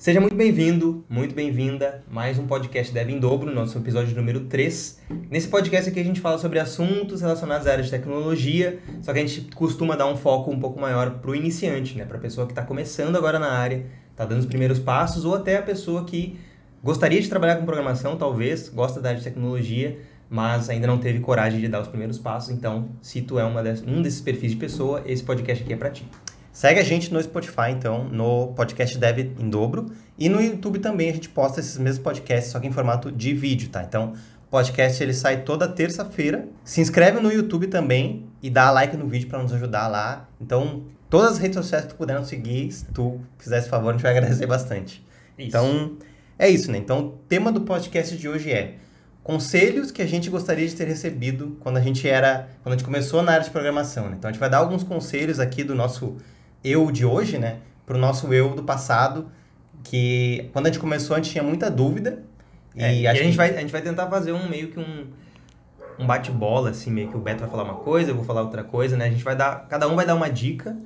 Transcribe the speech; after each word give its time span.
Seja 0.00 0.18
muito 0.18 0.34
bem-vindo, 0.34 1.04
muito 1.10 1.34
bem-vinda. 1.34 2.02
Mais 2.10 2.38
um 2.38 2.46
podcast 2.46 2.90
Dev 2.90 3.10
em 3.10 3.20
Dobro, 3.20 3.54
nosso 3.54 3.76
episódio 3.76 4.16
número 4.16 4.46
3. 4.46 4.98
Nesse 5.30 5.46
podcast 5.46 5.90
aqui 5.90 6.00
a 6.00 6.02
gente 6.02 6.22
fala 6.22 6.38
sobre 6.38 6.58
assuntos 6.58 7.20
relacionados 7.20 7.66
à 7.66 7.72
área 7.72 7.84
de 7.84 7.90
tecnologia, 7.90 8.78
só 9.02 9.12
que 9.12 9.18
a 9.18 9.26
gente 9.26 9.54
costuma 9.54 9.96
dar 9.96 10.06
um 10.06 10.16
foco 10.16 10.50
um 10.50 10.58
pouco 10.58 10.80
maior 10.80 11.18
para 11.18 11.30
o 11.30 11.36
iniciante, 11.36 11.98
né? 11.98 12.06
para 12.06 12.16
a 12.16 12.20
pessoa 12.20 12.46
que 12.46 12.52
está 12.52 12.62
começando 12.62 13.14
agora 13.14 13.38
na 13.38 13.50
área, 13.50 13.84
está 14.10 14.24
dando 14.24 14.38
os 14.38 14.46
primeiros 14.46 14.78
passos, 14.78 15.26
ou 15.26 15.34
até 15.34 15.58
a 15.58 15.62
pessoa 15.62 16.02
que 16.06 16.40
gostaria 16.82 17.20
de 17.20 17.28
trabalhar 17.28 17.56
com 17.56 17.66
programação, 17.66 18.16
talvez, 18.16 18.70
gosta 18.70 19.02
da 19.02 19.10
área 19.10 19.18
de 19.18 19.24
tecnologia, 19.24 19.98
mas 20.30 20.70
ainda 20.70 20.86
não 20.86 20.96
teve 20.96 21.20
coragem 21.20 21.60
de 21.60 21.68
dar 21.68 21.82
os 21.82 21.88
primeiros 21.88 22.18
passos. 22.18 22.48
Então, 22.48 22.88
se 23.02 23.20
tu 23.20 23.38
é 23.38 23.44
uma 23.44 23.62
dessas, 23.62 23.86
um 23.86 24.00
desses 24.00 24.22
perfis 24.22 24.52
de 24.52 24.56
pessoa, 24.56 25.02
esse 25.04 25.22
podcast 25.22 25.62
aqui 25.62 25.74
é 25.74 25.76
para 25.76 25.90
ti. 25.90 26.08
Segue 26.60 26.78
a 26.78 26.84
gente 26.84 27.10
no 27.10 27.22
Spotify, 27.22 27.70
então, 27.70 28.04
no 28.04 28.48
podcast 28.48 28.98
Dev 28.98 29.18
em 29.18 29.48
dobro. 29.48 29.86
E 30.18 30.28
no 30.28 30.42
YouTube 30.42 30.78
também 30.78 31.08
a 31.08 31.12
gente 31.14 31.30
posta 31.30 31.58
esses 31.58 31.78
mesmos 31.78 32.02
podcasts, 32.02 32.52
só 32.52 32.60
que 32.60 32.66
em 32.66 32.70
formato 32.70 33.10
de 33.10 33.32
vídeo, 33.32 33.70
tá? 33.70 33.82
Então, 33.82 34.12
o 34.46 34.50
podcast 34.50 35.02
ele 35.02 35.14
sai 35.14 35.40
toda 35.40 35.66
terça-feira. 35.66 36.46
Se 36.62 36.82
inscreve 36.82 37.18
no 37.18 37.32
YouTube 37.32 37.66
também 37.68 38.26
e 38.42 38.50
dá 38.50 38.70
like 38.70 38.94
no 38.94 39.08
vídeo 39.08 39.26
para 39.26 39.42
nos 39.42 39.54
ajudar 39.54 39.88
lá. 39.88 40.28
Então, 40.38 40.82
todas 41.08 41.32
as 41.32 41.38
redes 41.38 41.56
sociais 41.56 41.86
que 41.86 41.94
tu 41.94 41.96
puder 41.96 42.18
nos 42.18 42.28
seguir, 42.28 42.70
se 42.70 42.84
tu 42.84 43.18
fizer 43.38 43.60
esse 43.60 43.68
favor, 43.70 43.88
a 43.88 43.92
gente 43.92 44.02
vai 44.02 44.10
agradecer 44.14 44.44
bastante. 44.44 45.02
Isso. 45.38 45.48
Então, 45.48 45.96
é 46.38 46.46
isso, 46.50 46.70
né? 46.70 46.76
Então, 46.76 46.98
o 46.98 47.10
tema 47.26 47.50
do 47.50 47.62
podcast 47.62 48.14
de 48.18 48.28
hoje 48.28 48.52
é 48.52 48.74
conselhos 49.22 49.90
que 49.90 50.02
a 50.02 50.06
gente 50.06 50.28
gostaria 50.28 50.68
de 50.68 50.76
ter 50.76 50.86
recebido 50.86 51.56
quando 51.60 51.78
a 51.78 51.80
gente 51.80 52.06
era, 52.06 52.50
quando 52.62 52.74
a 52.74 52.76
gente 52.76 52.84
começou 52.84 53.22
na 53.22 53.32
área 53.32 53.44
de 53.44 53.50
programação, 53.50 54.10
né? 54.10 54.16
Então, 54.18 54.28
a 54.28 54.32
gente 54.32 54.40
vai 54.40 54.50
dar 54.50 54.58
alguns 54.58 54.82
conselhos 54.82 55.40
aqui 55.40 55.64
do 55.64 55.74
nosso 55.74 56.18
eu 56.62 56.90
de 56.90 57.04
hoje, 57.04 57.38
né, 57.38 57.58
para 57.86 57.96
o 57.96 58.00
nosso 58.00 58.32
eu 58.32 58.54
do 58.54 58.62
passado, 58.62 59.30
que 59.82 60.48
quando 60.52 60.66
a 60.66 60.68
gente 60.70 60.78
começou 60.78 61.16
a 61.16 61.18
gente 61.18 61.30
tinha 61.30 61.44
muita 61.44 61.70
dúvida. 61.70 62.22
É, 62.76 62.94
e, 62.94 63.06
a, 63.06 63.14
gente 63.14 63.30
que... 63.30 63.36
vai, 63.36 63.56
a 63.56 63.60
gente 63.60 63.72
vai 63.72 63.82
tentar 63.82 64.08
fazer 64.08 64.32
um 64.32 64.48
meio 64.48 64.68
que 64.68 64.78
um, 64.78 65.06
um 65.98 66.06
bate-bola, 66.06 66.70
assim, 66.70 66.90
meio 66.90 67.08
que 67.08 67.16
o 67.16 67.20
Beto 67.20 67.40
vai 67.40 67.50
falar 67.50 67.64
uma 67.64 67.74
coisa, 67.74 68.10
eu 68.10 68.14
vou 68.14 68.24
falar 68.24 68.42
outra 68.42 68.62
coisa, 68.62 68.96
né? 68.96 69.06
A 69.06 69.10
gente 69.10 69.24
vai 69.24 69.34
dar, 69.34 69.66
cada 69.68 69.88
um 69.88 69.96
vai 69.96 70.06
dar 70.06 70.14
uma 70.14 70.30
dica 70.30 70.76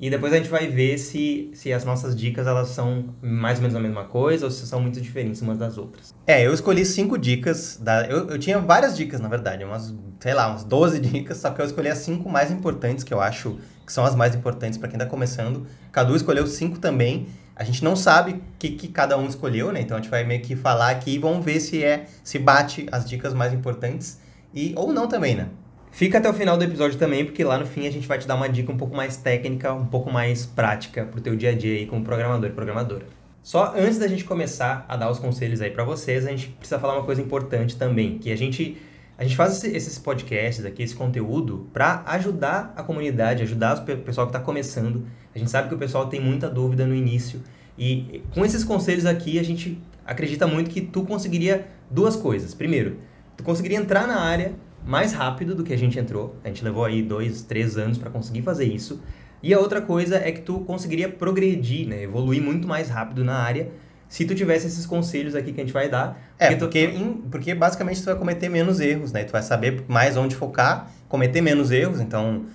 e 0.00 0.08
depois 0.08 0.32
a 0.32 0.36
gente 0.36 0.48
vai 0.48 0.68
ver 0.68 0.96
se, 0.96 1.50
se 1.54 1.72
as 1.72 1.84
nossas 1.84 2.14
dicas 2.14 2.46
elas 2.46 2.68
são 2.68 3.06
mais 3.20 3.58
ou 3.58 3.62
menos 3.62 3.76
a 3.76 3.80
mesma 3.80 4.04
coisa 4.04 4.44
ou 4.44 4.50
se 4.50 4.64
são 4.64 4.80
muito 4.80 5.00
diferentes 5.00 5.42
umas 5.42 5.58
das 5.58 5.76
outras. 5.76 6.14
É, 6.24 6.46
eu 6.46 6.54
escolhi 6.54 6.84
cinco 6.84 7.18
dicas. 7.18 7.78
Da, 7.82 8.06
eu, 8.06 8.28
eu 8.28 8.38
tinha 8.38 8.60
várias 8.60 8.96
dicas, 8.96 9.20
na 9.20 9.28
verdade, 9.28 9.64
umas, 9.64 9.92
sei 10.20 10.34
lá, 10.34 10.48
umas 10.48 10.62
12 10.62 11.00
dicas, 11.00 11.38
só 11.38 11.50
que 11.50 11.60
eu 11.60 11.66
escolhi 11.66 11.88
as 11.88 11.98
cinco 11.98 12.28
mais 12.28 12.52
importantes 12.52 13.02
que 13.02 13.12
eu 13.12 13.20
acho 13.20 13.58
que 13.84 13.92
são 13.92 14.04
as 14.04 14.14
mais 14.14 14.34
importantes 14.36 14.78
para 14.78 14.88
quem 14.88 14.96
está 14.96 15.06
começando. 15.06 15.66
Cadu 15.90 16.14
escolheu 16.14 16.46
cinco 16.46 16.78
também. 16.78 17.26
A 17.56 17.64
gente 17.64 17.82
não 17.82 17.96
sabe 17.96 18.32
o 18.32 18.40
que, 18.56 18.70
que 18.70 18.86
cada 18.86 19.18
um 19.18 19.26
escolheu, 19.26 19.72
né? 19.72 19.80
Então 19.80 19.96
a 19.96 20.00
gente 20.00 20.10
vai 20.10 20.22
meio 20.22 20.42
que 20.42 20.54
falar 20.54 20.90
aqui 20.90 21.14
e 21.14 21.18
vamos 21.18 21.44
ver 21.44 21.58
se 21.58 21.82
é 21.82 22.06
se 22.22 22.38
bate 22.38 22.86
as 22.92 23.08
dicas 23.08 23.34
mais 23.34 23.52
importantes 23.52 24.20
e 24.54 24.72
ou 24.76 24.92
não 24.92 25.08
também, 25.08 25.34
né? 25.34 25.48
Fica 25.90 26.18
até 26.18 26.28
o 26.28 26.34
final 26.34 26.56
do 26.56 26.64
episódio 26.64 26.98
também, 26.98 27.24
porque 27.24 27.42
lá 27.42 27.58
no 27.58 27.66
fim 27.66 27.86
a 27.86 27.90
gente 27.90 28.06
vai 28.06 28.18
te 28.18 28.26
dar 28.26 28.34
uma 28.34 28.48
dica 28.48 28.70
um 28.70 28.76
pouco 28.76 28.94
mais 28.94 29.16
técnica, 29.16 29.72
um 29.72 29.86
pouco 29.86 30.10
mais 30.10 30.46
prática 30.46 31.04
pro 31.04 31.20
teu 31.20 31.34
dia 31.34 31.50
a 31.50 31.54
dia 31.54 31.78
aí 31.78 31.86
como 31.86 32.04
programador 32.04 32.48
e 32.48 32.52
programadora. 32.52 33.06
Só 33.42 33.74
antes 33.76 33.98
da 33.98 34.06
gente 34.06 34.24
começar 34.24 34.84
a 34.88 34.96
dar 34.96 35.10
os 35.10 35.18
conselhos 35.18 35.60
aí 35.60 35.70
para 35.70 35.84
vocês, 35.84 36.26
a 36.26 36.30
gente 36.30 36.48
precisa 36.48 36.78
falar 36.78 36.94
uma 36.94 37.04
coisa 37.04 37.22
importante 37.22 37.76
também, 37.76 38.18
que 38.18 38.30
a 38.30 38.36
gente 38.36 38.76
a 39.16 39.24
gente 39.24 39.34
faz 39.34 39.64
esses 39.64 39.98
podcasts 39.98 40.64
aqui, 40.64 40.80
esse 40.80 40.94
conteúdo, 40.94 41.68
para 41.72 42.04
ajudar 42.06 42.72
a 42.76 42.84
comunidade, 42.84 43.42
ajudar 43.42 43.76
o 43.78 43.96
pessoal 43.98 44.28
que 44.28 44.30
está 44.30 44.38
começando. 44.38 45.06
A 45.34 45.38
gente 45.38 45.50
sabe 45.50 45.68
que 45.68 45.74
o 45.74 45.78
pessoal 45.78 46.06
tem 46.06 46.20
muita 46.20 46.48
dúvida 46.48 46.86
no 46.86 46.94
início. 46.94 47.42
E 47.76 48.22
com 48.32 48.44
esses 48.44 48.62
conselhos 48.62 49.04
aqui, 49.04 49.40
a 49.40 49.42
gente 49.42 49.82
acredita 50.06 50.46
muito 50.46 50.70
que 50.70 50.80
tu 50.80 51.02
conseguiria 51.02 51.66
duas 51.90 52.14
coisas. 52.14 52.54
Primeiro, 52.54 52.98
tu 53.36 53.42
conseguiria 53.42 53.78
entrar 53.78 54.06
na 54.06 54.20
área 54.20 54.52
mais 54.88 55.12
rápido 55.12 55.54
do 55.54 55.62
que 55.62 55.74
a 55.74 55.76
gente 55.76 55.98
entrou. 55.98 56.34
A 56.42 56.48
gente 56.48 56.64
levou 56.64 56.82
aí 56.82 57.02
dois, 57.02 57.42
três 57.42 57.76
anos 57.76 57.98
para 57.98 58.08
conseguir 58.08 58.40
fazer 58.40 58.64
isso. 58.64 59.02
E 59.42 59.52
a 59.52 59.58
outra 59.60 59.82
coisa 59.82 60.16
é 60.16 60.32
que 60.32 60.40
tu 60.40 60.60
conseguiria 60.60 61.10
progredir, 61.10 61.86
né? 61.86 62.02
evoluir 62.02 62.42
muito 62.42 62.66
mais 62.66 62.88
rápido 62.88 63.22
na 63.22 63.34
área 63.34 63.68
se 64.08 64.24
tu 64.24 64.34
tivesse 64.34 64.66
esses 64.66 64.86
conselhos 64.86 65.34
aqui 65.34 65.52
que 65.52 65.60
a 65.60 65.64
gente 65.64 65.74
vai 65.74 65.90
dar. 65.90 66.18
É, 66.38 66.56
porque, 66.56 66.88
tu... 66.88 67.22
porque 67.30 67.54
basicamente 67.54 68.00
tu 68.00 68.06
vai 68.06 68.16
cometer 68.16 68.48
menos 68.48 68.80
erros, 68.80 69.12
né? 69.12 69.24
Tu 69.24 69.30
vai 69.32 69.42
saber 69.42 69.84
mais 69.86 70.16
onde 70.16 70.34
focar, 70.34 70.90
cometer 71.06 71.42
menos 71.42 71.70
erros. 71.70 72.00
Então, 72.00 72.46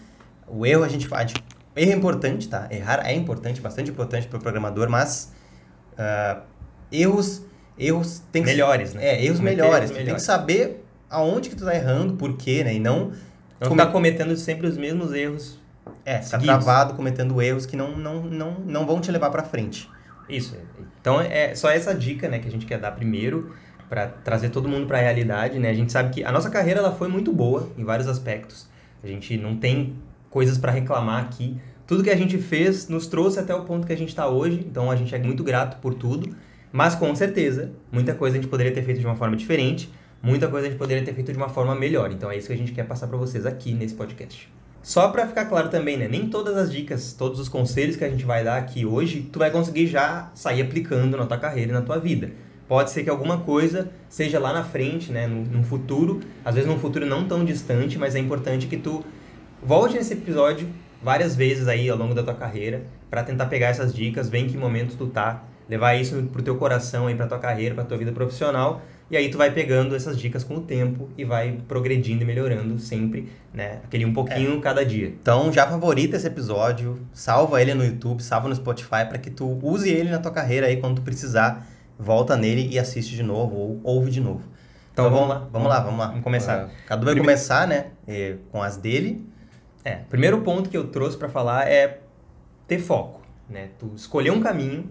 o 0.47 0.65
erro 0.65 0.83
a 0.83 0.87
gente 0.87 1.07
faz. 1.07 1.31
Erro 1.75 1.91
é 1.91 1.95
importante, 1.95 2.49
tá? 2.49 2.67
Errar 2.71 3.07
é 3.07 3.13
importante, 3.13 3.61
bastante 3.61 3.91
importante 3.91 4.27
para 4.27 4.39
o 4.39 4.41
programador, 4.41 4.89
mas 4.89 5.31
uh, 5.93 6.41
erros, 6.91 7.43
erros 7.77 8.23
tem 8.31 8.41
que 8.41 8.49
melhores, 8.49 8.95
né? 8.95 9.05
É, 9.05 9.23
erros 9.23 9.39
melhores. 9.39 9.91
melhores. 9.91 10.05
tem 10.07 10.15
que 10.15 10.21
saber 10.21 10.82
aonde 11.13 11.49
que 11.49 11.55
tu 11.55 11.63
tá 11.63 11.75
errando, 11.75 12.15
por 12.15 12.35
quê, 12.35 12.63
né? 12.63 12.73
E 12.73 12.79
não... 12.79 13.11
Não 13.61 13.69
come... 13.69 13.85
cometendo 13.85 14.35
sempre 14.35 14.67
os 14.67 14.77
mesmos 14.77 15.13
erros 15.13 15.57
É, 16.03 16.17
tá 16.17 16.37
travado, 16.37 16.95
cometendo 16.95 17.41
erros 17.41 17.65
que 17.65 17.77
não, 17.77 17.95
não, 17.95 18.23
não, 18.23 18.51
não 18.65 18.85
vão 18.85 18.99
te 18.99 19.09
levar 19.11 19.29
para 19.29 19.43
frente. 19.43 19.89
Isso. 20.27 20.57
Então, 20.99 21.21
é 21.21 21.55
só 21.55 21.69
essa 21.69 21.93
dica, 21.93 22.27
né, 22.27 22.39
que 22.39 22.47
a 22.47 22.51
gente 22.51 22.65
quer 22.65 22.79
dar 22.79 22.91
primeiro 22.91 23.53
para 23.89 24.07
trazer 24.07 24.49
todo 24.49 24.67
mundo 24.67 24.87
para 24.87 24.97
a 24.97 25.01
realidade, 25.01 25.59
né? 25.59 25.69
A 25.69 25.73
gente 25.73 25.91
sabe 25.91 26.09
que 26.09 26.23
a 26.23 26.31
nossa 26.31 26.49
carreira 26.49 26.79
ela 26.79 26.91
foi 26.93 27.07
muito 27.07 27.31
boa 27.31 27.69
em 27.77 27.83
vários 27.83 28.07
aspectos. 28.07 28.67
A 29.03 29.07
gente 29.07 29.37
não 29.37 29.55
tem 29.55 29.95
coisas 30.29 30.57
para 30.57 30.71
reclamar 30.71 31.21
aqui. 31.21 31.57
Tudo 31.85 32.03
que 32.03 32.09
a 32.09 32.15
gente 32.15 32.37
fez 32.37 32.87
nos 32.87 33.05
trouxe 33.05 33.39
até 33.39 33.53
o 33.53 33.63
ponto 33.65 33.85
que 33.85 33.93
a 33.93 33.97
gente 33.97 34.09
está 34.09 34.27
hoje, 34.27 34.65
então 34.67 34.89
a 34.89 34.95
gente 34.95 35.13
é 35.13 35.19
muito 35.19 35.43
grato 35.43 35.79
por 35.79 35.93
tudo. 35.93 36.35
Mas 36.71 36.95
com 36.95 37.13
certeza, 37.13 37.71
muita 37.91 38.15
coisa 38.15 38.35
a 38.35 38.41
gente 38.41 38.49
poderia 38.49 38.73
ter 38.73 38.81
feito 38.81 38.99
de 38.99 39.05
uma 39.05 39.15
forma 39.15 39.35
diferente 39.35 39.91
muita 40.23 40.47
coisa 40.47 40.67
a 40.67 40.69
gente 40.69 40.79
poderia 40.79 41.03
ter 41.03 41.13
feito 41.13 41.33
de 41.33 41.37
uma 41.37 41.49
forma 41.49 41.75
melhor. 41.75 42.09
Então 42.11 42.31
é 42.31 42.37
isso 42.37 42.47
que 42.47 42.53
a 42.53 42.57
gente 42.57 42.71
quer 42.71 42.85
passar 42.85 43.07
para 43.07 43.17
vocês 43.17 43.45
aqui 43.45 43.73
nesse 43.73 43.93
podcast. 43.93 44.49
Só 44.81 45.09
para 45.09 45.27
ficar 45.27 45.45
claro 45.45 45.69
também, 45.69 45.97
né? 45.97 46.07
Nem 46.07 46.29
todas 46.29 46.57
as 46.57 46.71
dicas, 46.71 47.13
todos 47.13 47.39
os 47.39 47.49
conselhos 47.49 47.95
que 47.95 48.03
a 48.03 48.09
gente 48.09 48.25
vai 48.25 48.43
dar 48.43 48.57
aqui 48.57 48.85
hoje, 48.85 49.29
tu 49.31 49.39
vai 49.39 49.51
conseguir 49.51 49.87
já 49.87 50.31
sair 50.33 50.61
aplicando 50.61 51.17
na 51.17 51.25
tua 51.25 51.37
carreira 51.37 51.71
e 51.71 51.73
na 51.73 51.81
tua 51.81 51.99
vida. 51.99 52.31
Pode 52.67 52.89
ser 52.91 53.03
que 53.03 53.09
alguma 53.09 53.39
coisa 53.39 53.91
seja 54.09 54.39
lá 54.39 54.53
na 54.53 54.63
frente, 54.63 55.11
né? 55.11 55.27
No, 55.27 55.43
no 55.43 55.63
futuro, 55.63 56.21
às 56.43 56.55
vezes 56.55 56.69
num 56.69 56.79
futuro 56.79 57.05
não 57.05 57.25
tão 57.27 57.43
distante, 57.43 57.97
mas 57.97 58.15
é 58.15 58.19
importante 58.19 58.67
que 58.67 58.77
tu 58.77 59.03
volte 59.61 59.95
nesse 59.95 60.13
episódio 60.13 60.67
várias 61.01 61.35
vezes 61.35 61.67
aí 61.67 61.89
ao 61.89 61.97
longo 61.97 62.13
da 62.13 62.23
tua 62.23 62.33
carreira 62.33 62.83
para 63.09 63.23
tentar 63.23 63.45
pegar 63.47 63.67
essas 63.67 63.93
dicas, 63.93 64.29
ver 64.29 64.39
em 64.39 64.47
que 64.47 64.57
momento 64.57 64.95
tu 64.97 65.07
tá, 65.07 65.43
levar 65.69 65.95
isso 65.95 66.23
pro 66.31 66.41
teu 66.41 66.55
coração 66.55 67.07
aí, 67.07 67.15
pra 67.15 67.27
tua 67.27 67.39
carreira, 67.39 67.75
pra 67.75 67.83
tua 67.83 67.97
vida 67.97 68.11
profissional 68.11 68.81
e 69.13 69.17
aí 69.17 69.29
tu 69.29 69.37
vai 69.37 69.51
pegando 69.51 69.95
essas 69.95 70.17
dicas 70.17 70.43
com 70.43 70.55
o 70.55 70.61
tempo 70.61 71.07
e 71.15 71.23
vai 71.23 71.59
progredindo 71.67 72.23
e 72.23 72.25
melhorando 72.25 72.79
sempre, 72.79 73.31
né? 73.53 73.79
Aquele 73.83 74.05
um 74.05 74.11
pouquinho 74.11 74.57
é. 74.57 74.59
cada 74.59 74.83
dia. 74.83 75.07
Então 75.07 75.53
já 75.53 75.67
favorita 75.67 76.17
esse 76.17 76.25
episódio, 76.25 76.99
salva 77.13 77.61
ele 77.61 77.75
no 77.75 77.85
YouTube, 77.85 78.23
salva 78.23 78.49
no 78.49 78.55
Spotify 78.55 79.05
para 79.07 79.19
que 79.19 79.29
tu 79.29 79.59
use 79.61 79.87
ele 79.87 80.09
na 80.09 80.17
tua 80.17 80.31
carreira 80.31 80.65
aí 80.65 80.77
quando 80.77 80.95
tu 80.95 81.03
precisar, 81.03 81.67
volta 81.99 82.35
nele 82.35 82.67
e 82.71 82.79
assiste 82.79 83.15
de 83.15 83.21
novo 83.21 83.55
ou 83.55 83.81
ouve 83.83 84.09
de 84.09 84.19
novo. 84.19 84.41
Então, 84.91 85.05
então 85.05 85.11
vamos 85.11 85.29
lá, 85.29 85.47
vamos 85.51 85.69
lá, 85.69 85.79
vamos 85.79 85.99
lá. 85.99 86.07
Vamos 86.07 86.23
começar. 86.23 86.65
Uh, 86.65 86.69
Cadu 86.87 87.05
vai 87.05 87.13
Primeiro... 87.13 87.37
começar, 87.37 87.67
né, 87.67 87.91
com 88.51 88.63
as 88.63 88.77
dele. 88.77 89.23
É, 89.85 89.97
primeiro 90.09 90.41
ponto 90.41 90.71
que 90.71 90.77
eu 90.77 90.87
trouxe 90.87 91.15
para 91.15 91.29
falar 91.29 91.69
é 91.69 91.99
ter 92.67 92.79
foco, 92.79 93.21
né? 93.47 93.69
Tu 93.77 93.91
escolher 93.95 94.31
um 94.31 94.41
caminho 94.41 94.89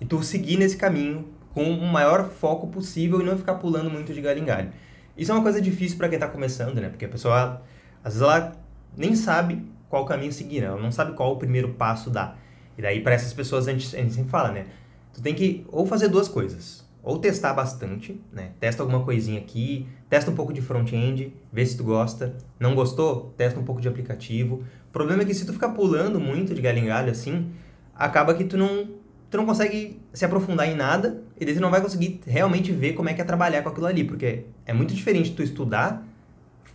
e 0.00 0.06
tu 0.06 0.22
seguir 0.22 0.56
nesse 0.56 0.78
caminho 0.78 1.28
com 1.54 1.64
o 1.70 1.86
maior 1.86 2.28
foco 2.30 2.66
possível 2.66 3.20
e 3.20 3.24
não 3.24 3.36
ficar 3.36 3.54
pulando 3.54 3.90
muito 3.90 4.12
de 4.12 4.20
galho 4.20 4.40
em 4.40 4.44
galho. 4.44 4.72
Isso 5.16 5.30
é 5.30 5.34
uma 5.34 5.42
coisa 5.42 5.60
difícil 5.60 5.98
para 5.98 6.08
quem 6.08 6.16
está 6.16 6.28
começando, 6.28 6.80
né? 6.80 6.88
Porque 6.88 7.04
a 7.04 7.08
pessoa, 7.08 7.62
às 8.02 8.14
vezes, 8.14 8.22
ela 8.22 8.52
nem 8.96 9.14
sabe 9.14 9.64
qual 9.88 10.06
caminho 10.06 10.32
seguir, 10.32 10.60
né? 10.60 10.66
Ela 10.68 10.80
não 10.80 10.90
sabe 10.90 11.12
qual 11.12 11.32
o 11.32 11.36
primeiro 11.36 11.70
passo 11.74 12.08
dar. 12.08 12.38
E 12.76 12.82
daí, 12.82 13.00
para 13.00 13.14
essas 13.14 13.32
pessoas, 13.32 13.68
a 13.68 13.72
gente, 13.72 13.94
a 13.94 14.00
gente 14.00 14.14
sempre 14.14 14.30
fala, 14.30 14.50
né? 14.50 14.66
Tu 15.12 15.20
tem 15.20 15.34
que 15.34 15.66
ou 15.70 15.84
fazer 15.84 16.08
duas 16.08 16.28
coisas. 16.28 16.82
Ou 17.02 17.18
testar 17.18 17.52
bastante, 17.52 18.18
né? 18.32 18.52
Testa 18.60 18.82
alguma 18.82 19.04
coisinha 19.04 19.40
aqui, 19.40 19.88
testa 20.08 20.30
um 20.30 20.34
pouco 20.34 20.52
de 20.52 20.62
front-end, 20.62 21.34
vê 21.52 21.66
se 21.66 21.76
tu 21.76 21.84
gosta. 21.84 22.34
Não 22.58 22.74
gostou? 22.74 23.34
Testa 23.36 23.58
um 23.58 23.64
pouco 23.64 23.80
de 23.80 23.88
aplicativo. 23.88 24.62
O 24.88 24.92
problema 24.92 25.22
é 25.22 25.24
que 25.24 25.34
se 25.34 25.44
tu 25.44 25.52
ficar 25.52 25.70
pulando 25.70 26.20
muito 26.20 26.54
de 26.54 26.62
galho 26.62 26.78
em 26.78 26.86
galho 26.86 27.10
assim, 27.10 27.50
acaba 27.94 28.32
que 28.34 28.44
tu 28.44 28.56
não 28.56 28.88
tu 29.32 29.38
não 29.38 29.46
consegue 29.46 29.98
se 30.12 30.26
aprofundar 30.26 30.68
em 30.68 30.76
nada 30.76 31.22
e 31.40 31.44
daí 31.46 31.54
tu 31.54 31.60
não 31.60 31.70
vai 31.70 31.80
conseguir 31.80 32.20
realmente 32.26 32.70
ver 32.70 32.92
como 32.92 33.08
é 33.08 33.14
que 33.14 33.20
é 33.22 33.24
trabalhar 33.24 33.62
com 33.62 33.70
aquilo 33.70 33.86
ali, 33.86 34.04
porque 34.04 34.44
é 34.66 34.74
muito 34.74 34.92
diferente 34.92 35.32
tu 35.32 35.42
estudar 35.42 36.06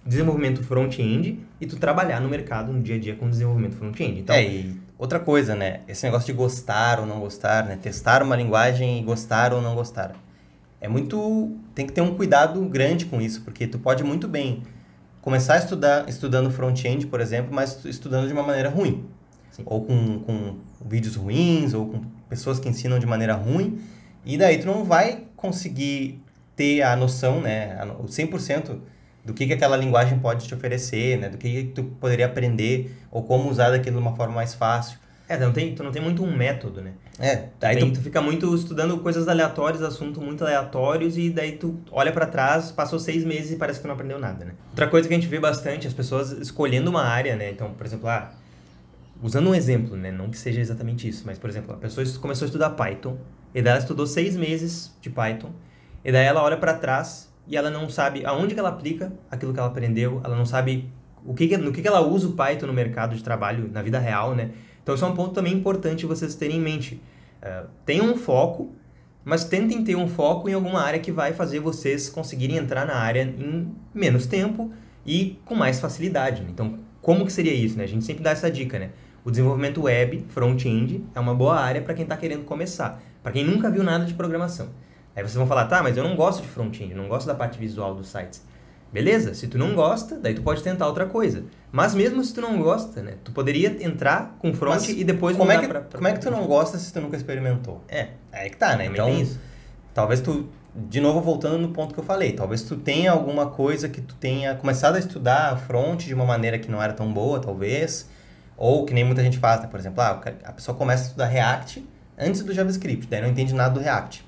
desenvolvimento 0.04 0.64
front-end 0.64 1.40
e 1.62 1.68
tu 1.68 1.76
trabalhar 1.78 2.20
no 2.20 2.28
mercado 2.28 2.74
no 2.74 2.82
dia 2.82 2.96
a 2.96 3.00
dia 3.00 3.16
com 3.16 3.30
desenvolvimento 3.30 3.76
front-end. 3.76 4.22
Então, 4.22 4.36
é, 4.36 4.44
e 4.44 4.82
outra 4.98 5.20
coisa, 5.20 5.54
né? 5.54 5.82
Esse 5.88 6.04
negócio 6.04 6.26
de 6.26 6.34
gostar 6.34 7.00
ou 7.00 7.06
não 7.06 7.20
gostar, 7.20 7.64
né? 7.64 7.78
Testar 7.80 8.24
uma 8.24 8.36
linguagem 8.36 9.00
e 9.00 9.04
gostar 9.04 9.54
ou 9.54 9.62
não 9.62 9.76
gostar. 9.76 10.16
É 10.82 10.88
muito... 10.88 11.56
Tem 11.76 11.86
que 11.86 11.94
ter 11.94 12.02
um 12.02 12.16
cuidado 12.16 12.60
grande 12.64 13.06
com 13.06 13.22
isso, 13.22 13.44
porque 13.44 13.68
tu 13.68 13.78
pode 13.78 14.04
muito 14.04 14.28
bem 14.28 14.64
começar 15.22 15.56
a 15.56 15.58
estudar 15.58 16.10
estudando 16.10 16.50
front-end, 16.50 17.06
por 17.06 17.22
exemplo, 17.22 17.54
mas 17.54 17.86
estudando 17.86 18.26
de 18.26 18.34
uma 18.34 18.44
maneira 18.44 18.70
ruim. 18.70 19.06
Sim. 19.52 19.62
Ou 19.66 19.86
com, 19.86 20.20
com 20.20 20.56
vídeos 20.84 21.16
ruins, 21.16 21.74
ou 21.74 21.88
com 21.88 22.17
pessoas 22.30 22.60
que 22.60 22.68
ensinam 22.68 23.00
de 23.00 23.06
maneira 23.06 23.34
ruim, 23.34 23.80
e 24.26 24.38
daí 24.38 24.58
tu 24.58 24.68
não 24.68 24.84
vai 24.84 25.24
conseguir 25.36 26.22
ter 26.56 26.82
a 26.82 26.96
noção, 26.96 27.40
né, 27.40 27.78
o 28.00 28.06
100% 28.06 28.78
do 29.24 29.34
que, 29.34 29.46
que 29.46 29.54
aquela 29.54 29.78
linguagem 29.78 30.18
pode 30.20 30.48
te 30.48 30.54
oferecer, 30.54 31.18
né, 31.18 31.30
do 31.30 31.38
que, 31.38 31.50
que 31.50 31.64
tu 31.72 31.84
poderia 31.84 32.26
aprender, 32.26 32.96
ou 33.12 33.24
como 33.24 33.50
usar 33.50 33.70
daquilo 33.70 33.98
de 33.98 34.02
uma 34.02 34.16
forma 34.16 34.36
mais 34.36 34.54
fácil. 34.54 34.98
É, 35.30 35.36
tu 35.36 35.44
não 35.44 35.52
tem, 35.52 35.76
tu 35.76 35.84
não 35.84 35.92
tem 35.92 36.02
muito 36.02 36.24
um 36.24 36.36
método, 36.36 36.82
né? 36.82 36.94
É, 37.20 37.48
daí 37.60 37.78
tu, 37.78 37.92
tu 37.92 38.02
fica 38.02 38.22
muito 38.22 38.54
estudando 38.56 38.98
coisas 39.00 39.28
aleatórias, 39.28 39.82
assuntos 39.82 40.24
muito 40.24 40.44
aleatórios, 40.46 41.18
e 41.18 41.30
daí 41.30 41.54
tu 41.54 41.78
olha 41.92 42.14
para 42.14 42.26
trás, 42.26 42.72
passou 42.72 42.98
seis 42.98 43.26
meses 43.26 43.52
e 43.52 43.56
parece 43.58 43.80
que 43.80 43.84
tu 43.84 43.88
não 43.88 43.96
aprendeu 43.96 44.18
nada, 44.18 44.46
né? 44.46 44.54
Outra 44.70 44.88
coisa 44.88 45.06
que 45.06 45.14
a 45.14 45.18
gente 45.18 45.28
vê 45.28 45.38
bastante, 45.38 45.86
as 45.86 45.94
pessoas 45.94 46.32
escolhendo 46.32 46.90
uma 46.90 47.04
área, 47.04 47.36
né? 47.36 47.52
Então, 47.52 47.74
por 47.74 47.86
exemplo, 47.86 48.08
ah, 48.08 48.32
usando 49.22 49.50
um 49.50 49.56
exemplo, 49.56 49.96
né? 49.96 50.12
Não 50.12 50.30
que 50.30 50.38
seja 50.38 50.60
exatamente 50.60 51.08
isso, 51.08 51.24
mas, 51.26 51.38
por 51.38 51.50
exemplo, 51.50 51.74
a 51.74 51.78
pessoa 51.78 52.06
começou 52.20 52.46
a 52.46 52.48
estudar 52.48 52.72
Python, 52.72 53.18
e 53.54 53.62
daí 53.62 53.72
ela 53.72 53.80
estudou 53.80 54.06
seis 54.06 54.36
meses 54.36 54.96
de 55.02 55.10
Python, 55.10 55.52
e 56.04 56.12
daí 56.12 56.26
ela 56.26 56.44
olha 56.44 56.58
para 56.58 56.74
trás 56.74 57.32
e 57.48 57.56
ela 57.56 57.70
não 57.70 57.90
sabe 57.90 58.26
aonde 58.26 58.54
que 58.54 58.60
ela 58.60 58.70
aplica 58.70 59.12
aquilo 59.32 59.54
que 59.54 59.60
ela 59.60 59.70
aprendeu, 59.70 60.22
ela 60.24 60.36
não 60.36 60.46
sabe 60.46 60.92
o 61.26 61.34
que, 61.34 61.58
no 61.58 61.72
que, 61.72 61.82
que 61.82 61.88
ela 61.88 62.02
usa 62.02 62.28
o 62.28 62.34
Python 62.34 62.68
no 62.68 62.74
mercado 62.74 63.16
de 63.16 63.24
trabalho, 63.24 63.70
na 63.72 63.82
vida 63.82 64.00
real, 64.00 64.36
né? 64.36 64.52
Então, 64.82 64.96
isso 64.96 65.04
é 65.04 65.08
um 65.08 65.16
ponto 65.16 65.34
também 65.34 65.54
importante 65.54 66.06
vocês 66.06 66.36
terem 66.36 66.58
em 66.58 66.62
mente. 66.62 67.02
Uh, 67.42 67.68
tenham 67.86 68.06
um 68.06 68.16
foco, 68.16 68.74
mas 69.26 69.44
tentem 69.44 69.84
ter 69.84 69.96
um 69.96 70.08
foco 70.08 70.48
em 70.48 70.54
alguma 70.54 70.82
área 70.82 71.00
que 71.00 71.12
vai 71.12 71.34
fazer 71.34 71.60
vocês 71.60 72.08
conseguirem 72.10 72.56
entrar 72.56 72.86
na 72.86 72.96
área 72.96 73.24
em 73.24 73.70
menos 73.94 74.26
tempo 74.26 74.72
e 75.06 75.38
com 75.44 75.56
mais 75.56 75.82
facilidade. 75.82 76.42
Né? 76.42 76.50
Então, 76.52 76.80
como 77.02 77.26
que 77.26 77.34
seria 77.34 77.54
isso? 77.54 77.78
Né? 77.78 77.84
A 77.84 77.88
gente 77.88 78.06
sempre 78.06 78.24
dá 78.24 78.32
essa 78.32 78.50
dica, 78.50 78.80
né? 78.80 78.92
O 79.24 79.32
desenvolvimento 79.32 79.84
web, 79.84 80.26
front-end, 80.30 81.04
é 81.14 81.20
uma 81.20 81.36
boa 81.36 81.60
área 81.60 81.82
para 81.82 81.94
quem 81.94 82.04
está 82.04 82.16
querendo 82.16 82.46
começar. 82.46 83.02
Para 83.22 83.32
quem 83.32 83.44
nunca 83.44 83.70
viu 83.70 83.84
nada 83.84 84.06
de 84.06 84.14
programação. 84.14 84.70
Aí 85.16 85.24
vocês 85.24 85.36
vão 85.36 85.48
falar, 85.48 85.66
tá, 85.66 85.82
mas 85.82 85.98
eu 85.98 86.04
não 86.04 86.16
gosto 86.16 86.42
de 86.42 86.48
front-end, 86.48 86.94
não 86.94 87.08
gosto 87.08 87.28
da 87.28 87.36
parte 87.36 87.58
visual 87.58 87.96
dos 87.96 88.08
sites. 88.08 88.42
Beleza, 88.92 89.34
se 89.34 89.48
tu 89.48 89.58
não 89.58 89.76
gosta, 89.76 90.18
daí 90.18 90.34
tu 90.34 90.42
pode 90.42 90.64
tentar 90.64 90.88
outra 90.88 91.06
coisa. 91.06 91.44
Mas 91.72 91.94
mesmo 91.94 92.24
se 92.24 92.34
tu 92.34 92.40
não 92.40 92.62
gosta, 92.62 93.02
né, 93.02 93.16
tu 93.24 93.32
poderia 93.32 93.84
entrar 93.84 94.38
com 94.40 94.54
front 94.54 94.76
Mas 94.76 94.90
e 94.90 95.04
depois 95.04 95.36
como 95.36 95.52
é 95.52 95.58
que, 95.58 95.68
pra, 95.68 95.82
pra... 95.82 95.98
Como 95.98 96.08
é 96.08 96.14
que 96.14 96.20
tu 96.20 96.32
não 96.32 96.46
gosta 96.46 96.78
se 96.78 96.94
tu 96.94 97.02
nunca 97.02 97.18
experimentou? 97.18 97.84
É, 97.88 98.10
é 98.32 98.44
aí 98.44 98.50
que 98.50 98.58
tá, 98.58 98.76
né? 98.78 98.86
Então, 98.86 99.10
isso. 99.10 99.40
talvez 99.94 100.22
tu, 100.22 100.48
de 100.74 101.02
novo 101.02 101.20
voltando 101.20 101.58
no 101.58 101.70
ponto 101.70 101.94
que 101.94 102.00
eu 102.00 102.04
falei, 102.04 102.32
talvez 102.32 102.62
tu 102.62 102.78
tenha 102.78 103.12
alguma 103.12 103.48
coisa 103.48 103.90
que 103.90 104.00
tu 104.00 104.16
tenha 104.16 104.56
começado 104.56 104.96
a 104.96 105.00
estudar 105.00 105.58
front 105.68 106.06
de 106.06 106.14
uma 106.14 106.26
maneira 106.26 106.58
que 106.58 106.72
não 106.72 106.82
era 106.82 106.94
tão 106.94 107.12
boa, 107.12 107.40
talvez, 107.40 108.10
ou 108.58 108.86
que 108.86 108.94
nem 108.94 109.04
muita 109.04 109.24
gente 109.24 109.38
faz, 109.38 109.62
né? 109.62 109.68
Por 109.68 109.80
exemplo, 109.80 110.02
ah, 110.02 110.22
a 110.44 110.52
pessoa 110.52 110.76
começa 110.76 111.04
a 111.04 111.06
estudar 111.08 111.28
React 111.28 111.88
antes 112.18 112.42
do 112.42 112.54
JavaScript, 112.54 113.08
daí 113.08 113.22
não 113.22 113.30
entende 113.30 113.54
nada 113.54 113.76
do 113.76 113.80
React. 113.80 114.26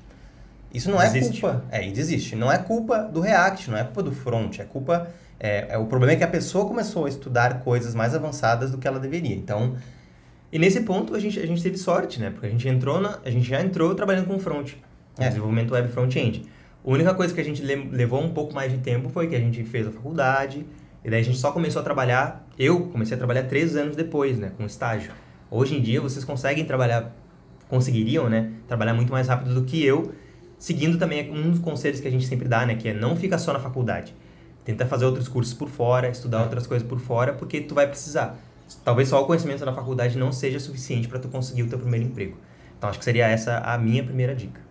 Isso 0.74 0.92
não 0.92 1.00
desiste. 1.00 1.38
é 1.38 1.42
culpa. 1.42 1.64
É, 1.72 1.88
e 1.88 1.92
desiste. 1.92 2.36
Não 2.36 2.52
é 2.52 2.58
culpa 2.58 3.00
do 3.00 3.22
React, 3.22 3.72
não 3.72 3.78
é 3.78 3.84
culpa 3.84 4.04
do 4.04 4.12
front, 4.12 4.60
é 4.60 4.64
culpa. 4.64 5.08
É, 5.40 5.68
é, 5.70 5.78
o 5.78 5.86
problema 5.86 6.14
é 6.14 6.16
que 6.16 6.24
a 6.24 6.28
pessoa 6.28 6.68
começou 6.68 7.06
a 7.06 7.10
estudar 7.10 7.62
coisas 7.62 7.96
mais 7.96 8.14
avançadas 8.14 8.72
do 8.72 8.78
que 8.78 8.88
ela 8.88 9.00
deveria. 9.00 9.36
Então. 9.36 9.76
E 10.52 10.58
nesse 10.58 10.81
ponto 10.81 11.16
a 11.16 11.20
gente, 11.20 11.40
a 11.40 11.46
gente 11.46 11.62
teve 11.62 11.78
sorte, 11.78 12.20
né? 12.20 12.30
Porque 12.30 12.48
a 12.48 12.50
gente 12.50 12.68
entrou 12.68 13.00
na, 13.00 13.20
a 13.24 13.30
gente 13.30 13.48
já 13.48 13.62
entrou 13.62 13.94
trabalhando 13.96 14.28
com 14.28 14.40
front, 14.40 14.74
com 15.16 15.24
é. 15.24 15.28
desenvolvimento 15.28 15.72
web 15.74 15.88
front-end. 15.90 16.44
A 16.86 16.90
única 16.90 17.14
coisa 17.14 17.34
que 17.34 17.42
a 17.42 17.44
gente 17.44 17.62
levou 17.62 18.22
um 18.22 18.31
pouco 18.31 18.54
mais 18.54 18.72
de 18.72 18.80
tempo 18.80 19.10
foi 19.10 19.28
que 19.28 19.36
a 19.36 19.40
gente 19.40 19.64
fez 19.64 19.88
a 19.88 19.92
faculdade, 19.92 20.66
e 21.04 21.10
daí 21.10 21.20
a 21.20 21.24
gente 21.24 21.38
só 21.38 21.52
começou 21.52 21.81
a 21.81 21.84
trabalhar. 21.84 22.48
Eu 22.60 22.88
comecei 22.88 23.16
a 23.16 23.18
trabalhar 23.18 23.44
três 23.44 23.76
anos 23.76 23.96
depois, 23.96 24.38
né? 24.38 24.52
Com 24.56 24.66
estágio. 24.66 25.12
Hoje 25.50 25.76
em 25.76 25.82
dia 25.82 26.00
vocês 26.00 26.24
conseguem 26.24 26.66
trabalhar, 26.66 27.16
conseguiriam, 27.68 28.30
né? 28.30 28.52
Trabalhar 28.68 28.94
muito 28.94 29.12
mais 29.12 29.28
rápido 29.28 29.56
do 29.56 29.64
que 29.64 29.84
eu 29.84 30.14
seguindo 30.60 30.98
também 30.98 31.32
um 31.32 31.50
dos 31.50 31.60
conselhos 31.60 32.02
que 32.02 32.08
a 32.08 32.12
gente 32.12 32.28
sempre 32.28 32.48
dá, 32.48 32.66
né, 32.66 32.76
que 32.76 32.90
é 32.90 32.94
não 32.94 33.16
fica 33.16 33.38
só 33.38 33.54
na 33.54 33.60
faculdade. 33.60 34.14
Tenta 34.66 34.86
fazer 34.86 35.06
outros 35.06 35.28
cursos 35.28 35.54
por 35.54 35.70
fora, 35.70 36.10
estudar 36.10 36.44
outras 36.44 36.68
coisas 36.68 36.88
por 36.88 37.00
fora, 37.00 37.34
porque 37.34 37.62
tu 37.62 37.74
vai 37.74 37.88
precisar. 37.88 38.38
Talvez 38.84 39.08
só 39.08 39.24
o 39.24 39.26
conhecimento 39.26 39.66
na 39.66 39.74
faculdade 39.74 40.18
não 40.18 40.32
seja 40.32 40.60
suficiente 40.60 41.08
para 41.08 41.18
tu 41.18 41.30
conseguir 41.30 41.64
o 41.64 41.70
teu 41.70 41.80
primeiro 41.80 42.06
emprego. 42.06 42.38
Então 42.78 42.90
acho 42.90 43.00
que 43.00 43.06
seria 43.06 43.28
essa 43.28 43.58
a 43.60 43.78
minha 43.78 44.04
primeira 44.04 44.36
dica. 44.36 44.62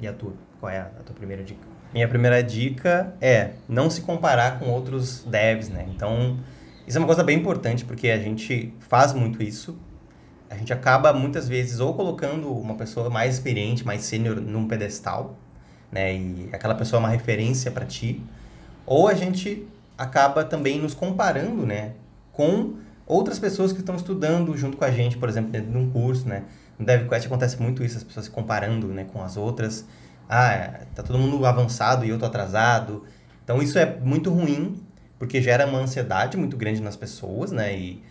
E 0.00 0.06
a 0.06 0.12
tua? 0.12 0.32
Qual 0.58 0.70
é 0.70 0.78
a, 0.78 0.84
tua 1.04 1.14
primeira 1.14 1.42
dica? 1.42 1.60
Minha 1.92 2.08
primeira 2.08 2.42
dica 2.42 3.14
é 3.20 3.50
não 3.68 3.90
se 3.90 4.00
comparar 4.00 4.58
com 4.58 4.70
outros 4.70 5.22
devs, 5.24 5.68
né? 5.68 5.86
Então, 5.94 6.38
isso 6.92 6.98
é 6.98 7.00
uma 7.00 7.06
coisa 7.06 7.24
bem 7.24 7.38
importante 7.38 7.84
porque 7.84 8.08
a 8.08 8.18
gente 8.18 8.74
faz 8.80 9.12
muito 9.12 9.42
isso 9.42 9.78
a 10.52 10.54
gente 10.54 10.70
acaba 10.70 11.14
muitas 11.14 11.48
vezes 11.48 11.80
ou 11.80 11.94
colocando 11.94 12.52
uma 12.52 12.74
pessoa 12.74 13.08
mais 13.08 13.36
experiente, 13.36 13.86
mais 13.86 14.02
sênior 14.02 14.36
num 14.38 14.68
pedestal, 14.68 15.34
né, 15.90 16.14
e 16.14 16.50
aquela 16.52 16.74
pessoa 16.74 16.98
é 16.98 17.00
uma 17.00 17.08
referência 17.08 17.70
para 17.70 17.86
ti, 17.86 18.22
ou 18.84 19.08
a 19.08 19.14
gente 19.14 19.66
acaba 19.96 20.44
também 20.44 20.78
nos 20.78 20.92
comparando, 20.92 21.64
né, 21.64 21.92
com 22.32 22.74
outras 23.06 23.38
pessoas 23.38 23.72
que 23.72 23.80
estão 23.80 23.96
estudando 23.96 24.54
junto 24.54 24.76
com 24.76 24.84
a 24.84 24.90
gente, 24.90 25.16
por 25.16 25.26
exemplo, 25.26 25.50
dentro 25.50 25.70
de 25.70 25.78
um 25.78 25.90
curso, 25.90 26.28
né? 26.28 26.44
No 26.78 26.84
DevQuest 26.84 27.26
acontece 27.26 27.60
muito 27.60 27.82
isso, 27.82 27.96
as 27.96 28.04
pessoas 28.04 28.26
se 28.26 28.30
comparando, 28.30 28.88
né, 28.88 29.06
com 29.10 29.22
as 29.22 29.38
outras. 29.38 29.86
Ah, 30.28 30.80
tá 30.94 31.02
todo 31.02 31.18
mundo 31.18 31.44
avançado 31.46 32.04
e 32.04 32.10
eu 32.10 32.18
tô 32.18 32.26
atrasado. 32.26 33.04
Então 33.42 33.62
isso 33.62 33.78
é 33.78 33.98
muito 34.00 34.30
ruim, 34.30 34.82
porque 35.22 35.40
gera 35.40 35.64
uma 35.68 35.78
ansiedade 35.78 36.36
muito 36.36 36.56
grande 36.56 36.82
nas 36.82 36.96
pessoas, 36.96 37.52
né? 37.52 37.78
E 37.78 38.02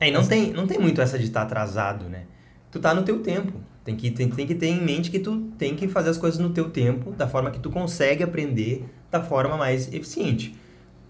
é, 0.00 0.08
e 0.08 0.10
não, 0.10 0.26
tem, 0.26 0.54
não 0.54 0.66
tem 0.66 0.78
muito 0.78 1.02
essa 1.02 1.18
de 1.18 1.26
estar 1.26 1.40
tá 1.40 1.46
atrasado, 1.46 2.06
né? 2.06 2.22
Tu 2.70 2.80
tá 2.80 2.94
no 2.94 3.02
teu 3.02 3.20
tempo. 3.20 3.60
Tem 3.84 3.94
que, 3.94 4.10
tem, 4.10 4.30
tem 4.30 4.46
que 4.46 4.54
ter 4.54 4.68
em 4.68 4.80
mente 4.82 5.10
que 5.10 5.18
tu 5.18 5.50
tem 5.58 5.76
que 5.76 5.86
fazer 5.86 6.08
as 6.08 6.16
coisas 6.16 6.40
no 6.40 6.48
teu 6.48 6.70
tempo, 6.70 7.10
da 7.10 7.28
forma 7.28 7.50
que 7.50 7.58
tu 7.58 7.68
consegue 7.68 8.24
aprender 8.24 8.86
da 9.10 9.22
forma 9.22 9.58
mais 9.58 9.92
eficiente. 9.92 10.56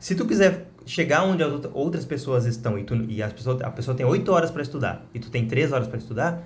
Se 0.00 0.16
tu 0.16 0.26
quiser 0.26 0.66
chegar 0.84 1.22
onde 1.22 1.44
as 1.44 1.52
outras 1.72 2.04
pessoas 2.04 2.44
estão 2.44 2.76
e, 2.76 2.82
tu, 2.82 2.96
e 3.08 3.22
a, 3.22 3.28
pessoa, 3.28 3.56
a 3.62 3.70
pessoa 3.70 3.96
tem 3.96 4.04
8 4.04 4.32
horas 4.32 4.50
para 4.50 4.62
estudar 4.62 5.06
e 5.14 5.20
tu 5.20 5.30
tem 5.30 5.46
3 5.46 5.70
horas 5.70 5.86
para 5.86 5.98
estudar, 5.98 6.42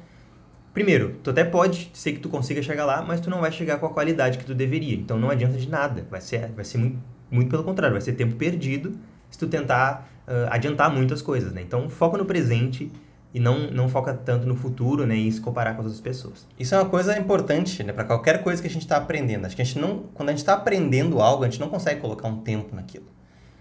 primeiro, 0.74 1.16
tu 1.22 1.30
até 1.30 1.42
pode 1.42 1.90
ser 1.94 2.12
que 2.12 2.18
tu 2.20 2.28
consiga 2.28 2.62
chegar 2.62 2.84
lá, 2.84 3.00
mas 3.00 3.18
tu 3.18 3.30
não 3.30 3.40
vai 3.40 3.50
chegar 3.50 3.78
com 3.78 3.86
a 3.86 3.90
qualidade 3.94 4.36
que 4.36 4.44
tu 4.44 4.54
deveria. 4.54 4.94
Então 4.94 5.18
não 5.18 5.30
adianta 5.30 5.56
de 5.56 5.70
nada. 5.70 6.06
Vai 6.10 6.20
ser, 6.20 6.48
vai 6.52 6.66
ser 6.66 6.76
muito, 6.76 6.98
muito 7.30 7.50
pelo 7.50 7.64
contrário, 7.64 7.94
vai 7.94 8.00
ser 8.00 8.12
tempo 8.12 8.36
perdido 8.36 8.98
se 9.30 9.38
tu 9.38 9.46
tentar 9.46 10.08
uh, 10.26 10.48
adiantar 10.50 10.92
muitas 10.92 11.22
coisas, 11.22 11.52
né? 11.52 11.62
Então, 11.62 11.88
foca 11.88 12.18
no 12.18 12.24
presente 12.24 12.90
e 13.32 13.38
não, 13.38 13.70
não 13.70 13.88
foca 13.88 14.12
tanto 14.12 14.46
no 14.46 14.56
futuro, 14.56 15.06
né? 15.06 15.14
E 15.14 15.30
se 15.30 15.40
comparar 15.40 15.74
com 15.74 15.80
as 15.80 15.86
outras 15.86 16.00
pessoas. 16.00 16.46
Isso 16.58 16.74
é 16.74 16.78
uma 16.78 16.88
coisa 16.88 17.16
importante, 17.16 17.82
né? 17.84 17.92
Para 17.92 18.04
qualquer 18.04 18.42
coisa 18.42 18.60
que 18.60 18.66
a 18.66 18.70
gente 18.70 18.82
está 18.82 18.96
aprendendo. 18.96 19.46
Acho 19.46 19.54
que 19.54 19.62
a 19.62 19.64
gente 19.64 19.78
não... 19.78 20.04
Quando 20.14 20.30
a 20.30 20.32
gente 20.32 20.40
está 20.40 20.54
aprendendo 20.54 21.20
algo, 21.20 21.44
a 21.44 21.48
gente 21.48 21.60
não 21.60 21.68
consegue 21.68 22.00
colocar 22.00 22.26
um 22.26 22.38
tempo 22.38 22.74
naquilo. 22.74 23.06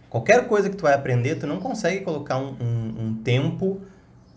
Qualquer 0.10 0.48
coisa 0.48 0.72
que 0.72 0.76
tu 0.76 0.82
vai 0.82 0.94
aprender, 0.96 1.36
tu 1.36 1.46
não 1.46 1.60
consegue 1.60 2.04
colocar 2.04 2.38
um, 2.38 2.56
um, 2.60 3.06
um 3.06 3.14
tempo 3.24 3.80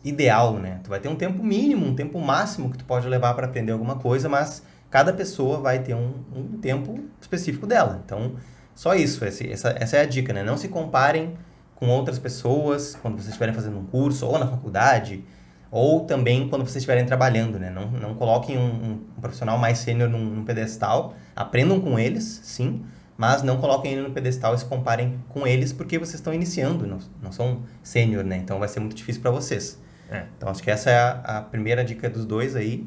ideal, 0.04 0.58
né? 0.58 0.80
Tu 0.84 0.90
vai 0.90 1.00
ter 1.00 1.08
um 1.08 1.16
tempo 1.16 1.42
mínimo, 1.42 1.86
um 1.86 1.94
tempo 1.94 2.20
máximo 2.20 2.70
que 2.70 2.76
tu 2.76 2.84
pode 2.84 3.08
levar 3.08 3.32
para 3.32 3.46
aprender 3.46 3.72
alguma 3.72 3.96
coisa, 3.96 4.28
mas 4.28 4.62
cada 4.90 5.14
pessoa 5.14 5.60
vai 5.60 5.78
ter 5.78 5.94
um, 5.94 6.12
um 6.34 6.58
tempo 6.58 7.00
específico 7.18 7.66
dela. 7.66 8.02
Então, 8.04 8.34
só 8.74 8.94
isso, 8.94 9.24
esse, 9.24 9.50
essa, 9.50 9.74
essa 9.78 9.96
é 9.96 10.00
a 10.00 10.06
dica, 10.06 10.32
né? 10.32 10.42
Não 10.42 10.56
se 10.56 10.68
comparem 10.68 11.34
com 11.74 11.88
outras 11.88 12.18
pessoas 12.18 12.96
quando 13.00 13.14
vocês 13.14 13.28
estiverem 13.28 13.54
fazendo 13.54 13.78
um 13.78 13.84
curso 13.84 14.26
ou 14.26 14.38
na 14.38 14.46
faculdade, 14.46 15.24
ou 15.70 16.04
também 16.04 16.48
quando 16.48 16.62
vocês 16.62 16.76
estiverem 16.76 17.04
trabalhando, 17.04 17.58
né? 17.58 17.70
Não, 17.70 17.90
não 17.90 18.14
coloquem 18.14 18.58
um, 18.58 19.00
um 19.16 19.20
profissional 19.20 19.58
mais 19.58 19.78
sênior 19.78 20.08
num, 20.08 20.24
num, 20.24 20.44
pedestal, 20.44 21.14
aprendam 21.34 21.80
com 21.80 21.98
eles, 21.98 22.40
sim, 22.44 22.84
mas 23.16 23.42
não 23.42 23.56
coloquem 23.56 23.92
ele 23.92 24.02
no 24.02 24.10
pedestal 24.10 24.54
e 24.54 24.58
se 24.58 24.64
comparem 24.64 25.18
com 25.28 25.46
eles 25.46 25.72
porque 25.72 25.98
vocês 25.98 26.16
estão 26.16 26.32
iniciando, 26.32 26.86
não, 26.86 26.98
não 27.22 27.32
são 27.32 27.62
sênior, 27.82 28.22
né? 28.22 28.36
Então 28.36 28.58
vai 28.58 28.68
ser 28.68 28.80
muito 28.80 28.94
difícil 28.94 29.22
para 29.22 29.30
vocês. 29.30 29.80
É. 30.10 30.24
Então 30.36 30.50
acho 30.50 30.62
que 30.62 30.70
essa 30.70 30.90
é 30.90 30.98
a, 30.98 31.10
a, 31.38 31.40
primeira 31.40 31.82
dica 31.82 32.08
dos 32.10 32.26
dois 32.26 32.54
aí, 32.54 32.86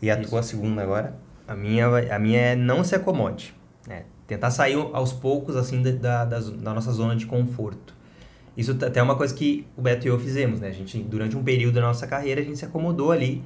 e 0.00 0.10
a 0.10 0.18
Isso. 0.18 0.30
tua 0.30 0.42
segunda 0.42 0.82
agora? 0.82 1.14
A 1.48 1.54
minha, 1.54 1.86
a 2.14 2.18
minha 2.18 2.40
é 2.40 2.56
não 2.56 2.84
se 2.84 2.94
acomode, 2.94 3.54
né? 3.88 4.04
Tentar 4.30 4.52
sair 4.52 4.76
aos 4.92 5.12
poucos, 5.12 5.56
assim, 5.56 5.82
da, 5.82 6.24
da, 6.24 6.38
da 6.38 6.72
nossa 6.72 6.92
zona 6.92 7.16
de 7.16 7.26
conforto. 7.26 7.92
Isso 8.56 8.70
até 8.70 9.00
é 9.00 9.02
uma 9.02 9.16
coisa 9.16 9.34
que 9.34 9.66
o 9.76 9.82
Beto 9.82 10.06
e 10.06 10.08
eu 10.08 10.20
fizemos, 10.20 10.60
né? 10.60 10.68
A 10.68 10.72
gente, 10.72 11.02
durante 11.02 11.36
um 11.36 11.42
período 11.42 11.74
da 11.74 11.80
nossa 11.80 12.06
carreira, 12.06 12.40
a 12.40 12.44
gente 12.44 12.56
se 12.56 12.64
acomodou 12.64 13.10
ali, 13.10 13.42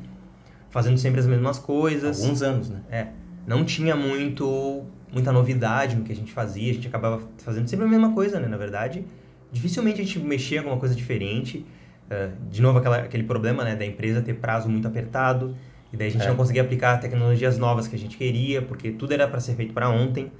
fazendo 0.68 0.98
sempre 0.98 1.20
as 1.20 1.26
mesmas 1.26 1.58
coisas. 1.58 2.22
Alguns 2.22 2.42
anos, 2.42 2.68
né? 2.68 2.82
É. 2.90 3.06
Não 3.46 3.64
tinha 3.64 3.96
muito, 3.96 4.84
muita 5.10 5.32
novidade 5.32 5.96
no 5.96 6.04
que 6.04 6.12
a 6.12 6.14
gente 6.14 6.30
fazia, 6.30 6.70
a 6.70 6.74
gente 6.74 6.86
acabava 6.86 7.22
fazendo 7.38 7.66
sempre 7.66 7.86
a 7.86 7.88
mesma 7.88 8.12
coisa, 8.12 8.38
né? 8.38 8.46
Na 8.46 8.58
verdade, 8.58 9.06
dificilmente 9.50 10.02
a 10.02 10.04
gente 10.04 10.18
mexia 10.18 10.56
em 10.56 10.58
alguma 10.58 10.76
coisa 10.76 10.94
diferente. 10.94 11.64
Uh, 12.10 12.30
de 12.50 12.60
novo, 12.60 12.76
aquela, 12.76 12.98
aquele 12.98 13.24
problema, 13.24 13.64
né? 13.64 13.74
Da 13.74 13.86
empresa 13.86 14.20
ter 14.20 14.34
prazo 14.34 14.68
muito 14.68 14.86
apertado, 14.86 15.56
e 15.90 15.96
daí 15.96 16.08
a 16.08 16.10
gente 16.10 16.26
é. 16.26 16.28
não 16.28 16.36
conseguia 16.36 16.60
aplicar 16.60 17.00
tecnologias 17.00 17.56
novas 17.56 17.88
que 17.88 17.96
a 17.96 17.98
gente 17.98 18.18
queria, 18.18 18.60
porque 18.60 18.90
tudo 18.90 19.14
era 19.14 19.26
para 19.26 19.40
ser 19.40 19.54
feito 19.54 19.72
para 19.72 19.88
ontem. 19.88 20.30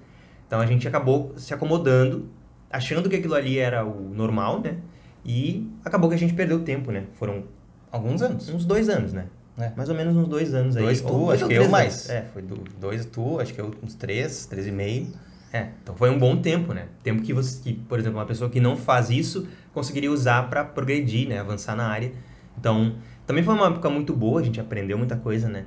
Então 0.47 0.61
a 0.61 0.67
gente 0.67 0.87
acabou 0.87 1.33
se 1.37 1.53
acomodando, 1.53 2.29
achando 2.71 3.09
que 3.09 3.17
aquilo 3.17 3.35
ali 3.35 3.59
era 3.59 3.85
o 3.85 4.11
normal, 4.15 4.61
né? 4.61 4.77
E 5.25 5.71
acabou 5.85 6.09
que 6.09 6.15
a 6.15 6.19
gente 6.19 6.35
perdeu 6.35 6.61
tempo, 6.61 6.91
né? 6.93 7.05
Foram 7.15 7.45
alguns 7.91 8.21
anos, 8.23 8.49
uns 8.49 8.65
dois 8.65 8.89
anos, 8.89 9.13
né? 9.13 9.27
É. 9.57 9.71
Mais 9.77 9.89
ou 9.89 9.95
menos 9.95 10.17
uns 10.17 10.29
dois 10.29 10.53
anos 10.53 10.75
dois 10.75 11.01
aí. 11.01 11.05
Dois 11.05 11.13
tu, 11.13 11.31
acho 11.31 11.47
que 11.47 11.55
eu 11.55 11.69
mais. 11.69 12.11
É, 12.11 12.23
foi 12.33 12.43
do, 12.43 12.57
dois 12.79 13.07
tu, 13.07 13.41
acho 13.41 13.55
que 13.55 13.61
eu 13.61 13.73
uns 13.83 13.95
três, 13.95 14.47
três 14.47 14.67
e 14.67 14.73
meio. 14.73 15.09
É, 15.53 15.69
então 15.83 15.95
foi 15.95 16.11
um 16.11 16.19
bom 16.19 16.37
tempo, 16.37 16.73
né? 16.75 16.87
Tempo 17.05 17.23
que 17.23 17.33
você, 17.33 17.63
que, 17.63 17.75
por 17.75 17.99
exemplo, 17.99 18.19
uma 18.19 18.27
pessoa 18.27 18.51
que 18.51 18.59
não 18.59 18.77
faz 18.77 19.11
isso 19.11 19.47
conseguiria 19.73 20.11
usar 20.11 20.51
para 20.51 20.65
progredir, 20.65 21.29
né? 21.29 21.39
Avançar 21.39 21.77
na 21.77 21.87
área. 21.87 22.13
Então, 22.59 22.97
também 23.25 23.45
foi 23.45 23.55
uma 23.55 23.69
época 23.69 23.89
muito 23.89 24.13
boa, 24.13 24.41
a 24.41 24.45
gente 24.45 24.61
aprendeu 24.61 24.99
muita 24.99 25.17
coisa, 25.17 25.49
né? 25.49 25.65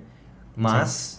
Mas, 0.55 0.89
Sim. 0.89 1.16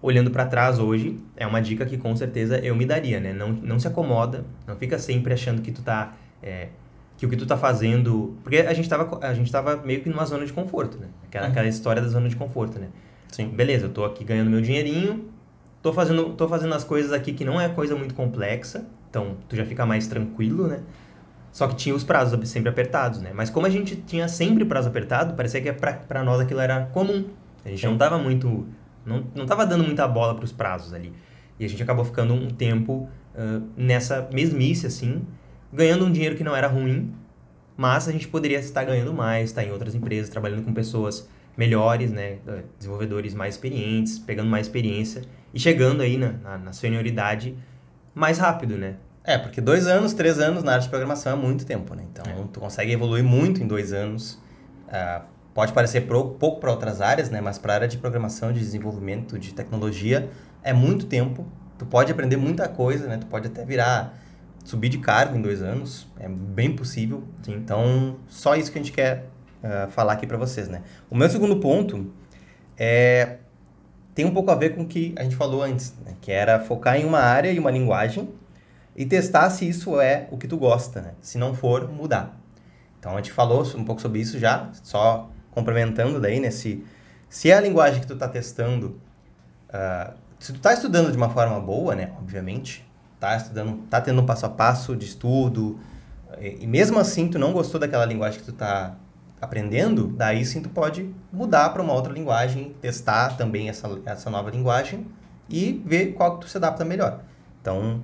Olhando 0.00 0.30
para 0.30 0.46
trás 0.46 0.78
hoje, 0.78 1.18
é 1.36 1.46
uma 1.46 1.60
dica 1.60 1.84
que 1.84 1.96
com 1.96 2.14
certeza 2.14 2.58
eu 2.58 2.74
me 2.74 2.86
daria, 2.86 3.20
né? 3.20 3.32
Não, 3.32 3.48
não 3.50 3.78
se 3.78 3.88
acomoda, 3.88 4.44
não 4.66 4.76
fica 4.76 4.98
sempre 4.98 5.32
achando 5.32 5.62
que 5.62 5.72
tu 5.72 5.82
tá... 5.82 6.14
É, 6.42 6.68
que 7.16 7.26
o 7.26 7.28
que 7.28 7.36
tu 7.36 7.46
tá 7.46 7.56
fazendo... 7.56 8.36
Porque 8.44 8.58
a 8.58 8.72
gente 8.72 8.88
tava, 8.88 9.26
a 9.26 9.34
gente 9.34 9.50
tava 9.50 9.76
meio 9.78 10.00
que 10.00 10.08
numa 10.08 10.24
zona 10.24 10.46
de 10.46 10.52
conforto, 10.52 10.98
né? 10.98 11.08
Aquela, 11.26 11.46
uhum. 11.46 11.50
aquela 11.50 11.66
história 11.66 12.00
da 12.00 12.08
zona 12.08 12.28
de 12.28 12.36
conforto, 12.36 12.78
né? 12.78 12.88
Sim. 13.32 13.48
Beleza, 13.48 13.86
eu 13.86 13.90
tô 13.90 14.04
aqui 14.04 14.22
ganhando 14.22 14.48
meu 14.48 14.60
dinheirinho, 14.60 15.28
tô 15.82 15.92
fazendo, 15.92 16.30
tô 16.34 16.48
fazendo 16.48 16.74
as 16.74 16.84
coisas 16.84 17.12
aqui 17.12 17.32
que 17.32 17.44
não 17.44 17.60
é 17.60 17.68
coisa 17.68 17.96
muito 17.96 18.14
complexa, 18.14 18.86
então 19.10 19.36
tu 19.48 19.56
já 19.56 19.64
fica 19.66 19.84
mais 19.84 20.06
tranquilo, 20.06 20.68
né? 20.68 20.80
Só 21.50 21.66
que 21.66 21.74
tinha 21.74 21.94
os 21.94 22.04
prazos 22.04 22.48
sempre 22.48 22.68
apertados, 22.68 23.20
né? 23.20 23.32
Mas 23.34 23.50
como 23.50 23.66
a 23.66 23.70
gente 23.70 23.96
tinha 23.96 24.28
sempre 24.28 24.64
prazo 24.64 24.88
apertado, 24.88 25.34
parecia 25.34 25.60
que 25.60 25.72
para 25.72 26.22
nós 26.22 26.40
aquilo 26.40 26.60
era 26.60 26.86
comum. 26.86 27.24
A 27.64 27.68
gente 27.68 27.84
não 27.84 27.98
tava 27.98 28.16
muito... 28.18 28.66
Não, 29.08 29.24
não 29.34 29.46
tava 29.46 29.64
dando 29.66 29.84
muita 29.84 30.06
bola 30.06 30.34
para 30.34 30.44
os 30.44 30.52
prazos 30.52 30.92
ali. 30.92 31.12
E 31.58 31.64
a 31.64 31.68
gente 31.68 31.82
acabou 31.82 32.04
ficando 32.04 32.34
um 32.34 32.48
tempo 32.48 33.08
uh, 33.34 33.62
nessa 33.76 34.28
mesmice, 34.32 34.86
assim, 34.86 35.26
ganhando 35.72 36.04
um 36.04 36.12
dinheiro 36.12 36.36
que 36.36 36.44
não 36.44 36.54
era 36.54 36.68
ruim, 36.68 37.12
mas 37.76 38.08
a 38.08 38.12
gente 38.12 38.28
poderia 38.28 38.58
estar 38.58 38.84
ganhando 38.84 39.12
mais, 39.12 39.50
estar 39.50 39.64
em 39.64 39.72
outras 39.72 39.94
empresas, 39.94 40.28
trabalhando 40.28 40.64
com 40.64 40.72
pessoas 40.72 41.28
melhores, 41.56 42.12
né, 42.12 42.38
desenvolvedores 42.78 43.34
mais 43.34 43.56
experientes, 43.56 44.16
pegando 44.18 44.48
mais 44.48 44.66
experiência 44.66 45.22
e 45.52 45.58
chegando 45.58 46.02
aí 46.02 46.16
na, 46.16 46.32
na, 46.32 46.58
na 46.58 46.72
senioridade 46.72 47.56
mais 48.14 48.38
rápido, 48.38 48.76
né? 48.76 48.94
É, 49.24 49.36
porque 49.36 49.60
dois 49.60 49.86
anos, 49.86 50.14
três 50.14 50.38
anos 50.38 50.62
na 50.62 50.72
área 50.72 50.82
de 50.82 50.88
programação 50.88 51.32
é 51.32 51.36
muito 51.36 51.66
tempo, 51.66 51.94
né? 51.94 52.04
Então, 52.10 52.24
é. 52.24 52.44
tu 52.52 52.60
consegue 52.60 52.92
evoluir 52.92 53.22
muito 53.22 53.62
em 53.62 53.66
dois 53.66 53.92
anos. 53.92 54.40
Uh, 54.86 55.22
pode 55.58 55.72
parecer 55.72 56.02
pouco 56.02 56.60
para 56.60 56.70
outras 56.70 57.00
áreas, 57.00 57.30
né? 57.30 57.40
Mas 57.40 57.58
para 57.58 57.72
a 57.72 57.74
área 57.74 57.88
de 57.88 57.98
programação, 57.98 58.52
de 58.52 58.60
desenvolvimento, 58.60 59.36
de 59.36 59.52
tecnologia, 59.52 60.30
é 60.62 60.72
muito 60.72 61.06
tempo. 61.06 61.44
Tu 61.76 61.84
pode 61.84 62.12
aprender 62.12 62.36
muita 62.36 62.68
coisa, 62.68 63.08
né? 63.08 63.16
Tu 63.16 63.26
pode 63.26 63.48
até 63.48 63.64
virar 63.64 64.16
subir 64.64 64.88
de 64.88 64.98
cargo 64.98 65.36
em 65.36 65.42
dois 65.42 65.60
anos, 65.60 66.06
é 66.20 66.28
bem 66.28 66.76
possível. 66.76 67.24
Sim. 67.42 67.56
Então, 67.56 68.18
só 68.28 68.54
isso 68.54 68.70
que 68.70 68.78
a 68.78 68.82
gente 68.82 68.92
quer 68.92 69.26
uh, 69.64 69.90
falar 69.90 70.12
aqui 70.12 70.28
para 70.28 70.36
vocês, 70.36 70.68
né? 70.68 70.82
O 71.10 71.16
meu 71.16 71.28
segundo 71.28 71.56
ponto 71.56 72.06
é 72.76 73.38
tem 74.14 74.24
um 74.24 74.32
pouco 74.32 74.52
a 74.52 74.54
ver 74.54 74.76
com 74.76 74.82
o 74.82 74.86
que 74.86 75.12
a 75.18 75.24
gente 75.24 75.34
falou 75.34 75.60
antes, 75.60 75.92
né? 76.06 76.14
que 76.20 76.30
era 76.30 76.60
focar 76.60 76.96
em 76.96 77.04
uma 77.04 77.18
área 77.18 77.50
e 77.50 77.58
uma 77.58 77.70
linguagem 77.72 78.28
e 78.96 79.04
testar 79.04 79.50
se 79.50 79.68
isso 79.68 80.00
é 80.00 80.28
o 80.30 80.36
que 80.38 80.46
tu 80.46 80.56
gosta, 80.56 81.00
né? 81.00 81.14
Se 81.20 81.36
não 81.36 81.52
for, 81.52 81.88
mudar. 81.90 82.40
Então, 83.00 83.14
a 83.14 83.16
gente 83.16 83.32
falou 83.32 83.64
um 83.76 83.84
pouco 83.84 84.00
sobre 84.00 84.20
isso 84.20 84.38
já, 84.38 84.70
só 84.84 85.30
complementando 85.58 86.20
daí, 86.20 86.38
né? 86.40 86.50
Se, 86.50 86.84
se 87.28 87.50
é 87.50 87.54
a 87.54 87.60
linguagem 87.60 88.00
que 88.00 88.06
tu 88.06 88.14
está 88.14 88.28
testando, 88.28 89.00
uh, 89.68 90.14
se 90.38 90.52
tu 90.52 90.56
está 90.56 90.72
estudando 90.72 91.10
de 91.10 91.16
uma 91.16 91.28
forma 91.28 91.60
boa, 91.60 91.94
né? 91.94 92.12
Obviamente, 92.18 92.86
tá 93.18 93.36
estudando, 93.36 93.82
tá 93.90 94.00
tendo 94.00 94.22
um 94.22 94.26
passo 94.26 94.46
a 94.46 94.48
passo 94.48 94.94
de 94.94 95.04
estudo, 95.04 95.78
e, 96.40 96.58
e 96.60 96.66
mesmo 96.66 96.98
assim 96.98 97.28
tu 97.28 97.38
não 97.38 97.52
gostou 97.52 97.80
daquela 97.80 98.04
linguagem 98.04 98.38
que 98.38 98.46
tu 98.46 98.52
tá 98.52 98.94
aprendendo, 99.40 100.08
daí 100.08 100.44
sim 100.44 100.60
tu 100.60 100.68
pode 100.68 101.12
mudar 101.32 101.70
para 101.70 101.82
uma 101.82 101.92
outra 101.92 102.12
linguagem, 102.12 102.74
testar 102.80 103.36
também 103.36 103.68
essa, 103.68 103.88
essa 104.04 104.30
nova 104.30 104.50
linguagem 104.50 105.06
e 105.48 105.82
ver 105.84 106.12
qual 106.12 106.36
que 106.36 106.42
tu 106.42 106.48
se 106.48 106.56
adapta 106.56 106.84
melhor. 106.84 107.20
Então, 107.60 108.02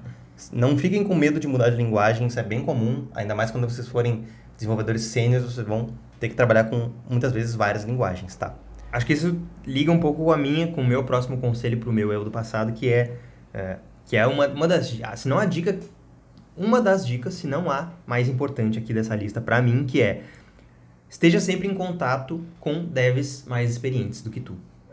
não 0.52 0.76
fiquem 0.76 1.04
com 1.04 1.14
medo 1.14 1.38
de 1.38 1.46
mudar 1.46 1.70
de 1.70 1.76
linguagem, 1.76 2.26
isso 2.26 2.38
é 2.38 2.42
bem 2.42 2.64
comum, 2.64 3.06
ainda 3.14 3.34
mais 3.34 3.50
quando 3.50 3.68
vocês 3.68 3.86
forem 3.88 4.24
desenvolvedores 4.56 5.02
sêniores, 5.02 5.44
vocês 5.44 5.66
vão 5.66 5.88
ter 6.24 6.30
que 6.30 6.34
trabalhar 6.34 6.64
com 6.64 6.90
muitas 7.08 7.32
vezes 7.32 7.54
várias 7.54 7.84
linguagens, 7.84 8.34
tá? 8.34 8.54
Acho 8.90 9.04
que 9.04 9.12
isso 9.12 9.38
liga 9.66 9.92
um 9.92 10.00
pouco 10.00 10.32
a 10.32 10.36
minha 10.38 10.68
com 10.68 10.80
o 10.80 10.86
meu 10.86 11.04
próximo 11.04 11.36
conselho 11.36 11.78
para 11.78 11.90
o 11.90 11.92
meu 11.92 12.10
eu 12.12 12.24
do 12.24 12.30
passado, 12.30 12.72
que 12.72 12.88
é, 12.88 13.16
é 13.52 13.76
que 14.06 14.16
é 14.16 14.26
uma, 14.26 14.46
uma 14.48 14.66
das, 14.68 14.94
se 15.16 15.28
não 15.28 15.38
a 15.38 15.44
dica, 15.44 15.78
uma 16.56 16.80
das 16.80 17.06
dicas, 17.06 17.34
se 17.34 17.46
não 17.46 17.70
a 17.70 17.92
mais 18.06 18.28
importante 18.28 18.78
aqui 18.78 18.94
dessa 18.94 19.14
lista 19.14 19.40
para 19.40 19.60
mim, 19.60 19.84
que 19.84 20.00
é 20.00 20.22
esteja 21.08 21.40
sempre 21.40 21.68
em 21.68 21.74
contato 21.74 22.42
com 22.58 22.84
devs 22.84 23.44
mais 23.46 23.70
experientes 23.70 24.22
do 24.22 24.30
que 24.30 24.40
tu. 24.40 24.52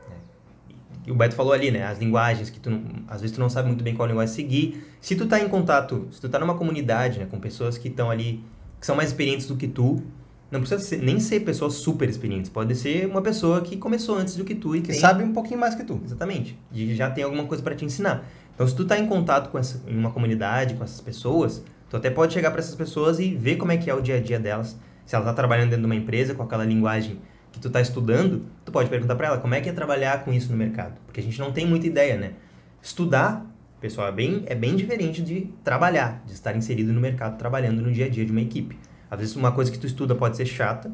Né? 0.10 1.12
O 1.12 1.16
Beto 1.16 1.36
falou 1.36 1.54
ali, 1.54 1.72
né? 1.72 1.86
As 1.86 2.00
linguagens 2.00 2.50
que 2.50 2.60
tu 2.60 2.70
às 3.08 3.22
vezes 3.22 3.36
tu 3.36 3.40
não 3.40 3.50
sabe 3.50 3.70
muito 3.70 3.84
bem 3.84 3.96
qual 3.96 4.08
linguagem 4.08 4.34
seguir. 4.34 4.86
Se 5.00 5.16
tu 5.16 5.28
tá 5.28 5.40
em 5.40 5.48
contato, 5.48 6.08
se 6.12 6.20
tu 6.20 6.28
tá 6.28 6.40
numa 6.40 6.56
comunidade, 6.56 7.20
né, 7.20 7.26
com 7.26 7.40
pessoas 7.40 7.78
que 7.78 7.88
estão 7.88 8.10
ali, 8.10 8.44
que 8.80 8.86
são 8.86 8.96
mais 8.96 9.10
experientes 9.10 9.48
do 9.48 9.56
que 9.56 9.68
tu, 9.68 10.04
não 10.52 10.60
precisa 10.60 10.82
ser, 10.82 11.02
nem 11.02 11.20
ser 11.20 11.40
pessoas 11.40 11.76
super 11.76 12.10
experientes. 12.10 12.50
Pode 12.52 12.76
ser 12.76 13.08
uma 13.08 13.22
pessoa 13.22 13.62
que 13.62 13.78
começou 13.78 14.18
antes 14.18 14.36
do 14.36 14.44
que 14.44 14.54
tu 14.54 14.76
e 14.76 14.82
que 14.82 14.92
tem... 14.92 15.00
sabe 15.00 15.24
um 15.24 15.32
pouquinho 15.32 15.60
mais 15.60 15.74
que 15.74 15.84
tu. 15.84 16.00
Exatamente. 16.04 16.60
E 16.74 16.94
já 16.94 17.10
tem 17.10 17.24
alguma 17.24 17.46
coisa 17.46 17.64
para 17.64 17.74
te 17.74 17.86
ensinar. 17.86 18.28
Então, 18.54 18.68
se 18.68 18.76
tu 18.76 18.84
tá 18.84 19.00
em 19.00 19.08
contato 19.08 19.50
com 19.50 19.58
essa, 19.58 19.82
em 19.88 19.98
uma 19.98 20.12
comunidade, 20.12 20.74
com 20.74 20.84
essas 20.84 21.00
pessoas, 21.00 21.64
tu 21.90 21.96
até 21.96 22.10
pode 22.10 22.34
chegar 22.34 22.52
para 22.52 22.60
essas 22.60 22.76
pessoas 22.76 23.18
e 23.18 23.34
ver 23.34 23.56
como 23.56 23.72
é 23.72 23.78
que 23.78 23.90
é 23.90 23.94
o 23.94 24.02
dia 24.02 24.18
a 24.18 24.20
dia 24.20 24.38
delas. 24.38 24.78
Se 25.06 25.16
ela 25.16 25.24
tá 25.24 25.34
trabalhando 25.34 25.70
dentro 25.70 25.82
de 25.82 25.86
uma 25.86 25.96
empresa 25.96 26.36
com 26.36 26.44
aquela 26.44 26.66
linguagem 26.66 27.18
que 27.52 27.60
tu 27.60 27.70
tá 27.70 27.80
estudando, 27.80 28.46
tu 28.66 28.72
pode 28.72 28.90
perguntar 28.90 29.16
para 29.16 29.28
ela 29.28 29.38
como 29.38 29.56
é 29.56 29.62
que 29.62 29.70
é 29.70 29.74
trabalhar 29.74 30.24
com 30.24 30.34
isso 30.34 30.52
no 30.52 30.58
mercado, 30.58 30.94
porque 31.06 31.20
a 31.20 31.24
gente 31.24 31.40
não 31.40 31.52
tem 31.52 31.66
muita 31.66 31.88
ideia, 31.88 32.18
né? 32.18 32.34
Estudar, 32.82 33.46
pessoal, 33.80 34.08
é 34.08 34.12
bem 34.12 34.44
é 34.46 34.56
bem 34.56 34.76
diferente 34.76 35.22
de 35.22 35.50
trabalhar, 35.64 36.24
de 36.26 36.34
estar 36.34 36.56
inserido 36.56 36.94
no 36.94 37.02
mercado 37.02 37.38
trabalhando 37.38 37.82
no 37.82 37.92
dia 37.92 38.06
a 38.06 38.10
dia 38.10 38.26
de 38.26 38.32
uma 38.32 38.42
equipe. 38.42 38.78
Às 39.12 39.20
vezes 39.20 39.36
uma 39.36 39.52
coisa 39.52 39.70
que 39.70 39.78
tu 39.78 39.86
estuda 39.86 40.16
pode 40.16 40.38
ser 40.38 40.46
chata, 40.46 40.90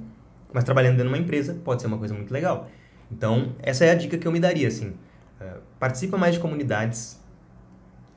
mas 0.52 0.64
trabalhando 0.64 0.98
dentro 0.98 1.10
de 1.10 1.14
uma 1.14 1.24
empresa 1.24 1.56
pode 1.64 1.84
ser 1.84 1.88
uma 1.88 2.00
coisa 2.00 2.16
muito 2.16 2.34
legal. 2.34 2.68
Então, 3.12 3.54
essa 3.60 3.86
é 3.86 3.92
a 3.92 3.96
dica 3.96 4.18
que 4.18 4.28
eu 4.28 4.32
me 4.32 4.40
daria, 4.40 4.68
assim. 4.68 4.90
Uh, 5.40 5.60
participa 5.80 6.18
mais 6.18 6.34
de 6.34 6.40
comunidades, 6.40 7.22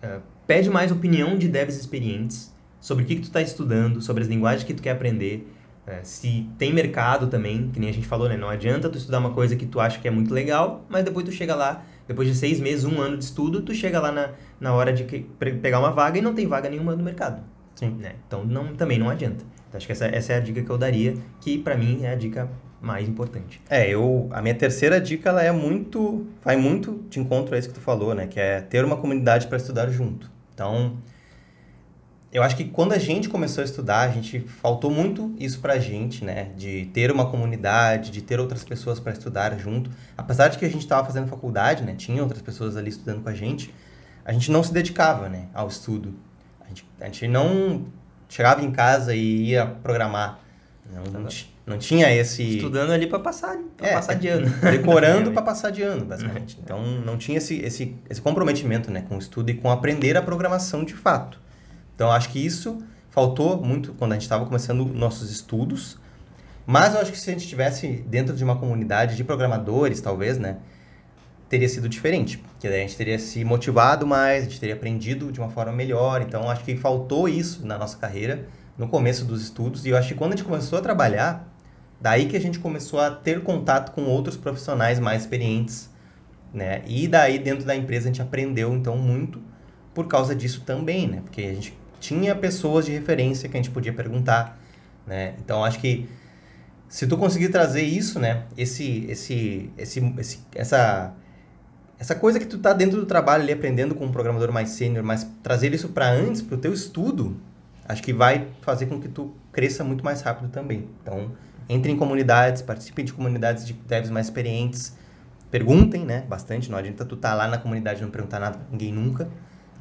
uh, 0.02 0.22
pede 0.46 0.70
mais 0.70 0.90
opinião 0.90 1.36
de 1.36 1.48
devs 1.48 1.76
experientes 1.76 2.52
sobre 2.80 3.04
o 3.04 3.06
que, 3.06 3.16
que 3.16 3.20
tu 3.20 3.24
está 3.24 3.42
estudando, 3.42 4.00
sobre 4.00 4.22
as 4.22 4.28
linguagens 4.28 4.64
que 4.64 4.72
tu 4.72 4.82
quer 4.82 4.92
aprender, 4.92 5.46
uh, 5.86 6.00
se 6.02 6.48
tem 6.58 6.72
mercado 6.72 7.26
também, 7.26 7.70
que 7.70 7.78
nem 7.78 7.90
a 7.90 7.92
gente 7.92 8.06
falou, 8.06 8.26
né? 8.26 8.38
Não 8.38 8.48
adianta 8.48 8.88
tu 8.88 8.96
estudar 8.96 9.18
uma 9.18 9.34
coisa 9.34 9.54
que 9.54 9.66
tu 9.66 9.78
acha 9.78 10.00
que 10.00 10.08
é 10.08 10.10
muito 10.10 10.32
legal, 10.32 10.82
mas 10.88 11.04
depois 11.04 11.26
tu 11.26 11.30
chega 11.30 11.54
lá, 11.54 11.84
depois 12.08 12.26
de 12.26 12.34
seis 12.34 12.58
meses, 12.58 12.86
um 12.86 13.00
ano 13.00 13.18
de 13.18 13.24
estudo, 13.24 13.60
tu 13.60 13.74
chega 13.74 14.00
lá 14.00 14.10
na, 14.10 14.30
na 14.58 14.72
hora 14.72 14.94
de 14.94 15.04
que, 15.04 15.20
pegar 15.60 15.78
uma 15.78 15.90
vaga 15.90 16.18
e 16.18 16.22
não 16.22 16.34
tem 16.34 16.46
vaga 16.46 16.70
nenhuma 16.70 16.96
no 16.96 17.04
mercado. 17.04 17.42
Sim. 17.74 17.90
Né? 17.90 18.14
Então, 18.26 18.44
não, 18.44 18.74
também 18.74 18.98
não 18.98 19.10
adianta. 19.10 19.44
Então, 19.70 19.78
acho 19.78 19.86
que 19.86 19.92
essa, 19.92 20.06
essa 20.06 20.32
é 20.32 20.36
a 20.36 20.40
dica 20.40 20.60
que 20.62 20.68
eu 20.68 20.76
daria, 20.76 21.14
que 21.40 21.56
para 21.56 21.76
mim 21.76 22.00
é 22.02 22.10
a 22.10 22.16
dica 22.16 22.50
mais 22.80 23.08
importante. 23.08 23.62
É, 23.70 23.88
eu 23.88 24.28
a 24.32 24.42
minha 24.42 24.54
terceira 24.54 25.00
dica 25.00 25.28
ela 25.28 25.42
é 25.42 25.52
muito 25.52 26.26
vai 26.42 26.56
muito 26.56 27.04
de 27.08 27.20
encontro 27.20 27.54
a 27.54 27.58
isso 27.58 27.68
que 27.68 27.74
tu 27.74 27.80
falou, 27.80 28.12
né, 28.12 28.26
que 28.26 28.40
é 28.40 28.60
ter 28.60 28.84
uma 28.84 28.96
comunidade 28.96 29.46
para 29.46 29.56
estudar 29.56 29.88
junto. 29.90 30.28
Então, 30.52 30.96
eu 32.32 32.42
acho 32.42 32.56
que 32.56 32.64
quando 32.64 32.92
a 32.92 32.98
gente 32.98 33.28
começou 33.28 33.62
a 33.62 33.64
estudar, 33.64 34.08
a 34.08 34.12
gente 34.12 34.40
faltou 34.40 34.90
muito 34.90 35.32
isso 35.38 35.60
pra 35.60 35.78
gente, 35.78 36.24
né, 36.24 36.50
de 36.56 36.86
ter 36.86 37.12
uma 37.12 37.30
comunidade, 37.30 38.10
de 38.10 38.22
ter 38.22 38.40
outras 38.40 38.64
pessoas 38.64 38.98
para 38.98 39.12
estudar 39.12 39.56
junto. 39.56 39.88
Apesar 40.16 40.48
de 40.48 40.58
que 40.58 40.64
a 40.64 40.68
gente 40.68 40.82
estava 40.82 41.06
fazendo 41.06 41.28
faculdade, 41.28 41.84
né, 41.84 41.94
tinha 41.96 42.20
outras 42.22 42.42
pessoas 42.42 42.76
ali 42.76 42.88
estudando 42.88 43.22
com 43.22 43.28
a 43.28 43.34
gente, 43.34 43.72
a 44.24 44.32
gente 44.32 44.50
não 44.50 44.64
se 44.64 44.72
dedicava, 44.72 45.28
né, 45.28 45.46
ao 45.54 45.68
estudo. 45.68 46.12
A 46.60 46.68
gente, 46.68 46.86
a 47.00 47.04
gente 47.06 47.28
não 47.28 47.86
chegava 48.30 48.64
em 48.64 48.70
casa 48.70 49.14
e 49.14 49.50
ia 49.50 49.66
programar. 49.66 50.38
Não, 50.90 51.20
não, 51.20 51.28
não 51.66 51.78
tinha 51.78 52.12
esse. 52.12 52.56
Estudando 52.56 52.90
ali 52.90 53.06
para 53.06 53.18
passar, 53.18 53.56
pra 53.76 53.88
é, 53.88 53.94
passar 53.94 54.14
de 54.14 54.28
ano. 54.28 54.48
Decorando 54.70 55.30
para 55.32 55.42
passar 55.42 55.70
de 55.70 55.82
ano, 55.82 56.04
basicamente. 56.04 56.58
Então 56.62 56.82
não 56.82 57.18
tinha 57.18 57.38
esse, 57.38 57.60
esse, 57.60 57.94
esse 58.08 58.20
comprometimento 58.20 58.90
né, 58.90 59.04
com 59.06 59.16
o 59.16 59.18
estudo 59.18 59.50
e 59.50 59.54
com 59.54 59.70
aprender 59.70 60.16
a 60.16 60.22
programação 60.22 60.84
de 60.84 60.94
fato. 60.94 61.38
Então 61.94 62.10
acho 62.10 62.30
que 62.30 62.44
isso 62.44 62.82
faltou 63.10 63.60
muito 63.60 63.92
quando 63.94 64.12
a 64.12 64.14
gente 64.14 64.22
estava 64.22 64.46
começando 64.46 64.84
nossos 64.86 65.30
estudos. 65.30 65.98
Mas 66.66 66.94
eu 66.94 67.00
acho 67.00 67.10
que 67.10 67.18
se 67.18 67.28
a 67.30 67.32
gente 67.32 67.42
estivesse 67.42 67.88
dentro 68.06 68.34
de 68.34 68.44
uma 68.44 68.56
comunidade 68.56 69.16
de 69.16 69.24
programadores, 69.24 70.00
talvez, 70.00 70.38
né? 70.38 70.58
Teria 71.50 71.68
sido 71.68 71.86
diferente. 71.86 72.38
Porque 72.38 72.66
a 72.66 72.70
gente 72.70 72.96
teria 72.96 73.18
se 73.18 73.44
motivado 73.44 74.06
mais, 74.06 74.44
a 74.44 74.48
gente 74.48 74.58
teria 74.58 74.74
aprendido 74.74 75.30
de 75.30 75.38
uma 75.38 75.50
forma 75.50 75.72
melhor. 75.72 76.22
Então 76.22 76.48
acho 76.48 76.64
que 76.64 76.74
faltou 76.76 77.28
isso 77.28 77.66
na 77.66 77.76
nossa 77.76 77.98
carreira 77.98 78.48
no 78.78 78.88
começo 78.88 79.26
dos 79.26 79.42
estudos. 79.42 79.84
E 79.84 79.90
eu 79.90 79.96
acho 79.98 80.08
que 80.08 80.14
quando 80.14 80.32
a 80.32 80.36
gente 80.36 80.46
começou 80.46 80.78
a 80.78 80.82
trabalhar, 80.82 81.46
daí 82.00 82.26
que 82.26 82.36
a 82.36 82.40
gente 82.40 82.58
começou 82.58 82.98
a 82.98 83.10
ter 83.10 83.42
contato 83.42 83.92
com 83.92 84.04
outros 84.04 84.38
profissionais 84.38 84.98
mais 84.98 85.20
experientes, 85.20 85.90
né? 86.54 86.80
E 86.86 87.06
daí 87.06 87.38
dentro 87.38 87.66
da 87.66 87.76
empresa 87.76 88.08
a 88.08 88.12
gente 88.12 88.22
aprendeu 88.22 88.72
então 88.72 88.96
muito 88.96 89.42
por 89.92 90.06
causa 90.06 90.34
disso 90.34 90.62
também, 90.64 91.06
né? 91.06 91.20
Porque 91.22 91.42
a 91.42 91.52
gente 91.52 91.76
tinha 92.00 92.34
pessoas 92.34 92.86
de 92.86 92.92
referência 92.92 93.48
que 93.50 93.56
a 93.56 93.60
gente 93.60 93.70
podia 93.70 93.92
perguntar, 93.92 94.58
né? 95.06 95.34
Então 95.38 95.62
acho 95.62 95.78
que 95.78 96.08
se 96.90 97.06
tu 97.06 97.16
conseguir 97.16 97.50
trazer 97.50 97.82
isso, 97.82 98.18
né, 98.18 98.42
esse, 98.58 99.06
esse, 99.08 99.70
esse, 99.78 100.14
esse, 100.18 100.40
essa, 100.54 101.14
essa 102.00 102.14
coisa 102.14 102.40
que 102.40 102.46
tu 102.46 102.56
tá 102.56 102.72
dentro 102.72 102.98
do 102.98 103.04
trabalho 103.04 103.42
ali 103.42 103.52
aprendendo 103.52 103.94
com 103.94 104.06
um 104.06 104.10
programador 104.10 104.50
mais 104.50 104.70
sênior, 104.70 105.04
mas 105.04 105.30
trazer 105.42 105.74
isso 105.74 105.90
para 105.90 106.10
antes, 106.10 106.40
pro 106.40 106.56
teu 106.56 106.72
estudo, 106.72 107.36
acho 107.86 108.02
que 108.02 108.10
vai 108.10 108.48
fazer 108.62 108.86
com 108.86 108.98
que 108.98 109.06
tu 109.06 109.34
cresça 109.52 109.84
muito 109.84 110.02
mais 110.02 110.22
rápido 110.22 110.48
também. 110.48 110.88
Então, 111.02 111.32
entre 111.68 111.92
em 111.92 111.96
comunidades, 111.98 112.62
participem 112.62 113.04
de 113.04 113.12
comunidades 113.12 113.66
de 113.66 113.74
devs 113.74 114.08
mais 114.08 114.26
experientes, 114.28 114.96
perguntem, 115.50 116.06
né, 116.06 116.24
bastante, 116.26 116.70
não 116.70 116.78
adianta 116.78 117.04
tu 117.04 117.18
tá 117.18 117.34
lá 117.34 117.46
na 117.46 117.58
comunidade 117.58 118.00
e 118.00 118.02
não 118.02 118.10
perguntar 118.10 118.40
nada 118.40 118.56
pra 118.56 118.66
ninguém 118.72 118.92
nunca. 118.94 119.28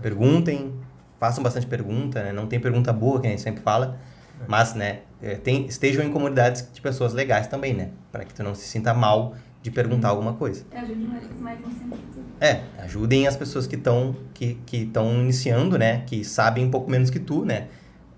Perguntem, 0.02 0.74
façam 1.18 1.42
bastante 1.42 1.68
pergunta, 1.68 2.22
né? 2.22 2.34
Não 2.34 2.48
tem 2.48 2.60
pergunta 2.60 2.92
boa, 2.92 3.22
que 3.22 3.28
a 3.28 3.30
gente 3.30 3.42
sempre 3.42 3.62
fala. 3.62 3.98
Mas, 4.46 4.74
né, 4.74 5.00
é, 5.22 5.36
tem, 5.36 5.68
estejam 5.68 6.04
em 6.04 6.12
comunidades 6.12 6.68
de 6.74 6.82
pessoas 6.82 7.14
legais 7.14 7.48
também, 7.48 7.74
né? 7.74 7.92
Para 8.12 8.26
que 8.26 8.34
tu 8.34 8.44
não 8.44 8.54
se 8.54 8.68
sinta 8.68 8.94
mal 8.94 9.36
de 9.62 9.72
perguntar 9.72 10.10
hum. 10.10 10.12
alguma 10.12 10.34
coisa. 10.34 10.66
Ajudem 10.72 11.08
mais. 11.08 11.24
É, 12.42 12.62
ajudem 12.84 13.28
as 13.28 13.36
pessoas 13.36 13.68
que 13.68 13.76
estão 13.76 14.16
que 14.34 14.58
estão 14.72 15.22
iniciando, 15.22 15.78
né? 15.78 16.04
Que 16.06 16.24
sabem 16.24 16.66
um 16.66 16.72
pouco 16.72 16.90
menos 16.90 17.10
que 17.10 17.20
tu, 17.20 17.44
né? 17.44 17.68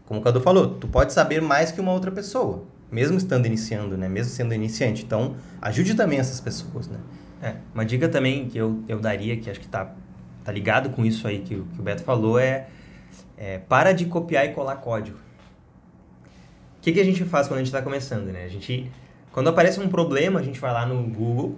Como 0.05 0.19
o 0.19 0.23
Cadu 0.23 0.41
falou, 0.41 0.75
tu 0.75 0.87
pode 0.87 1.13
saber 1.13 1.41
mais 1.41 1.71
que 1.71 1.79
uma 1.79 1.93
outra 1.93 2.11
pessoa, 2.11 2.65
mesmo 2.91 3.17
estando 3.17 3.45
iniciando, 3.45 3.97
né? 3.97 4.09
Mesmo 4.09 4.31
sendo 4.31 4.53
iniciante. 4.53 5.03
Então, 5.03 5.35
ajude 5.61 5.95
também 5.95 6.19
essas 6.19 6.39
pessoas, 6.41 6.87
né? 6.87 6.99
É, 7.41 7.55
uma 7.73 7.83
dica 7.83 8.07
também 8.07 8.47
que 8.47 8.57
eu, 8.57 8.83
eu 8.87 8.99
daria, 8.99 9.35
que 9.37 9.49
acho 9.49 9.59
que 9.59 9.67
tá, 9.67 9.95
tá 10.43 10.51
ligado 10.51 10.89
com 10.91 11.03
isso 11.03 11.27
aí 11.27 11.39
que, 11.39 11.55
que 11.55 11.79
o 11.79 11.81
Beto 11.81 12.03
falou, 12.03 12.37
é, 12.37 12.67
é 13.35 13.57
para 13.57 13.93
de 13.93 14.05
copiar 14.05 14.45
e 14.45 14.49
colar 14.49 14.75
código. 14.75 15.17
O 15.17 16.81
que, 16.81 16.91
que 16.91 16.99
a 16.99 17.05
gente 17.05 17.23
faz 17.23 17.47
quando 17.47 17.57
a 17.57 17.59
gente 17.59 17.67
está 17.67 17.81
começando, 17.81 18.25
né? 18.27 18.43
A 18.43 18.47
gente, 18.47 18.91
quando 19.31 19.47
aparece 19.47 19.79
um 19.79 19.87
problema, 19.87 20.39
a 20.39 20.43
gente 20.43 20.59
vai 20.59 20.73
lá 20.73 20.85
no 20.85 21.03
Google, 21.03 21.57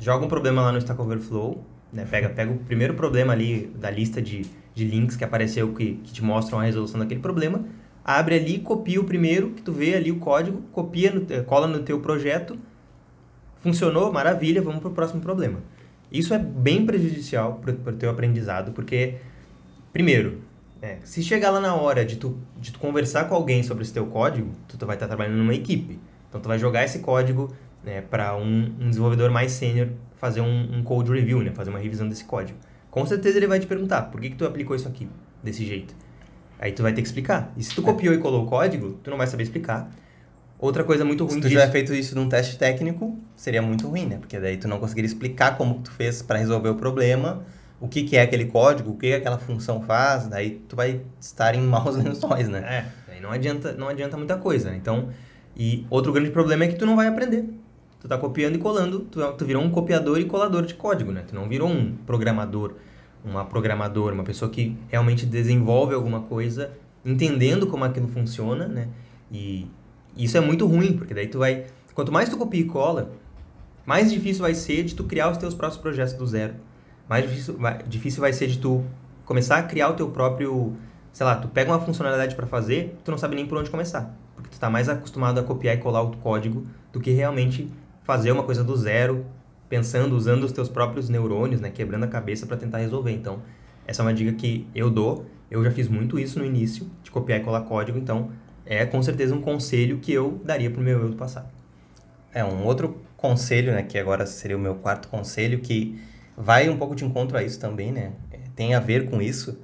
joga 0.00 0.24
um 0.24 0.28
problema 0.28 0.62
lá 0.62 0.72
no 0.72 0.78
Stack 0.78 1.00
Overflow, 1.00 1.64
né? 1.92 2.06
Pega, 2.10 2.28
pega 2.28 2.52
o 2.52 2.58
primeiro 2.58 2.94
problema 2.94 3.32
ali 3.32 3.66
da 3.76 3.90
lista 3.90 4.20
de, 4.20 4.44
de 4.74 4.84
links 4.84 5.16
que 5.16 5.24
apareceu 5.24 5.72
que, 5.72 5.94
que 6.02 6.12
te 6.12 6.24
mostram 6.24 6.58
a 6.58 6.64
resolução 6.64 6.98
daquele 6.98 7.20
problema, 7.20 7.64
abre 8.04 8.34
ali, 8.34 8.58
copia 8.58 9.00
o 9.00 9.04
primeiro, 9.04 9.50
que 9.50 9.62
tu 9.62 9.72
vê 9.72 9.94
ali 9.94 10.10
o 10.10 10.18
código, 10.18 10.60
copia, 10.72 11.12
no, 11.12 11.44
cola 11.44 11.66
no 11.66 11.80
teu 11.80 12.00
projeto, 12.00 12.58
funcionou, 13.60 14.12
maravilha, 14.12 14.60
vamos 14.60 14.80
para 14.80 14.90
o 14.90 14.94
próximo 14.94 15.20
problema. 15.20 15.60
Isso 16.10 16.34
é 16.34 16.38
bem 16.38 16.84
prejudicial 16.84 17.60
para 17.62 17.92
o 17.92 17.96
teu 17.96 18.10
aprendizado, 18.10 18.72
porque, 18.72 19.14
primeiro, 19.92 20.42
é, 20.82 20.98
se 21.02 21.22
chegar 21.22 21.50
lá 21.50 21.60
na 21.60 21.74
hora 21.74 22.04
de 22.04 22.16
tu, 22.16 22.38
de 22.58 22.72
tu 22.72 22.78
conversar 22.78 23.24
com 23.24 23.34
alguém 23.34 23.62
sobre 23.62 23.84
esse 23.84 23.92
teu 23.92 24.06
código, 24.06 24.50
tu, 24.68 24.76
tu 24.76 24.84
vai 24.84 24.96
estar 24.96 25.06
trabalhando 25.06 25.38
numa 25.38 25.54
equipe. 25.54 25.98
Então, 26.34 26.42
tu 26.42 26.48
vai 26.48 26.58
jogar 26.58 26.82
esse 26.82 26.98
código 26.98 27.54
né, 27.84 28.00
para 28.00 28.34
um, 28.36 28.74
um, 28.80 28.88
desenvolvedor 28.88 29.30
mais 29.30 29.52
sênior 29.52 29.90
fazer 30.16 30.40
um, 30.40 30.78
um, 30.78 30.82
code 30.82 31.12
review, 31.12 31.40
né, 31.40 31.52
fazer 31.54 31.70
uma 31.70 31.78
revisão 31.78 32.08
desse 32.08 32.24
código. 32.24 32.58
Com 32.90 33.06
certeza 33.06 33.36
ele 33.36 33.46
vai 33.46 33.60
te 33.60 33.68
perguntar, 33.68 34.02
por 34.02 34.20
que, 34.20 34.30
que 34.30 34.34
tu 34.34 34.44
aplicou 34.44 34.74
isso 34.74 34.88
aqui 34.88 35.08
desse 35.44 35.64
jeito? 35.64 35.94
Aí 36.58 36.72
tu 36.72 36.82
vai 36.82 36.92
ter 36.92 37.02
que 37.02 37.06
explicar. 37.06 37.52
E 37.56 37.62
se 37.62 37.72
tu 37.72 37.82
copiou 37.82 38.12
e 38.12 38.18
colou 38.18 38.42
o 38.42 38.46
código, 38.46 38.98
tu 39.00 39.10
não 39.10 39.16
vai 39.16 39.28
saber 39.28 39.44
explicar. 39.44 39.88
Outra 40.58 40.82
coisa 40.82 41.04
muito 41.04 41.24
ruim 41.24 41.34
Se 41.34 41.40
tu 41.40 41.48
disso... 41.48 41.60
tiver 41.60 41.70
feito 41.70 41.94
isso 41.94 42.16
num 42.16 42.28
teste 42.28 42.58
técnico, 42.58 43.16
seria 43.36 43.62
muito 43.62 43.86
ruim, 43.86 44.06
né? 44.06 44.16
Porque 44.18 44.40
daí 44.40 44.56
tu 44.56 44.66
não 44.66 44.80
conseguiria 44.80 45.06
explicar 45.06 45.56
como 45.56 45.82
tu 45.82 45.92
fez 45.92 46.20
para 46.20 46.38
resolver 46.38 46.70
o 46.70 46.74
problema 46.74 47.44
o 47.80 47.86
que, 47.86 48.02
que 48.02 48.16
é 48.16 48.22
aquele 48.22 48.46
código, 48.46 48.92
o 48.92 48.96
que 48.96 49.12
aquela 49.12 49.38
função 49.38 49.82
faz, 49.82 50.26
daí 50.26 50.62
tu 50.68 50.74
vai 50.74 51.02
estar 51.20 51.54
em 51.54 51.60
maus 51.60 51.94
lençóis, 52.02 52.48
né? 52.48 52.58
É, 53.08 53.12
aí 53.12 53.20
não 53.20 53.30
adianta, 53.30 53.72
não 53.72 53.88
adianta 53.88 54.16
muita 54.16 54.36
coisa, 54.36 54.70
né? 54.70 54.76
Então, 54.76 55.10
e 55.56 55.86
outro 55.90 56.12
grande 56.12 56.30
problema 56.30 56.64
é 56.64 56.68
que 56.68 56.76
tu 56.76 56.86
não 56.86 56.96
vai 56.96 57.06
aprender. 57.06 57.48
Tu 58.00 58.08
tá 58.08 58.18
copiando 58.18 58.56
e 58.56 58.58
colando, 58.58 59.00
tu, 59.00 59.20
tu 59.32 59.44
virou 59.44 59.62
um 59.62 59.70
copiador 59.70 60.18
e 60.20 60.24
colador 60.24 60.66
de 60.66 60.74
código, 60.74 61.10
né? 61.10 61.24
Tu 61.26 61.34
não 61.34 61.48
virou 61.48 61.68
um 61.68 61.96
programador, 62.06 62.74
uma 63.24 63.44
programadora, 63.44 64.14
uma 64.14 64.24
pessoa 64.24 64.50
que 64.50 64.76
realmente 64.88 65.24
desenvolve 65.24 65.94
alguma 65.94 66.20
coisa, 66.20 66.72
entendendo 67.04 67.66
como 67.66 67.84
aquilo 67.84 68.08
funciona, 68.08 68.68
né? 68.68 68.88
E 69.32 69.66
isso 70.16 70.36
é 70.36 70.40
muito 70.40 70.66
ruim, 70.66 70.96
porque 70.96 71.14
daí 71.14 71.28
tu 71.28 71.38
vai... 71.38 71.66
Quanto 71.94 72.12
mais 72.12 72.28
tu 72.28 72.36
copia 72.36 72.60
e 72.60 72.64
cola, 72.64 73.12
mais 73.86 74.12
difícil 74.12 74.42
vai 74.42 74.54
ser 74.54 74.84
de 74.84 74.94
tu 74.94 75.04
criar 75.04 75.30
os 75.30 75.38
teus 75.38 75.54
próprios 75.54 75.80
projetos 75.80 76.14
do 76.14 76.26
zero 76.26 76.54
mais 77.08 77.28
difícil, 77.28 77.58
difícil 77.86 78.20
vai 78.20 78.32
ser 78.32 78.46
de 78.46 78.58
tu 78.58 78.84
começar 79.24 79.58
a 79.58 79.62
criar 79.62 79.90
o 79.90 79.94
teu 79.94 80.08
próprio, 80.08 80.74
sei 81.14 81.24
lá, 81.24 81.36
tu 81.36 81.46
pega 81.46 81.70
uma 81.70 81.80
funcionalidade 81.80 82.34
para 82.34 82.44
fazer, 82.44 82.98
tu 83.04 83.10
não 83.12 83.16
sabe 83.16 83.36
nem 83.36 83.46
por 83.46 83.56
onde 83.56 83.70
começar, 83.70 84.14
porque 84.34 84.50
tu 84.50 84.58
tá 84.58 84.68
mais 84.68 84.88
acostumado 84.88 85.38
a 85.38 85.44
copiar 85.44 85.76
e 85.76 85.78
colar 85.78 86.02
o 86.02 86.16
código 86.16 86.66
do 86.92 87.00
que 87.00 87.12
realmente 87.12 87.70
fazer 88.02 88.32
uma 88.32 88.42
coisa 88.42 88.64
do 88.64 88.76
zero, 88.76 89.24
pensando, 89.68 90.16
usando 90.16 90.42
os 90.42 90.50
teus 90.50 90.68
próprios 90.68 91.08
neurônios, 91.08 91.60
né, 91.60 91.70
quebrando 91.70 92.02
a 92.02 92.08
cabeça 92.08 92.46
para 92.46 92.56
tentar 92.56 92.78
resolver. 92.78 93.12
Então, 93.12 93.38
essa 93.86 94.02
é 94.02 94.04
uma 94.04 94.12
dica 94.12 94.32
que 94.32 94.66
eu 94.74 94.90
dou. 94.90 95.24
Eu 95.48 95.62
já 95.62 95.70
fiz 95.70 95.86
muito 95.86 96.18
isso 96.18 96.40
no 96.40 96.44
início, 96.44 96.90
de 97.00 97.12
copiar 97.12 97.40
e 97.40 97.44
colar 97.44 97.60
código, 97.60 97.96
então 97.96 98.32
é 98.66 98.84
com 98.84 99.00
certeza 99.00 99.32
um 99.36 99.40
conselho 99.40 99.98
que 99.98 100.12
eu 100.12 100.40
daria 100.44 100.68
pro 100.68 100.82
meu 100.82 101.00
eu 101.00 101.10
do 101.10 101.16
passado. 101.16 101.48
É 102.32 102.44
um 102.44 102.64
outro 102.64 103.00
conselho, 103.16 103.72
né, 103.72 103.84
que 103.84 103.96
agora 103.96 104.26
seria 104.26 104.56
o 104.56 104.60
meu 104.60 104.74
quarto 104.74 105.06
conselho, 105.06 105.60
que 105.60 105.96
vai 106.36 106.68
um 106.68 106.76
pouco 106.76 106.96
de 106.96 107.04
encontro 107.04 107.38
a 107.38 107.42
isso 107.44 107.60
também, 107.60 107.92
né? 107.92 108.14
É, 108.32 108.38
tem 108.56 108.74
a 108.74 108.80
ver 108.80 109.08
com 109.08 109.22
isso. 109.22 109.56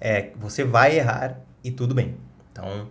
É, 0.00 0.30
você 0.36 0.64
vai 0.64 0.96
errar 0.96 1.40
e 1.62 1.70
tudo 1.70 1.94
bem. 1.94 2.16
Então, 2.50 2.88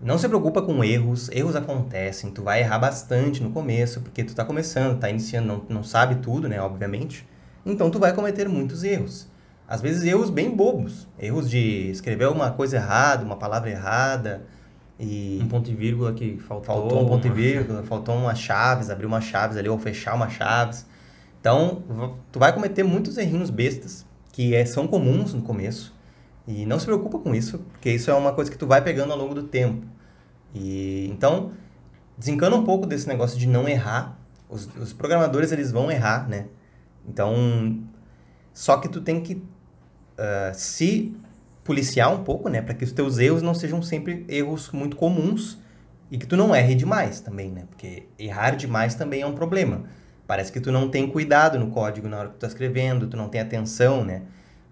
não 0.00 0.18
se 0.18 0.28
preocupa 0.28 0.60
com 0.60 0.82
erros. 0.82 1.30
Erros 1.30 1.54
acontecem. 1.54 2.30
Tu 2.30 2.42
vai 2.42 2.60
errar 2.60 2.78
bastante 2.78 3.42
no 3.42 3.50
começo, 3.50 4.00
porque 4.00 4.24
tu 4.24 4.34
tá 4.34 4.44
começando, 4.44 4.98
tá 4.98 5.08
iniciando, 5.08 5.46
não, 5.46 5.76
não 5.76 5.84
sabe 5.84 6.16
tudo, 6.16 6.48
né? 6.48 6.60
Obviamente. 6.60 7.26
Então, 7.64 7.90
tu 7.90 7.98
vai 7.98 8.12
cometer 8.12 8.48
muitos 8.48 8.82
erros. 8.82 9.28
Às 9.66 9.80
vezes, 9.80 10.04
erros 10.04 10.28
bem 10.28 10.54
bobos. 10.54 11.08
Erros 11.18 11.48
de 11.48 11.90
escrever 11.90 12.28
uma 12.28 12.50
coisa 12.50 12.76
errada, 12.76 13.24
uma 13.24 13.36
palavra 13.36 13.70
errada. 13.70 14.44
E 14.98 15.38
um 15.42 15.48
ponto 15.48 15.70
e 15.70 15.74
vírgula 15.74 16.12
que 16.12 16.36
faltou. 16.38 16.64
Faltou 16.64 17.02
um 17.02 17.08
ponto 17.08 17.26
e 17.26 17.30
vírgula, 17.32 17.82
faltou 17.82 18.14
umas 18.16 18.38
chaves, 18.38 18.90
abrir 18.90 19.06
umas 19.06 19.24
chaves 19.24 19.56
ali, 19.56 19.68
ou 19.68 19.78
fechar 19.78 20.14
umas 20.14 20.32
chaves. 20.32 20.86
Então, 21.40 21.82
tu 22.32 22.38
vai 22.38 22.52
cometer 22.52 22.82
muitos 22.82 23.18
errinhos 23.18 23.50
bestas, 23.50 24.06
que 24.32 24.54
é, 24.54 24.64
são 24.64 24.86
comuns 24.86 25.34
no 25.34 25.42
começo. 25.42 25.93
E 26.46 26.66
não 26.66 26.78
se 26.78 26.86
preocupa 26.86 27.18
com 27.18 27.34
isso, 27.34 27.58
porque 27.72 27.90
isso 27.90 28.10
é 28.10 28.14
uma 28.14 28.32
coisa 28.32 28.50
que 28.50 28.58
tu 28.58 28.66
vai 28.66 28.82
pegando 28.82 29.12
ao 29.12 29.18
longo 29.18 29.34
do 29.34 29.44
tempo. 29.44 29.86
E 30.54 31.08
então, 31.10 31.52
desencana 32.18 32.54
um 32.56 32.64
pouco 32.64 32.86
desse 32.86 33.08
negócio 33.08 33.38
de 33.38 33.46
não 33.46 33.68
errar. 33.68 34.18
Os, 34.48 34.66
os 34.76 34.92
programadores, 34.92 35.52
eles 35.52 35.72
vão 35.72 35.90
errar, 35.90 36.28
né? 36.28 36.46
Então, 37.08 37.82
só 38.52 38.76
que 38.76 38.88
tu 38.88 39.00
tem 39.00 39.20
que 39.20 39.34
uh, 39.34 40.54
se 40.54 41.16
policiar 41.64 42.12
um 42.12 42.22
pouco, 42.22 42.48
né? 42.48 42.60
Para 42.60 42.74
que 42.74 42.84
os 42.84 42.92
teus 42.92 43.18
erros 43.18 43.42
não 43.42 43.54
sejam 43.54 43.82
sempre 43.82 44.24
erros 44.28 44.70
muito 44.70 44.96
comuns 44.96 45.58
e 46.10 46.18
que 46.18 46.26
tu 46.26 46.36
não 46.36 46.54
erre 46.54 46.74
demais 46.74 47.20
também, 47.20 47.50
né? 47.50 47.64
Porque 47.68 48.06
errar 48.18 48.54
demais 48.54 48.94
também 48.94 49.22
é 49.22 49.26
um 49.26 49.34
problema 49.34 49.84
parece 50.26 50.50
que 50.50 50.60
tu 50.60 50.72
não 50.72 50.88
tem 50.88 51.06
cuidado 51.06 51.58
no 51.58 51.70
código 51.70 52.08
na 52.08 52.18
hora 52.18 52.28
que 52.28 52.34
tu 52.34 52.40
tá 52.40 52.46
escrevendo, 52.46 53.06
tu 53.06 53.16
não 53.16 53.28
tem 53.28 53.40
atenção, 53.40 54.04
né? 54.04 54.22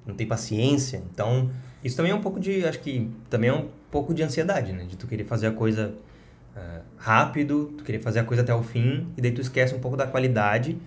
Não 0.06 0.14
tem 0.14 0.26
paciência. 0.26 1.02
Então, 1.12 1.50
isso 1.84 1.96
também 1.96 2.12
é 2.12 2.14
um 2.14 2.20
pouco 2.20 2.40
de, 2.40 2.64
acho 2.64 2.80
que 2.80 3.10
também 3.30 3.50
é 3.50 3.54
um 3.54 3.68
pouco 3.90 4.12
de 4.14 4.22
ansiedade, 4.22 4.72
né? 4.72 4.84
De 4.84 4.96
tu 4.96 5.06
querer 5.06 5.24
fazer 5.24 5.46
a 5.46 5.52
coisa 5.52 5.94
uh, 6.56 6.80
rápido, 6.96 7.72
tu 7.76 7.84
querer 7.84 8.00
fazer 8.00 8.20
a 8.20 8.24
coisa 8.24 8.42
até 8.42 8.54
o 8.54 8.62
fim, 8.62 9.08
e 9.16 9.20
daí 9.20 9.32
tu 9.32 9.40
esquece 9.40 9.74
um 9.74 9.80
pouco 9.80 9.96
da 9.96 10.06
qualidade. 10.06 10.78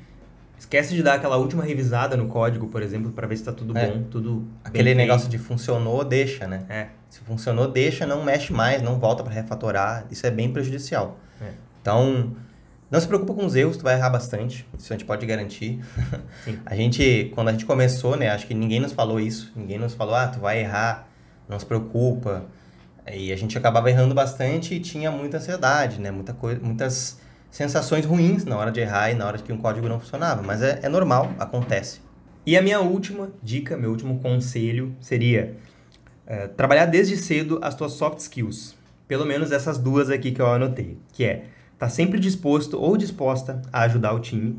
Esquece 0.57 0.95
de 0.95 1.03
dar 1.03 1.15
aquela 1.15 1.35
última 1.35 1.63
revisada 1.63 2.15
no 2.15 2.27
código, 2.27 2.67
por 2.67 2.81
exemplo, 2.81 3.11
para 3.11 3.27
ver 3.27 3.37
se 3.37 3.43
tá 3.43 3.51
tudo 3.51 3.77
é. 3.77 3.87
bom, 3.87 4.03
tudo 4.03 4.47
Aquele 4.63 4.95
negócio 4.95 5.29
de 5.29 5.37
funcionou, 5.37 6.03
deixa, 6.03 6.47
né? 6.47 6.65
É. 6.69 6.87
Se 7.09 7.19
funcionou, 7.19 7.69
deixa, 7.69 8.05
não 8.05 8.23
mexe 8.23 8.53
mais, 8.53 8.81
não 8.81 8.97
volta 8.97 9.21
para 9.21 9.33
refatorar. 9.33 10.05
Isso 10.09 10.25
é 10.25 10.31
bem 10.31 10.51
prejudicial. 10.51 11.19
É. 11.41 11.51
Então, 11.81 12.35
não 12.89 12.99
se 12.99 13.07
preocupa 13.07 13.33
com 13.33 13.45
os 13.45 13.55
erros, 13.55 13.77
tu 13.77 13.83
vai 13.83 13.95
errar 13.95 14.09
bastante, 14.09 14.67
isso 14.77 14.93
a 14.93 14.95
gente 14.95 15.05
pode 15.05 15.25
garantir. 15.25 15.79
a 16.65 16.75
gente, 16.75 17.31
quando 17.33 17.49
a 17.49 17.51
gente 17.51 17.65
começou, 17.65 18.15
né, 18.15 18.29
acho 18.29 18.45
que 18.45 18.53
ninguém 18.53 18.79
nos 18.79 18.91
falou 18.91 19.19
isso, 19.19 19.51
ninguém 19.55 19.79
nos 19.79 19.93
falou, 19.93 20.15
ah, 20.15 20.27
tu 20.27 20.39
vai 20.39 20.61
errar, 20.61 21.07
não 21.49 21.59
se 21.59 21.65
preocupa. 21.65 22.45
E 23.11 23.31
a 23.31 23.35
gente 23.35 23.57
acabava 23.57 23.89
errando 23.89 24.15
bastante 24.15 24.75
e 24.75 24.79
tinha 24.79 25.11
muita 25.11 25.37
ansiedade, 25.37 25.99
né, 25.99 26.11
muita 26.11 26.33
coisa, 26.33 26.59
muitas 26.61 27.19
sensações 27.49 28.05
ruins 28.05 28.45
na 28.45 28.57
hora 28.57 28.71
de 28.71 28.81
errar 28.81 29.11
e 29.11 29.13
na 29.15 29.25
hora 29.25 29.37
que 29.37 29.51
um 29.51 29.57
código 29.57 29.87
não 29.87 29.99
funcionava, 29.99 30.41
mas 30.43 30.61
é, 30.61 30.79
é 30.83 30.89
normal, 30.89 31.33
acontece. 31.39 32.01
E 32.45 32.55
a 32.55 32.61
minha 32.61 32.79
última 32.79 33.31
dica, 33.41 33.75
meu 33.75 33.89
último 33.89 34.19
conselho 34.19 34.95
seria 34.99 35.55
é, 36.27 36.47
trabalhar 36.47 36.85
desde 36.85 37.17
cedo 37.17 37.59
as 37.61 37.73
tuas 37.73 37.93
soft 37.93 38.19
skills. 38.19 38.75
Pelo 39.07 39.25
menos 39.25 39.51
essas 39.51 39.77
duas 39.77 40.09
aqui 40.09 40.31
que 40.31 40.41
eu 40.41 40.47
anotei, 40.47 40.97
que 41.11 41.23
é 41.23 41.45
tá 41.77 41.89
sempre 41.89 42.19
disposto 42.19 42.79
ou 42.79 42.97
disposta 42.97 43.61
a 43.71 43.81
ajudar 43.81 44.13
o 44.13 44.19
time 44.19 44.57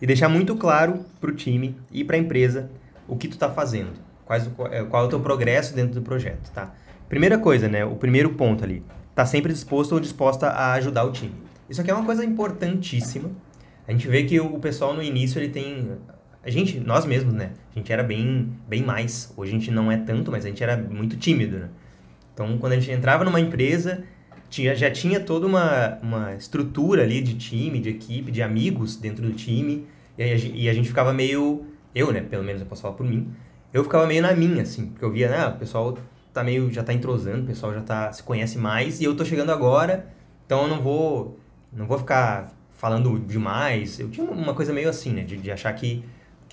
e 0.00 0.06
deixar 0.06 0.28
muito 0.28 0.54
claro 0.56 1.04
para 1.20 1.30
o 1.30 1.34
time 1.34 1.76
e 1.90 2.04
para 2.04 2.16
a 2.16 2.18
empresa 2.18 2.70
o 3.06 3.16
que 3.16 3.28
tu 3.28 3.32
está 3.32 3.50
fazendo, 3.50 3.92
quais, 4.24 4.48
é, 4.70 4.84
qual 4.84 5.04
é 5.04 5.06
o 5.06 5.08
teu 5.08 5.20
progresso 5.20 5.74
dentro 5.74 5.94
do 5.94 6.02
projeto, 6.02 6.50
tá? 6.52 6.74
Primeira 7.08 7.38
coisa, 7.38 7.68
né? 7.68 7.84
O 7.84 7.96
primeiro 7.96 8.30
ponto 8.34 8.62
ali, 8.62 8.82
tá 9.14 9.24
sempre 9.24 9.52
disposto 9.52 9.92
ou 9.92 10.00
disposta 10.00 10.48
a 10.48 10.72
ajudar 10.74 11.04
o 11.04 11.10
time. 11.10 11.34
Isso 11.68 11.80
aqui 11.80 11.90
é 11.90 11.94
uma 11.94 12.04
coisa 12.04 12.24
importantíssima. 12.24 13.30
A 13.86 13.92
gente 13.92 14.06
vê 14.06 14.24
que 14.24 14.38
o 14.38 14.58
pessoal 14.58 14.94
no 14.94 15.02
início 15.02 15.38
ele 15.38 15.48
tem 15.48 15.98
a 16.48 16.50
gente, 16.50 16.78
nós 16.80 17.04
mesmos, 17.04 17.34
né? 17.34 17.50
A 17.74 17.78
gente 17.78 17.92
era 17.92 18.02
bem, 18.02 18.52
bem 18.66 18.82
mais. 18.82 19.32
Hoje 19.36 19.50
a 19.50 19.58
gente 19.58 19.70
não 19.70 19.90
é 19.90 19.96
tanto, 19.96 20.30
mas 20.30 20.44
a 20.44 20.48
gente 20.48 20.62
era 20.62 20.76
muito 20.76 21.16
tímido, 21.16 21.58
né? 21.58 21.68
Então, 22.32 22.56
quando 22.58 22.72
a 22.72 22.76
gente 22.76 22.90
entrava 22.90 23.24
numa 23.24 23.40
empresa, 23.40 24.04
tinha, 24.48 24.74
já 24.74 24.90
tinha 24.90 25.20
toda 25.20 25.46
uma, 25.46 25.98
uma 26.02 26.34
estrutura 26.34 27.02
ali 27.02 27.20
de 27.20 27.34
time, 27.34 27.80
de 27.80 27.90
equipe, 27.90 28.30
de 28.30 28.42
amigos 28.42 28.96
dentro 28.96 29.22
do 29.22 29.32
time. 29.32 29.86
E, 30.16 30.22
a, 30.22 30.26
e 30.36 30.68
a 30.68 30.72
gente 30.72 30.88
ficava 30.88 31.12
meio... 31.12 31.66
Eu, 31.94 32.12
né? 32.12 32.20
Pelo 32.20 32.44
menos 32.44 32.60
eu 32.60 32.66
posso 32.66 32.82
falar 32.82 32.94
por 32.94 33.06
mim. 33.06 33.28
Eu 33.72 33.84
ficava 33.84 34.06
meio 34.06 34.22
na 34.22 34.32
minha, 34.34 34.62
assim. 34.62 34.86
Porque 34.86 35.04
eu 35.04 35.10
via, 35.10 35.28
né? 35.28 35.46
O 35.46 35.58
pessoal 35.58 35.96
tá 36.32 36.42
meio... 36.42 36.70
Já 36.70 36.82
tá 36.82 36.92
entrosando, 36.92 37.42
o 37.42 37.46
pessoal 37.46 37.72
já 37.74 37.80
tá, 37.80 38.12
se 38.12 38.22
conhece 38.22 38.58
mais. 38.58 39.00
E 39.00 39.04
eu 39.04 39.16
tô 39.16 39.24
chegando 39.24 39.50
agora, 39.50 40.06
então 40.46 40.62
eu 40.62 40.68
não 40.68 40.80
vou... 40.80 41.38
Não 41.72 41.86
vou 41.86 41.98
ficar 41.98 42.52
falando 42.70 43.18
demais. 43.18 44.00
Eu 44.00 44.08
tinha 44.08 44.24
uma 44.24 44.54
coisa 44.54 44.72
meio 44.72 44.88
assim, 44.88 45.12
né? 45.12 45.22
De, 45.22 45.36
de 45.36 45.50
achar 45.50 45.72
que 45.74 46.04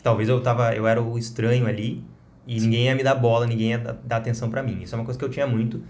talvez 0.06 0.30
eu 0.30 0.40
tava, 0.40 0.76
eu 0.76 0.86
era 0.86 1.02
o 1.02 1.18
estranho 1.18 1.66
ali 1.66 2.04
e 2.46 2.60
Sim. 2.60 2.68
ninguém 2.68 2.86
ia 2.86 2.96
me 2.96 3.02
dar 3.02 3.16
bola, 3.16 3.48
ninguém 3.48 3.70
ia 3.70 3.78
dar 3.78 4.18
atenção 4.18 4.52
para 4.52 4.62
mim. 4.62 4.84
Isso 4.84 4.94
é 4.94 4.98
uma 4.98 5.04
coisa 5.04 5.18
que 5.18 5.26
eu 5.26 5.30
tinha 5.30 5.48
muito. 5.48 5.82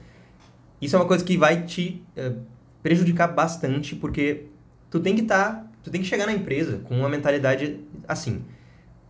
Isso 0.85 0.95
é 0.95 0.99
uma 0.99 1.05
coisa 1.05 1.23
que 1.23 1.37
vai 1.37 1.63
te 1.63 2.03
uh, 2.15 2.39
prejudicar 2.83 3.27
bastante 3.27 3.95
porque 3.95 4.45
tu 4.89 4.99
tem 4.99 5.15
que 5.15 5.21
estar, 5.21 5.51
tá, 5.51 5.67
tu 5.83 5.89
tem 5.89 6.01
que 6.01 6.07
chegar 6.07 6.27
na 6.27 6.33
empresa 6.33 6.79
com 6.83 6.97
uma 6.99 7.09
mentalidade 7.09 7.79
assim. 8.07 8.43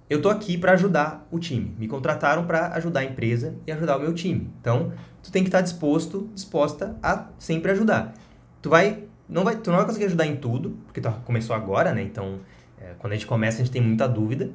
Eu 0.10 0.22
tô 0.22 0.30
aqui 0.30 0.58
para 0.58 0.72
ajudar 0.72 1.28
o 1.30 1.38
time. 1.38 1.76
Me 1.78 1.88
contrataram 1.88 2.46
para 2.46 2.68
ajudar 2.76 3.02
a 3.02 3.04
empresa 3.04 3.56
e 3.68 3.72
ajudar 3.72 3.98
o 3.98 4.00
meu 4.00 4.14
time. 4.14 4.50
Então, 4.62 4.94
tu 5.22 5.32
tem 5.32 5.44
que 5.44 5.50
estar 5.50 5.58
tá 5.58 5.64
disposto, 5.64 6.30
disposta 6.34 6.96
a 7.02 7.28
sempre 7.40 7.72
ajudar. 7.72 8.14
Tu 8.62 8.70
vai 8.70 9.04
não 9.28 9.44
vai, 9.44 9.56
tu 9.58 9.70
não 9.72 9.78
vai 9.78 9.86
conseguir 9.86 10.06
ajudar 10.06 10.26
em 10.26 10.36
tudo, 10.36 10.78
porque 10.86 11.02
tu 11.02 11.12
começou 11.26 11.56
agora, 11.56 11.94
né? 11.94 12.02
Então, 12.02 12.40
é, 12.80 12.94
quando 13.00 13.14
a 13.14 13.16
gente 13.16 13.26
começa, 13.26 13.58
a 13.58 13.66
gente 13.66 13.74
tem 13.74 13.82
muita 13.82 14.08
dúvida. 14.08 14.52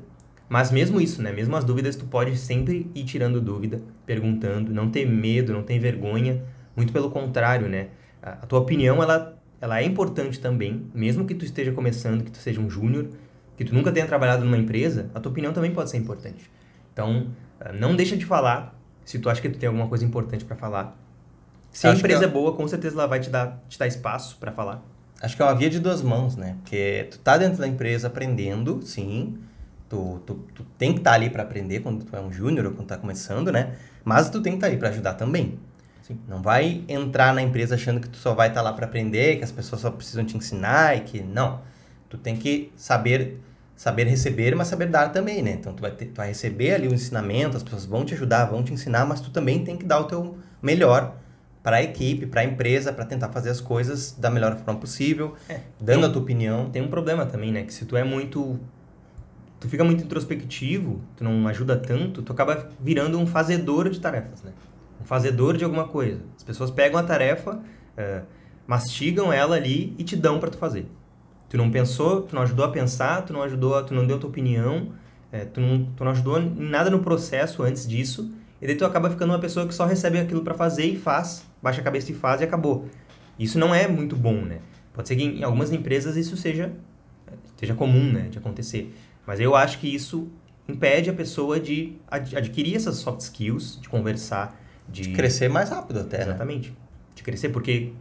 Mas 0.48 0.70
mesmo 0.70 1.00
isso, 1.00 1.22
né? 1.22 1.32
Mesmo 1.32 1.56
as 1.56 1.64
dúvidas, 1.64 1.94
tu 1.94 2.06
pode 2.06 2.36
sempre 2.36 2.90
ir 2.94 3.04
tirando 3.04 3.40
dúvida, 3.40 3.80
perguntando, 4.06 4.72
não 4.72 4.90
ter 4.90 5.06
medo, 5.06 5.52
não 5.52 5.62
ter 5.62 5.78
vergonha. 5.78 6.42
Muito 6.80 6.92
pelo 6.92 7.10
contrário, 7.10 7.68
né? 7.68 7.88
A, 8.22 8.46
tua 8.46 8.58
opinião, 8.58 9.02
ela, 9.02 9.38
ela 9.60 9.80
é 9.80 9.84
importante 9.84 10.40
também. 10.40 10.86
Mesmo 10.94 11.26
que 11.26 11.34
tu 11.34 11.44
esteja 11.44 11.72
começando, 11.72 12.24
que 12.24 12.30
tu 12.30 12.38
seja 12.38 12.58
um 12.58 12.70
júnior, 12.70 13.08
que 13.56 13.64
tu 13.64 13.74
nunca 13.74 13.92
tenha 13.92 14.06
trabalhado 14.06 14.44
numa 14.44 14.56
empresa, 14.56 15.10
a 15.14 15.20
tua 15.20 15.30
opinião 15.30 15.52
também 15.52 15.72
pode 15.72 15.90
ser 15.90 15.98
importante. 15.98 16.50
Então, 16.92 17.28
ah, 17.60 17.72
não 17.72 17.94
deixa 17.94 18.16
de 18.16 18.24
falar 18.24 18.74
se 19.04 19.18
tu 19.18 19.28
acha 19.28 19.42
que 19.42 19.50
tu 19.50 19.58
tem 19.58 19.66
alguma 19.66 19.88
coisa 19.88 20.04
importante 20.04 20.44
para 20.44 20.56
falar. 20.56 20.96
Se 21.70 21.86
a 21.86 21.92
empresa 21.92 22.24
é... 22.24 22.26
é 22.26 22.30
boa, 22.30 22.54
com 22.54 22.66
certeza 22.66 22.96
ela 22.96 23.06
vai 23.06 23.20
te 23.20 23.28
dar, 23.28 23.62
te 23.68 23.78
dar 23.78 23.86
espaço 23.86 24.38
para 24.38 24.50
falar. 24.50 24.82
Acho 25.20 25.36
que 25.36 25.42
é 25.42 25.44
uma 25.44 25.54
via 25.54 25.68
de 25.68 25.78
duas 25.78 26.00
mãos, 26.00 26.34
né? 26.34 26.56
Porque 26.62 27.08
tu 27.10 27.18
tá 27.18 27.36
dentro 27.36 27.58
da 27.58 27.68
empresa 27.68 28.06
aprendendo, 28.06 28.80
sim, 28.80 29.38
Tu, 29.90 30.20
tu, 30.24 30.34
tu 30.54 30.64
tem 30.78 30.92
que 30.92 31.00
estar 31.00 31.10
tá 31.10 31.16
ali 31.16 31.28
para 31.28 31.42
aprender 31.42 31.80
quando 31.80 32.04
tu 32.04 32.14
é 32.14 32.20
um 32.20 32.32
júnior 32.32 32.66
ou 32.66 32.72
quando 32.72 32.86
tá 32.86 32.96
começando, 32.96 33.50
né? 33.50 33.74
Mas 34.04 34.30
tu 34.30 34.40
tem 34.40 34.52
que 34.52 34.58
estar 34.58 34.68
tá 34.68 34.70
ali 34.70 34.78
para 34.78 34.88
ajudar 34.90 35.14
também. 35.14 35.58
Sim. 36.10 36.18
Não 36.26 36.42
vai 36.42 36.82
entrar 36.88 37.32
na 37.32 37.40
empresa 37.40 37.76
achando 37.76 38.00
que 38.00 38.08
tu 38.08 38.16
só 38.16 38.34
vai 38.34 38.48
estar 38.48 38.62
tá 38.62 38.68
lá 38.68 38.72
para 38.72 38.86
aprender, 38.86 39.36
que 39.36 39.44
as 39.44 39.52
pessoas 39.52 39.80
só 39.80 39.90
precisam 39.90 40.24
te 40.24 40.36
ensinar 40.36 40.96
e 40.96 41.00
que 41.02 41.22
não. 41.22 41.60
Tu 42.08 42.18
tem 42.18 42.36
que 42.36 42.72
saber 42.76 43.40
saber 43.76 44.06
receber, 44.06 44.54
mas 44.54 44.68
saber 44.68 44.88
dar 44.88 45.10
também, 45.10 45.40
né? 45.40 45.52
Então 45.52 45.72
tu 45.72 45.80
vai, 45.80 45.90
ter, 45.90 46.06
tu 46.06 46.16
vai 46.18 46.28
receber 46.28 46.74
ali 46.74 46.86
o 46.86 46.92
ensinamento, 46.92 47.56
as 47.56 47.62
pessoas 47.62 47.86
vão 47.86 48.04
te 48.04 48.12
ajudar, 48.12 48.44
vão 48.44 48.62
te 48.62 48.74
ensinar, 48.74 49.06
mas 49.06 49.22
tu 49.22 49.30
também 49.30 49.64
tem 49.64 49.74
que 49.74 49.86
dar 49.86 50.00
o 50.00 50.04
teu 50.04 50.36
melhor 50.60 51.16
para 51.62 51.76
a 51.76 51.82
equipe, 51.82 52.26
para 52.26 52.42
a 52.42 52.44
empresa, 52.44 52.92
para 52.92 53.06
tentar 53.06 53.30
fazer 53.30 53.48
as 53.48 53.58
coisas 53.58 54.12
da 54.12 54.28
melhor 54.28 54.54
forma 54.56 54.78
possível, 54.78 55.34
é, 55.48 55.60
dando 55.80 56.00
tem, 56.00 56.10
a 56.10 56.12
tua 56.12 56.20
opinião. 56.20 56.68
Tem 56.68 56.82
um 56.82 56.88
problema 56.88 57.24
também, 57.24 57.52
né? 57.52 57.62
Que 57.62 57.72
se 57.72 57.86
tu 57.86 57.96
é 57.96 58.04
muito 58.04 58.60
tu 59.58 59.66
fica 59.66 59.84
muito 59.84 60.04
introspectivo, 60.04 61.00
tu 61.16 61.24
não 61.24 61.48
ajuda 61.48 61.74
tanto, 61.76 62.20
tu 62.20 62.32
acaba 62.32 62.68
virando 62.80 63.18
um 63.18 63.26
fazedor 63.26 63.88
de 63.88 63.98
tarefas, 63.98 64.42
né? 64.42 64.52
Um 65.00 65.04
fazedor 65.04 65.56
de 65.56 65.64
alguma 65.64 65.88
coisa. 65.88 66.20
As 66.36 66.42
pessoas 66.42 66.70
pegam 66.70 66.98
a 66.98 67.02
tarefa, 67.02 67.60
é, 67.96 68.22
mastigam 68.66 69.32
ela 69.32 69.56
ali 69.56 69.94
e 69.98 70.04
te 70.04 70.16
dão 70.16 70.38
para 70.38 70.50
tu 70.50 70.58
fazer. 70.58 70.86
Tu 71.48 71.56
não 71.56 71.70
pensou, 71.70 72.22
tu 72.22 72.34
não 72.34 72.42
ajudou 72.42 72.64
a 72.64 72.68
pensar, 72.68 73.22
tu 73.22 73.32
não 73.32 73.42
ajudou, 73.42 73.82
tu 73.82 73.92
não 73.94 74.06
deu 74.06 74.18
tua 74.18 74.30
opinião, 74.30 74.92
é, 75.32 75.44
tu, 75.44 75.60
não, 75.60 75.84
tu 75.96 76.04
não 76.04 76.12
ajudou 76.12 76.38
em 76.38 76.48
nada 76.48 76.90
no 76.90 77.00
processo 77.00 77.62
antes 77.62 77.88
disso, 77.88 78.30
e 78.60 78.66
daí 78.66 78.76
tu 78.76 78.84
acaba 78.84 79.10
ficando 79.10 79.32
uma 79.32 79.38
pessoa 79.38 79.66
que 79.66 79.74
só 79.74 79.86
recebe 79.86 80.18
aquilo 80.18 80.42
para 80.42 80.54
fazer 80.54 80.84
e 80.84 80.96
faz, 80.96 81.44
baixa 81.62 81.80
a 81.80 81.84
cabeça 81.84 82.12
e 82.12 82.14
faz 82.14 82.40
e 82.40 82.44
acabou. 82.44 82.88
Isso 83.38 83.58
não 83.58 83.74
é 83.74 83.88
muito 83.88 84.14
bom, 84.14 84.42
né? 84.42 84.58
Pode 84.92 85.08
ser 85.08 85.16
que 85.16 85.24
em 85.24 85.42
algumas 85.42 85.72
empresas 85.72 86.16
isso 86.16 86.36
seja, 86.36 86.72
seja 87.56 87.74
comum, 87.74 88.12
né, 88.12 88.28
de 88.28 88.38
acontecer. 88.38 88.94
Mas 89.26 89.40
eu 89.40 89.56
acho 89.56 89.78
que 89.78 89.92
isso 89.92 90.30
impede 90.68 91.08
a 91.10 91.12
pessoa 91.12 91.58
de 91.58 91.96
ad 92.08 92.36
adquirir 92.36 92.76
essas 92.76 92.96
soft 92.96 93.20
skills, 93.20 93.78
de 93.80 93.88
conversar, 93.88 94.60
de... 94.90 95.02
de 95.02 95.12
crescer 95.12 95.48
mais 95.48 95.70
rápido 95.70 96.00
até? 96.00 96.22
Exatamente. 96.22 96.70
Né? 96.70 96.76
De 97.14 97.22
crescer, 97.22 97.48
porque 97.50 97.92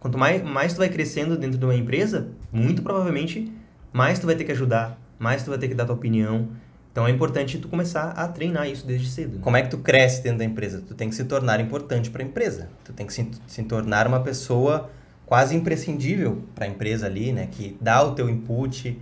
quanto 0.00 0.16
mais, 0.16 0.42
mais 0.42 0.72
tu 0.72 0.78
vai 0.78 0.88
crescendo 0.88 1.36
dentro 1.36 1.58
de 1.58 1.64
uma 1.64 1.74
empresa, 1.74 2.28
muito 2.52 2.82
provavelmente 2.82 3.52
mais 3.92 4.18
tu 4.18 4.26
vai 4.26 4.36
ter 4.36 4.44
que 4.44 4.52
ajudar, 4.52 4.98
mais 5.18 5.42
tu 5.42 5.50
vai 5.50 5.58
ter 5.58 5.68
que 5.68 5.74
dar 5.74 5.84
tua 5.84 5.94
opinião. 5.94 6.48
Então 6.92 7.06
é 7.06 7.10
importante 7.10 7.58
tu 7.58 7.68
começar 7.68 8.10
a 8.10 8.26
treinar 8.28 8.68
isso 8.68 8.86
desde 8.86 9.08
cedo. 9.08 9.36
Né? 9.36 9.40
Como 9.42 9.56
é 9.56 9.62
que 9.62 9.70
tu 9.70 9.78
cresce 9.78 10.22
dentro 10.22 10.38
da 10.38 10.44
empresa? 10.44 10.82
Tu 10.86 10.94
tem 10.94 11.08
que 11.08 11.14
se 11.14 11.24
tornar 11.24 11.60
importante 11.60 12.10
para 12.10 12.22
a 12.22 12.26
empresa. 12.26 12.68
Tu 12.84 12.92
tem 12.92 13.06
que 13.06 13.12
se, 13.12 13.30
se 13.46 13.62
tornar 13.64 14.06
uma 14.06 14.20
pessoa 14.20 14.90
quase 15.24 15.54
imprescindível 15.54 16.42
para 16.54 16.64
a 16.64 16.68
empresa 16.68 17.06
ali, 17.06 17.32
né? 17.32 17.48
Que 17.50 17.76
dá 17.80 18.02
o 18.02 18.14
teu 18.14 18.28
input, 18.28 18.98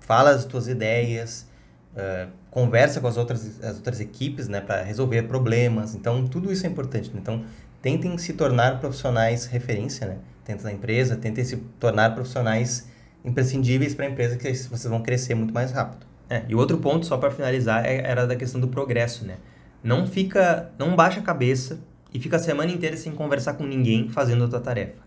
fala 0.00 0.30
as 0.30 0.44
tuas 0.44 0.68
ideias, 0.68 1.46
uh, 1.96 2.30
conversa 2.50 3.00
com 3.00 3.06
as 3.06 3.16
outras, 3.16 3.62
as 3.62 3.76
outras 3.76 4.00
equipes, 4.00 4.48
né, 4.48 4.60
para 4.60 4.82
resolver 4.82 5.22
problemas. 5.22 5.94
Então, 5.94 6.26
tudo 6.26 6.52
isso 6.52 6.66
é 6.66 6.68
importante. 6.68 7.10
Né? 7.10 7.18
Então, 7.20 7.44
tentem 7.80 8.16
se 8.18 8.32
tornar 8.32 8.80
profissionais 8.80 9.46
referência, 9.46 10.06
né, 10.06 10.18
dentro 10.46 10.64
da 10.64 10.72
empresa, 10.72 11.16
tentem 11.16 11.44
se 11.44 11.56
tornar 11.78 12.14
profissionais 12.14 12.88
imprescindíveis 13.24 13.94
para 13.94 14.06
a 14.06 14.10
empresa, 14.10 14.36
que 14.36 14.52
vocês 14.52 14.84
vão 14.84 15.02
crescer 15.02 15.34
muito 15.34 15.54
mais 15.54 15.70
rápido. 15.72 16.06
É, 16.28 16.44
e 16.48 16.54
o 16.54 16.58
outro 16.58 16.78
ponto, 16.78 17.06
só 17.06 17.16
para 17.16 17.30
finalizar, 17.30 17.84
é, 17.84 17.98
era 17.98 18.26
da 18.26 18.34
questão 18.34 18.60
do 18.60 18.68
progresso, 18.68 19.24
né? 19.24 19.36
Não 19.82 20.06
fica, 20.06 20.70
não 20.78 20.96
baixa 20.96 21.20
a 21.20 21.22
cabeça 21.22 21.80
e 22.14 22.18
fica 22.18 22.36
a 22.36 22.38
semana 22.38 22.70
inteira 22.70 22.96
sem 22.96 23.12
conversar 23.12 23.54
com 23.54 23.64
ninguém 23.64 24.08
fazendo 24.08 24.44
a 24.44 24.48
tua 24.48 24.60
tarefa. 24.60 25.02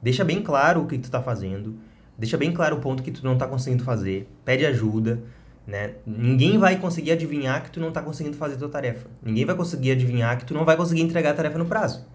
Deixa 0.00 0.24
bem 0.24 0.42
claro 0.42 0.82
o 0.82 0.86
que 0.86 0.98
tu 0.98 1.04
está 1.04 1.22
fazendo, 1.22 1.76
deixa 2.16 2.36
bem 2.36 2.52
claro 2.52 2.76
o 2.76 2.80
ponto 2.80 3.02
que 3.02 3.10
tu 3.10 3.24
não 3.24 3.34
está 3.34 3.46
conseguindo 3.46 3.84
fazer, 3.84 4.28
pede 4.44 4.66
ajuda, 4.66 5.20
né? 5.66 5.92
Ninguém 6.06 6.58
vai 6.58 6.76
conseguir 6.76 7.12
adivinhar 7.12 7.62
que 7.62 7.70
tu 7.70 7.80
não 7.80 7.88
está 7.88 8.02
conseguindo 8.02 8.36
fazer 8.36 8.54
a 8.54 8.58
tua 8.58 8.68
tarefa. 8.68 9.06
Ninguém 9.22 9.44
vai 9.44 9.54
conseguir 9.54 9.92
adivinhar 9.92 10.36
que 10.38 10.44
tu 10.44 10.54
não 10.54 10.64
vai 10.64 10.76
conseguir 10.76 11.02
entregar 11.02 11.30
a 11.30 11.34
tarefa 11.34 11.58
no 11.58 11.66
prazo. 11.66 12.06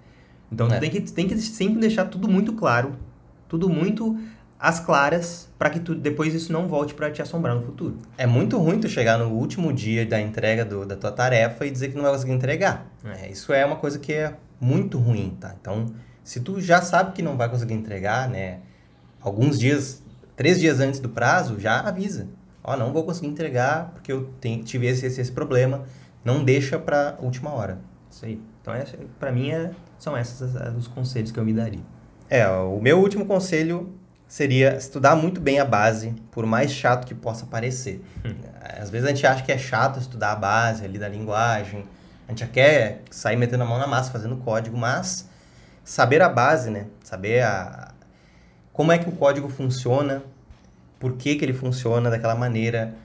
Então, 0.52 0.68
é. 0.68 0.76
tu 0.76 0.80
tem 0.80 0.90
que, 0.90 1.02
tem 1.02 1.28
que 1.28 1.38
sempre 1.40 1.80
deixar 1.80 2.06
tudo 2.06 2.28
muito 2.28 2.54
claro, 2.54 2.96
tudo 3.48 3.70
muito 3.70 4.18
às 4.60 4.80
claras, 4.80 5.50
para 5.58 5.70
que 5.70 5.80
tu, 5.80 5.94
depois 5.94 6.34
isso 6.34 6.52
não 6.52 6.68
volte 6.68 6.94
para 6.94 7.12
te 7.12 7.22
assombrar 7.22 7.56
no 7.56 7.62
futuro. 7.62 7.98
É 8.18 8.26
muito 8.26 8.58
ruim 8.58 8.80
tu 8.80 8.88
chegar 8.88 9.18
no 9.18 9.30
último 9.30 9.72
dia 9.72 10.06
da 10.06 10.20
entrega 10.20 10.66
do, 10.66 10.86
da 10.86 10.96
tua 10.96 11.12
tarefa 11.12 11.66
e 11.66 11.72
dizer 11.72 11.90
que 11.90 11.96
não 11.96 12.04
vai 12.04 12.12
conseguir 12.12 12.34
entregar. 12.34 12.88
É. 13.04 13.30
Isso 13.30 13.54
é 13.54 13.66
uma 13.66 13.76
coisa 13.76 14.00
que 14.00 14.14
é 14.14 14.36
muito 14.60 14.98
ruim, 14.98 15.38
tá? 15.40 15.56
Então, 15.60 15.86
se 16.24 16.40
tu 16.40 16.60
já 16.60 16.82
sabe 16.82 17.14
que 17.14 17.22
não 17.22 17.38
vai 17.38 17.50
conseguir 17.50 17.74
entregar, 17.74 18.30
né? 18.30 18.60
alguns 19.22 19.60
dias, 19.60 20.02
três 20.36 20.60
dias 20.60 20.80
antes 20.80 21.00
do 21.00 21.10
prazo, 21.10 21.60
já 21.60 21.80
avisa. 21.82 22.28
Ó, 22.67 22.73
oh, 22.73 22.77
não 22.77 22.91
vou 22.91 23.06
conseguir 23.06 23.27
entregar 23.27 23.91
porque 23.93 24.12
eu 24.12 24.30
tenho, 24.41 24.62
tive 24.62 24.88
esse, 24.88 25.06
esse, 25.06 25.21
esse 25.21 25.32
problema. 25.32 25.86
Não 26.23 26.43
deixa 26.43 26.77
para 26.77 27.15
última 27.21 27.53
hora. 27.53 27.80
Isso 28.12 28.25
aí. 28.25 28.41
Então, 28.62 28.73
para 29.17 29.32
mim, 29.32 29.49
é, 29.51 29.71
são 29.97 30.17
esses 30.17 30.41
os 30.77 30.86
conselhos 30.86 31.32
que 31.32 31.39
eu 31.39 31.45
me 31.45 31.53
daria. 31.53 31.80
É, 32.30 32.45
o 32.49 32.82
meu 32.82 32.99
último 32.99 33.25
conselho 33.25 33.95
seria 34.27 34.75
estudar 34.75 35.15
muito 35.15 35.39
bem 35.39 35.62
a 35.62 35.63
base, 35.63 36.13
por 36.30 36.45
mais 36.45 36.69
chato 36.73 37.08
que 37.08 37.15
possa 37.15 37.45
parecer. 37.45 38.03
Hum. 38.25 38.36
Às 38.62 38.89
vezes 38.89 39.08
a 39.08 39.12
gente 39.12 39.25
acha 39.25 39.43
que 39.43 39.51
é 39.53 39.58
chato 39.58 39.97
estudar 39.97 40.34
a 40.34 40.36
base 40.36 40.84
ali 40.84 40.99
da 40.99 41.08
linguagem, 41.08 41.86
a 42.27 42.32
gente 42.32 42.41
já 42.41 42.47
quer 42.47 43.03
sair 43.10 43.38
metendo 43.38 43.63
a 43.63 43.65
mão 43.65 43.80
na 43.80 43.88
massa, 43.88 44.12
fazendo 44.12 44.36
código, 44.36 44.77
mas 44.77 45.30
saber 45.86 46.21
a 46.21 46.27
base, 46.27 46.69
né? 46.69 46.88
Saber 47.01 47.43
a, 47.43 47.93
como 48.73 48.91
é 48.91 48.97
que 48.97 49.08
o 49.08 49.13
código 49.13 49.47
funciona, 49.47 50.21
por 51.00 51.14
que, 51.14 51.36
que 51.36 51.46
ele 51.46 51.54
funciona 51.54 52.10
daquela 52.10 52.36
maneira, 52.36 52.96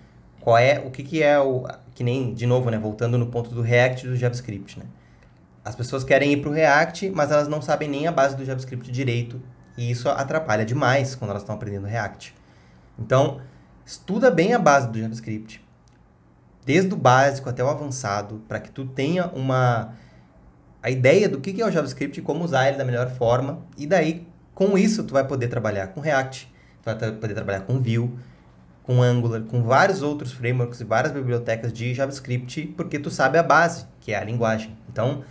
qual 0.41 0.59
é, 0.59 0.79
o 0.85 0.91
que, 0.91 1.03
que 1.03 1.23
é 1.23 1.39
o, 1.39 1.67
que 1.95 2.03
nem, 2.03 2.35
de 2.35 2.47
novo, 2.47 2.71
né, 2.71 2.79
voltando 2.79 3.19
no 3.19 3.27
ponto 3.27 3.51
do 3.51 3.63
React 3.63 4.07
e 4.07 4.11
do 4.11 4.17
JavaScript, 4.17 4.79
né? 4.79 4.85
As 5.65 5.77
pessoas 5.77 6.03
querem 6.03 6.33
ir 6.33 6.39
para 6.39 6.51
o 6.51 6.53
React, 6.53 7.11
mas 7.11 7.31
elas 7.31 7.47
não 7.47 7.63
sabem 7.63 7.89
nem 7.89 8.09
a 8.09 8.13
base 8.13 8.37
do 8.37 8.45
JavaScript 8.45 8.91
direito, 8.91 9.41
e 9.77 9.91
isso 9.91 10.09
atrapalha 10.09 10.65
demais 10.65 11.15
quando 11.15 11.31
elas 11.31 11.43
estão 11.43 11.55
aprendendo 11.55 11.87
React. 11.87 12.35
Então, 12.99 13.41
estuda 13.87 14.31
bem 14.31 14.55
a 14.55 14.59
base 14.59 14.89
do 14.89 14.99
JavaScript, 14.99 15.65
desde 16.67 16.93
o 16.93 16.97
básico 16.97 17.49
até 17.49 17.63
o 17.63 17.69
avançado, 17.69 18.43
para 18.49 18.59
que 18.59 18.71
tu 18.71 18.87
tenha 18.87 19.27
uma 19.29 19.95
a 20.83 20.91
ideia 20.91 21.29
do 21.29 21.41
que 21.41 21.63
é 21.63 21.65
o 21.65 21.71
JavaScript 21.71 22.19
e 22.19 22.23
como 22.23 22.45
usar 22.45 22.67
ele 22.67 22.77
da 22.77 22.85
melhor 22.85 23.09
forma, 23.11 23.61
e 23.79 23.87
daí 23.87 24.27
com 24.55 24.77
isso, 24.77 25.03
tu 25.05 25.15
vai 25.15 25.27
poder 25.27 25.49
trabalhar 25.49 25.89
com 25.89 26.01
React, 26.01 26.53
tra- 26.83 27.13
poder 27.13 27.35
trabalhar 27.35 27.61
com 27.61 27.79
Vue, 27.81 28.11
com 28.83 29.03
Angular, 29.03 29.43
com 29.43 29.63
vários 29.63 30.03
outros 30.03 30.33
frameworks 30.33 30.81
e 30.81 30.85
várias 30.85 31.13
bibliotecas 31.13 31.73
de 31.73 31.95
JavaScript, 31.95 32.67
porque 32.77 32.99
tu 32.99 33.11
sabe 33.11 33.39
a 33.39 33.43
base, 33.43 33.87
que 34.01 34.13
é 34.13 34.19
a 34.19 34.25
linguagem. 34.25 34.77
Então, 34.91 35.23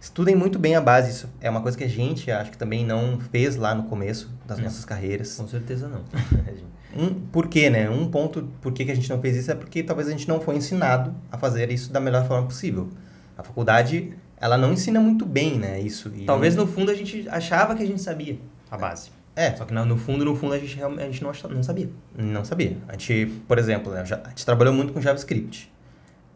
estudem 0.00 0.34
muito 0.34 0.58
bem 0.58 0.74
a 0.74 0.80
base. 0.80 1.10
Isso 1.10 1.28
é 1.40 1.48
uma 1.48 1.60
coisa 1.60 1.78
que 1.78 1.84
a 1.84 1.88
gente 1.88 2.30
acho 2.30 2.50
que 2.50 2.58
também 2.58 2.84
não 2.84 3.18
fez 3.30 3.56
lá 3.56 3.74
no 3.74 3.84
começo 3.84 4.30
das 4.46 4.58
Não. 4.58 4.64
nossas 4.64 4.84
carreiras. 4.84 5.36
Com 5.36 5.46
certeza 5.48 5.88
não. 5.88 6.02
Um, 6.98 7.12
por 7.12 7.46
quê, 7.48 7.68
né? 7.68 7.90
Um 7.90 8.08
ponto 8.10 8.48
por 8.62 8.72
que 8.72 8.82
que 8.82 8.90
a 8.90 8.94
gente 8.94 9.10
não 9.10 9.20
fez 9.20 9.36
isso 9.36 9.50
é 9.50 9.54
porque 9.54 9.82
talvez 9.82 10.08
a 10.08 10.12
gente 10.12 10.26
não 10.26 10.40
foi 10.40 10.56
ensinado 10.56 11.14
a 11.30 11.36
fazer 11.36 11.70
isso 11.70 11.92
da 11.92 12.00
melhor 12.00 12.26
forma 12.26 12.46
possível. 12.46 12.88
A 13.36 13.42
faculdade, 13.42 14.14
ela 14.38 14.56
não 14.56 14.72
ensina 14.72 14.98
muito 14.98 15.26
bem, 15.26 15.58
né? 15.58 15.78
Isso. 15.78 16.10
E 16.16 16.24
Talvez 16.24 16.56
no 16.56 16.66
fundo 16.66 16.90
a 16.90 16.94
gente 16.94 17.28
achava 17.28 17.74
que 17.74 17.82
a 17.82 17.86
gente 17.86 18.00
sabia 18.00 18.38
a 18.70 18.78
base. 18.78 19.10
É, 19.36 19.54
Só 19.54 19.64
que 19.66 19.74
no 19.74 19.96
fundo, 19.98 20.24
no 20.24 20.34
fundo, 20.34 20.54
a 20.54 20.58
gente, 20.58 20.82
a 20.82 20.88
gente 21.04 21.22
não, 21.22 21.30
não 21.50 21.62
sabia. 21.62 21.90
Não 22.16 22.44
sabia. 22.44 22.76
A 22.88 22.92
gente, 22.92 23.26
por 23.46 23.58
exemplo, 23.58 23.92
né, 23.92 24.00
a 24.00 24.28
gente 24.30 24.44
trabalhou 24.46 24.72
muito 24.72 24.92
com 24.94 25.00
JavaScript. 25.00 25.70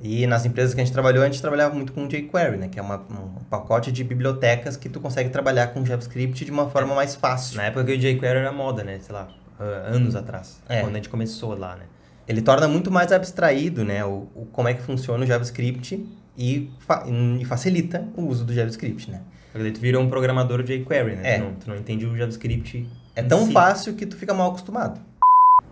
E 0.03 0.27
nas 0.27 0.45
empresas 0.47 0.75
que 0.75 0.81
a 0.81 0.85
gente 0.85 0.93
trabalhou, 0.93 1.23
a 1.23 1.27
gente 1.27 1.41
trabalhava 1.41 1.75
muito 1.75 1.93
com 1.93 2.07
jQuery, 2.07 2.57
né? 2.57 2.69
Que 2.69 2.79
é 2.79 2.83
uma, 2.83 2.97
um 2.97 3.45
pacote 3.51 3.91
de 3.93 4.03
bibliotecas 4.03 4.77
que 4.77 4.89
tu 4.89 4.99
consegue 5.01 5.29
trabalhar 5.29 5.69
com 5.69 5.85
JavaScript 5.85 6.43
de 6.45 6.51
uma 6.51 6.71
forma 6.71 6.95
mais 6.95 7.15
fácil. 7.15 7.57
Na 7.59 7.65
época 7.65 7.85
que 7.85 7.93
o 7.93 7.99
jQuery 7.99 8.39
era 8.39 8.53
moda, 8.53 8.83
né? 8.83 8.99
Sei 9.01 9.15
lá, 9.15 9.29
ah, 9.59 9.65
anos 9.93 10.17
atrás. 10.17 10.63
É. 10.69 10.81
Quando 10.81 10.93
a 10.95 10.97
gente 10.97 11.09
começou 11.11 11.55
lá, 11.59 11.77
né? 11.77 11.85
Ele 12.27 12.41
torna 12.41 12.67
muito 12.69 12.91
mais 12.91 13.13
abstraído, 13.13 13.85
né? 13.85 14.03
O, 14.05 14.29
o- 14.35 14.47
como 14.53 14.69
é 14.69 14.75
que 14.75 14.81
funciona 14.83 15.23
o 15.23 15.27
JavaScript 15.27 16.07
e, 16.39 16.71
fa- 16.79 17.05
e 17.39 17.45
facilita 17.45 18.07
o 18.17 18.23
uso 18.23 18.45
do 18.45 18.55
JavaScript, 18.55 19.11
né? 19.11 19.21
Porque 19.53 19.71
tu 19.73 19.81
virou 19.81 20.03
um 20.03 20.09
programador 20.09 20.63
de 20.63 20.79
jQuery, 20.79 21.17
né? 21.17 21.35
É. 21.35 21.39
Tu, 21.39 21.45
não, 21.45 21.55
tu 21.55 21.69
não 21.71 21.77
entende 21.77 22.07
o 22.07 22.17
JavaScript 22.17 22.89
É 23.17 23.23
tão 23.23 23.47
si. 23.47 23.53
fácil 23.53 23.95
que 23.95 24.07
tu 24.07 24.17
fica 24.17 24.33
mal 24.33 24.51
acostumado. 24.51 25.01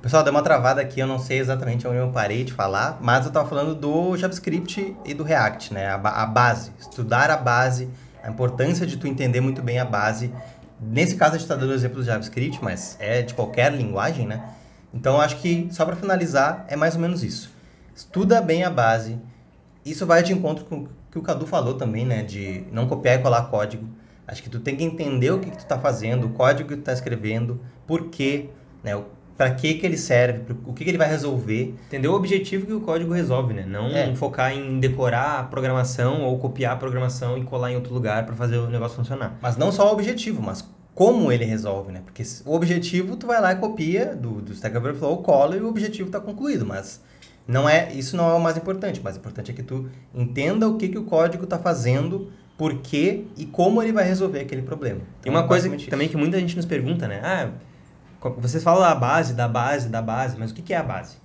Pessoal, 0.02 0.22
deu 0.22 0.32
uma 0.32 0.42
travada 0.42 0.80
aqui, 0.80 1.00
eu 1.00 1.06
não 1.06 1.18
sei 1.18 1.38
exatamente 1.38 1.86
onde 1.86 1.96
eu 1.96 2.08
parei 2.10 2.44
de 2.44 2.52
falar, 2.52 2.98
mas 3.00 3.26
eu 3.26 3.32
tava 3.32 3.48
falando 3.48 3.74
do 3.74 4.16
JavaScript 4.16 4.96
e 5.04 5.12
do 5.12 5.24
React, 5.24 5.74
né? 5.74 5.86
A, 5.88 5.94
a 5.94 6.26
base, 6.26 6.70
estudar 6.78 7.30
a 7.30 7.36
base, 7.36 7.88
a 8.22 8.30
importância 8.30 8.86
de 8.86 8.96
tu 8.96 9.06
entender 9.08 9.40
muito 9.40 9.60
bem 9.60 9.78
a 9.78 9.84
base. 9.84 10.32
Nesse 10.80 11.16
caso 11.16 11.34
a 11.34 11.38
gente 11.38 11.48
tá 11.48 11.56
dando 11.56 11.70
o 11.70 11.74
exemplo 11.74 11.96
do 11.96 12.04
JavaScript, 12.04 12.62
mas 12.62 12.96
é 13.00 13.22
de 13.22 13.34
qualquer 13.34 13.72
linguagem, 13.72 14.26
né? 14.26 14.42
Então 14.94 15.14
eu 15.14 15.20
acho 15.20 15.36
que, 15.36 15.68
só 15.72 15.84
para 15.84 15.96
finalizar, 15.96 16.64
é 16.68 16.76
mais 16.76 16.94
ou 16.94 17.00
menos 17.00 17.24
isso. 17.24 17.50
Estuda 17.94 18.40
bem 18.40 18.62
a 18.62 18.70
base. 18.70 19.18
Isso 19.84 20.04
vai 20.06 20.22
de 20.22 20.32
encontro 20.32 20.64
com 20.64 20.76
o 20.84 20.88
que 21.10 21.18
o 21.18 21.22
Cadu 21.22 21.46
falou 21.46 21.74
também, 21.74 22.04
né? 22.04 22.22
De 22.22 22.64
não 22.72 22.86
copiar 22.86 23.18
e 23.18 23.22
colar 23.22 23.42
código. 23.50 23.86
Acho 24.26 24.42
que 24.42 24.50
tu 24.50 24.60
tem 24.60 24.76
que 24.76 24.84
entender 24.84 25.30
o 25.30 25.38
que, 25.38 25.50
que 25.50 25.56
tu 25.58 25.64
tá 25.66 25.78
fazendo, 25.78 26.26
o 26.26 26.30
código 26.30 26.68
que 26.68 26.76
tu 26.76 26.82
tá 26.82 26.92
escrevendo, 26.92 27.60
por 27.86 28.08
quê, 28.08 28.50
né? 28.84 29.00
Pra 29.36 29.52
que 29.52 29.74
que 29.74 29.86
ele 29.86 29.96
serve, 29.96 30.40
pro- 30.40 30.58
o 30.66 30.72
que 30.74 30.82
que 30.84 30.90
ele 30.90 30.98
vai 30.98 31.08
resolver. 31.08 31.74
Entendeu 31.86 32.12
o 32.12 32.14
objetivo 32.16 32.66
que 32.66 32.72
o 32.72 32.80
código 32.80 33.12
resolve, 33.14 33.54
né? 33.54 33.64
Não 33.66 33.86
É. 33.86 34.14
focar 34.16 34.52
em 34.52 34.80
decorar 34.80 35.38
a 35.40 35.44
programação 35.44 36.22
ou 36.24 36.36
copiar 36.38 36.72
a 36.72 36.76
programação 36.76 37.38
e 37.38 37.44
colar 37.44 37.70
em 37.70 37.76
outro 37.76 37.94
lugar 37.94 38.26
para 38.26 38.34
fazer 38.34 38.56
o 38.58 38.68
negócio 38.68 38.96
funcionar. 38.96 39.38
Mas 39.40 39.56
não 39.56 39.70
só 39.72 39.88
o 39.88 39.92
objetivo, 39.92 40.42
mas 40.42 40.68
como 40.92 41.30
ele 41.30 41.44
resolve, 41.44 41.92
né? 41.92 42.02
Porque 42.04 42.24
o 42.44 42.52
objetivo 42.52 43.16
tu 43.16 43.28
vai 43.28 43.40
lá 43.40 43.52
e 43.52 43.56
copia 43.56 44.14
do, 44.16 44.42
do 44.42 44.52
Stack 44.52 44.76
Overflow, 44.76 45.18
cola 45.22 45.56
e 45.56 45.60
o 45.60 45.68
objetivo 45.68 46.08
está 46.08 46.18
concluído, 46.20 46.66
mas 46.66 47.00
não 47.48 47.66
é, 47.66 47.92
isso 47.94 48.14
não 48.14 48.28
é 48.30 48.34
o 48.34 48.40
mais 48.40 48.58
importante. 48.58 49.00
O 49.00 49.02
mais 49.02 49.16
importante 49.16 49.50
é 49.50 49.54
que 49.54 49.62
tu 49.62 49.88
entenda 50.14 50.68
o 50.68 50.76
que, 50.76 50.88
que 50.88 50.98
o 50.98 51.04
código 51.04 51.44
está 51.44 51.58
fazendo, 51.58 52.30
por 52.58 52.74
quê 52.78 53.24
e 53.37 53.46
como 53.46 53.82
ele 53.82 53.92
vai 53.92 54.04
resolver 54.04 54.40
aquele 54.40 54.62
problema. 54.62 55.00
E 55.24 55.30
uma 55.30 55.38
Então, 55.38 55.48
coisa 55.48 55.70
que, 55.70 55.87
também 55.88 56.08
que 56.08 56.16
muita 56.16 56.38
gente 56.38 56.54
nos 56.54 56.66
pergunta, 56.66 57.08
né? 57.08 57.20
Ah, 57.22 57.50
vocês 58.37 58.62
falam 58.62 58.82
da 58.82 58.94
base, 58.94 59.32
da 59.32 59.48
base, 59.48 59.88
da 59.88 60.02
base, 60.02 60.37
mas 60.38 60.50
o 60.50 60.54
que 60.54 60.61
que 60.61 60.74
é 60.74 60.76
a 60.76 60.82
base? 60.82 61.16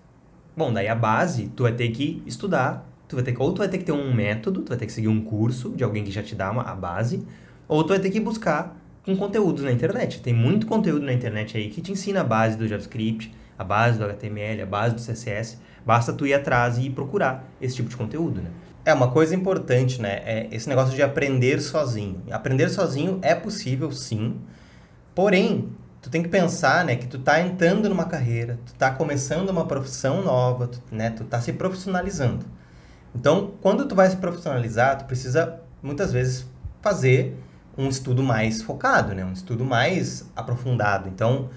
Bom, 0.56 0.72
daí 0.72 0.88
a 0.88 0.96
base, 0.96 1.52
tu 1.56 1.64
vai 1.64 1.74
ter 1.74 1.90
que 1.90 2.22
estudar, 2.26 2.88
tu 3.08 3.16
vai 3.16 3.26
ter 3.26 3.34
que, 3.34 3.42
ou 3.42 3.52
tu 3.52 3.58
vai 3.58 3.68
ter 3.68 3.80
que 3.80 3.84
ter 3.84 3.92
um 3.92 4.14
método, 4.14 4.62
tu 4.62 4.70
vai 4.70 4.78
ter 4.78 4.86
que 4.86 4.94
seguir 4.94 5.08
um 5.08 5.22
curso 5.22 5.72
de 5.72 5.84
alguém 5.84 6.04
que 6.04 6.12
já 6.12 6.22
te 6.22 6.36
dá 6.36 6.52
uma, 6.52 6.62
a 6.62 6.76
base, 6.76 7.26
ou 7.68 7.84
tu 7.84 7.90
vai 7.90 8.00
ter 8.00 8.12
que 8.12 8.20
buscar 8.20 8.78
com 9.04 9.18
conteúdos 9.18 9.64
na 9.64 9.72
internet. 9.72 10.22
Tem 10.22 10.34
muito 10.34 10.68
conteúdo 10.68 11.04
na 11.04 11.12
internet 11.12 11.58
aí 11.58 11.70
que 11.70 11.82
te 11.82 11.92
ensina 11.92 12.22
a 12.22 12.24
base 12.24 12.56
do 12.56 12.68
JavaScript, 12.68 13.34
a 13.64 13.66
base 13.66 13.98
do 13.98 14.06
HTML, 14.06 14.62
a 14.62 14.66
base 14.66 14.96
do 14.96 15.02
CSS. 15.02 15.58
Basta 15.86 16.14
tu 16.14 16.28
ir 16.28 16.34
atrás 16.34 16.78
e 16.78 16.90
procurar 16.90 17.46
esse 17.62 17.76
tipo 17.76 17.90
de 17.90 17.98
conteúdo, 17.98 18.42
né? 18.42 18.50
É 18.86 18.94
uma 18.94 19.10
coisa 19.10 19.34
importante, 19.34 20.02
né? 20.02 20.22
É 20.26 20.48
esse 20.52 20.68
negócio 20.68 20.94
de 20.94 21.02
aprender 21.02 21.62
sozinho. 21.62 22.22
Aprender 22.30 22.70
sozinho 22.70 23.20
é 23.22 23.34
possível, 23.34 23.92
sim. 23.92 24.40
Porém, 25.16 25.70
tu 26.02 26.10
tem 26.10 26.22
que 26.22 26.28
pensar, 26.28 26.84
né, 26.84 26.98
que 26.98 27.08
tu 27.08 27.18
tá 27.18 27.40
entrando 27.40 27.88
numa 27.88 28.04
carreira, 28.04 28.60
tu 28.66 28.74
tá 28.74 28.92
começando 28.92 29.50
uma 29.50 29.66
profissão 29.66 30.22
nova, 30.22 30.68
tu, 30.68 30.82
né, 30.92 31.10
tu 31.12 31.24
tá 31.24 31.40
se 31.40 31.54
profissionalizando. 31.54 32.46
Então, 33.16 33.54
quando 33.62 33.88
tu 33.88 33.96
vai 33.96 34.10
se 34.10 34.18
profissionalizar, 34.18 34.98
tu 34.98 35.06
precisa 35.06 35.62
muitas 35.82 36.12
vezes 36.12 36.46
fazer 36.82 37.38
um 37.78 37.88
estudo 37.88 38.22
mais 38.22 38.62
focado, 38.62 39.16
né, 39.16 39.24
um 39.24 39.32
estudo 39.32 39.64
mais 39.64 40.30
aprofundado. 40.36 41.08
Então, 41.08 41.50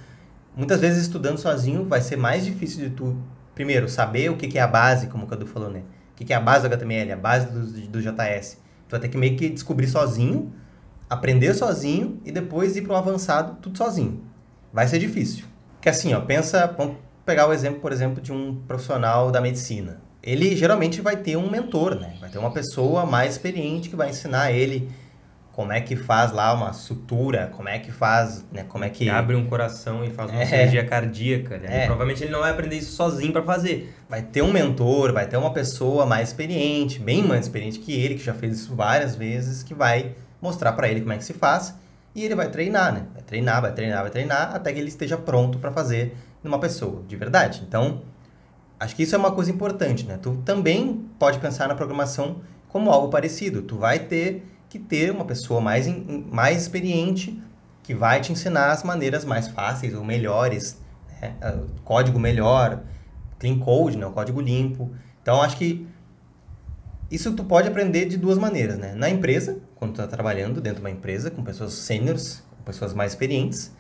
muitas 0.57 0.81
vezes 0.81 1.03
estudando 1.03 1.39
sozinho 1.39 1.85
vai 1.85 2.01
ser 2.01 2.17
mais 2.17 2.45
difícil 2.45 2.89
de 2.89 2.91
tu 2.91 3.17
primeiro 3.55 3.89
saber 3.89 4.31
o 4.31 4.37
que 4.37 4.49
que 4.49 4.59
é 4.59 4.63
a 4.63 4.67
base, 4.67 5.07
como 5.07 5.25
o 5.25 5.27
Cadu 5.27 5.47
falou, 5.47 5.71
né? 5.71 5.83
O 6.13 6.17
que 6.17 6.25
que 6.25 6.33
é 6.33 6.37
a 6.37 6.41
base 6.41 6.67
do 6.67 6.75
HTML, 6.75 7.13
a 7.13 7.17
base 7.17 7.47
do, 7.47 7.89
do 7.89 8.01
JS. 8.01 8.59
Tu 8.89 8.91
vai 8.91 9.01
ter 9.01 9.09
que 9.09 9.19
meio 9.19 9.37
que 9.37 9.49
descobrir 9.49 9.87
sozinho, 9.87 10.53
aprender 11.09 11.55
sozinho 11.55 12.21
e 12.25 12.33
depois 12.33 12.77
ir 12.77 12.83
pro 12.83 12.97
avançado 12.97 13.59
tudo 13.61 13.77
sozinho. 13.77 14.23
Vai 14.73 14.89
ser 14.89 14.99
difícil. 14.99 15.45
Que 15.81 15.89
assim, 15.89 16.15
ó, 16.15 16.21
pensa, 16.21 16.67
vamos 16.77 16.97
pegar 17.25 17.47
o 17.49 17.53
exemplo, 17.53 17.81
por 17.81 17.93
exemplo, 17.93 18.23
de 18.23 18.33
um 18.33 18.57
profissional 18.67 19.31
da 19.31 19.41
medicina. 19.41 20.01
Ele 20.23 20.57
geralmente 20.57 21.01
vai 21.01 21.17
ter 21.17 21.37
um 21.37 21.51
mentor, 21.51 21.95
né? 21.95 22.17
Vai 22.21 22.31
ter 22.31 22.39
uma 22.39 22.51
pessoa 22.51 23.07
mais 23.07 23.33
experiente 23.33 23.89
que 23.89 23.97
vai 23.97 24.11
ensinar 24.11 24.53
ele 24.53 24.89
como 25.57 25.73
é 25.73 25.81
que 25.81 25.97
faz 25.97 26.33
lá 26.33 26.53
uma 26.53 26.75
sutura, 26.75 27.51
como 27.57 27.67
é 27.67 27.79
que 27.79 27.91
faz, 27.91 28.45
né? 28.53 28.63
Como 28.69 28.85
é 28.85 28.91
que 28.91 29.09
abre 29.09 29.35
um 29.35 29.47
coração 29.47 30.05
e 30.05 30.11
faz 30.11 30.31
uma 30.31 30.43
É. 30.43 30.45
cirurgia 30.45 30.85
cardíaca, 30.85 31.57
né? 31.57 31.85
É. 31.85 31.87
Provavelmente 31.87 32.23
ele 32.23 32.31
não 32.31 32.41
vai 32.41 32.51
aprender 32.51 32.77
isso 32.77 32.93
sozinho 32.93 33.33
para 33.33 33.43
fazer. 33.43 33.95
vai 34.07 34.21
ter 34.21 34.43
um 34.43 34.53
mentor, 34.53 35.15
vai 35.15 35.27
ter 35.27 35.39
uma 35.39 35.53
pessoa 35.55 36.05
mais 36.05 36.29
experiente, 36.29 36.99
bem 37.01 37.23
mais 37.27 37.47
experiente 37.47 37.79
que 37.79 37.91
ele, 37.91 38.17
que 38.17 38.23
já 38.23 38.35
fez 38.35 38.59
isso 38.61 38.75
várias 38.77 39.17
vezes, 39.17 39.63
que 39.63 39.73
vai 39.73 40.15
mostrar 40.43 40.73
pra 40.75 40.89
ele 40.91 41.01
como 41.01 41.15
é 41.15 41.17
que 41.17 41.25
se 41.25 41.33
faz 41.33 41.75
e 42.15 42.23
ele 42.23 42.35
vai 42.35 42.51
treinar, 42.51 42.93
né? 42.93 43.07
Vai 43.15 43.23
treinar, 43.23 43.63
vai 43.63 43.73
treinar, 43.73 44.03
vai 44.03 44.11
treinar 44.11 44.55
até 44.55 44.75
que 44.75 44.79
ele 44.79 44.89
esteja 44.89 45.17
pronto 45.17 45.59
pra 45.59 45.73
fazer 45.73 46.15
numa 46.45 46.59
pessoa 46.59 47.03
de 47.09 47.17
verdade. 47.17 47.63
Então, 47.67 48.03
acho 48.79 48.95
que 48.95 49.03
isso 49.05 49.15
é 49.15 49.19
uma 49.19 49.33
coisa 49.33 49.51
importante, 49.51 50.05
né? 50.05 50.19
Tu 50.21 50.37
também 50.45 51.03
pode 51.19 51.39
pensar 51.39 51.67
na 51.67 51.75
programação 51.75 52.43
como 52.69 52.91
algo 52.91 53.09
parecido. 53.09 53.63
Tu 53.63 53.77
vai 53.79 53.99
ter 54.01 54.45
que 54.69 54.79
ter 54.79 55.11
uma 55.11 55.25
pessoa 55.25 55.61
mais, 55.61 55.87
mais 56.31 56.63
experiente 56.63 57.41
que 57.83 57.95
vai 57.95 58.21
te 58.21 58.33
ensinar 58.33 58.73
as 58.73 58.83
maneiras 58.83 59.25
mais 59.25 59.49
fáceis 59.49 59.95
ou 59.95 60.05
melhores, 60.05 60.81
né? 61.21 61.35
Ah, 61.41 61.59
código 61.85 62.19
melhor, 62.19 62.83
clean 63.39 63.59
code, 63.59 63.97
né? 63.97 64.07
o 64.07 64.13
código 64.13 64.41
limpo. 64.41 64.91
Então, 65.23 65.41
acho 65.41 65.57
que 65.57 65.87
isso 67.11 67.33
tu 67.35 67.45
pode 67.45 67.69
aprender 67.69 68.07
de 68.07 68.17
duas 68.17 68.39
maneiras, 68.39 68.77
né? 68.79 68.93
Na 68.95 69.09
empresa, 69.09 69.59
quando 69.77 69.93
tu 69.93 70.03
está 70.03 70.09
trabalhando 70.09 70.61
dentro 70.61 70.81
de 70.81 70.87
uma 70.87 70.91
empresa 70.91 71.31
com 71.31 71.43
pessoas 71.43 71.73
seniors, 71.75 72.43
com 72.57 72.65
pessoas 72.65 72.93
mais 72.93 73.13
experientes, 73.13 73.73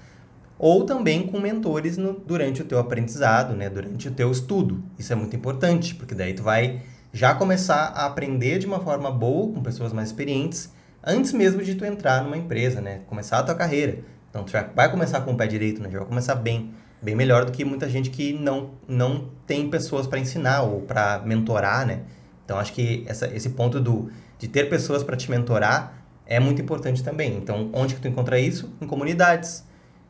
ou 0.58 0.84
também 0.86 1.26
com 1.26 1.40
mentores 1.40 1.96
no- 1.96 2.12
durante 2.14 2.62
o 2.62 2.64
teu 2.64 2.78
aprendizado, 2.78 3.54
né? 3.54 3.68
Durante 3.68 4.08
o 4.08 4.12
teu 4.12 4.30
estudo. 4.30 4.82
Isso 4.98 5.12
é 5.12 5.16
muito 5.16 5.34
importante, 5.34 5.94
porque 5.94 6.14
daí 6.14 6.34
tu 6.34 6.42
vai 6.44 6.82
já 7.12 7.34
começar 7.34 7.86
a 7.94 8.06
aprender 8.06 8.58
de 8.60 8.66
uma 8.66 8.78
forma 8.78 9.10
boa 9.10 9.52
com 9.52 9.62
pessoas 9.62 9.92
mais 9.92 10.08
experientes 10.08 10.70
antes 11.06 11.32
mesmo 11.32 11.62
de 11.62 11.76
tu 11.76 11.84
entrar 11.84 12.22
numa 12.24 12.36
empresa, 12.36 12.80
né? 12.80 13.00
Começar 13.06 13.38
a 13.38 13.42
tua 13.44 13.54
carreira. 13.54 14.00
Então 14.28 14.44
tu 14.44 14.50
já 14.50 14.64
vai 14.74 14.90
começar 14.90 15.20
com 15.20 15.32
o 15.32 15.36
pé 15.36 15.46
direito, 15.46 15.80
né? 15.80 15.88
Já 15.90 15.98
vai 15.98 16.08
começar 16.08 16.34
bem, 16.34 16.74
bem 17.00 17.14
melhor 17.14 17.44
do 17.44 17.52
que 17.52 17.64
muita 17.64 17.88
gente 17.88 18.10
que 18.10 18.32
não 18.32 18.72
não 18.88 19.30
tem 19.46 19.70
pessoas 19.70 20.06
para 20.06 20.18
ensinar 20.18 20.62
ou 20.62 20.82
para 20.82 21.22
mentorar, 21.24 21.86
né? 21.86 22.02
Então 22.44 22.58
acho 22.58 22.72
que 22.72 23.04
essa, 23.06 23.28
esse 23.34 23.50
ponto 23.50 23.80
do 23.80 24.10
de 24.38 24.48
ter 24.48 24.68
pessoas 24.68 25.02
para 25.02 25.16
te 25.16 25.30
mentorar 25.30 26.04
é 26.26 26.40
muito 26.40 26.60
importante 26.60 27.02
também. 27.02 27.36
Então 27.36 27.70
onde 27.72 27.94
que 27.94 28.00
tu 28.00 28.08
encontra 28.08 28.38
isso? 28.38 28.74
Em 28.80 28.86
comunidades, 28.86 29.64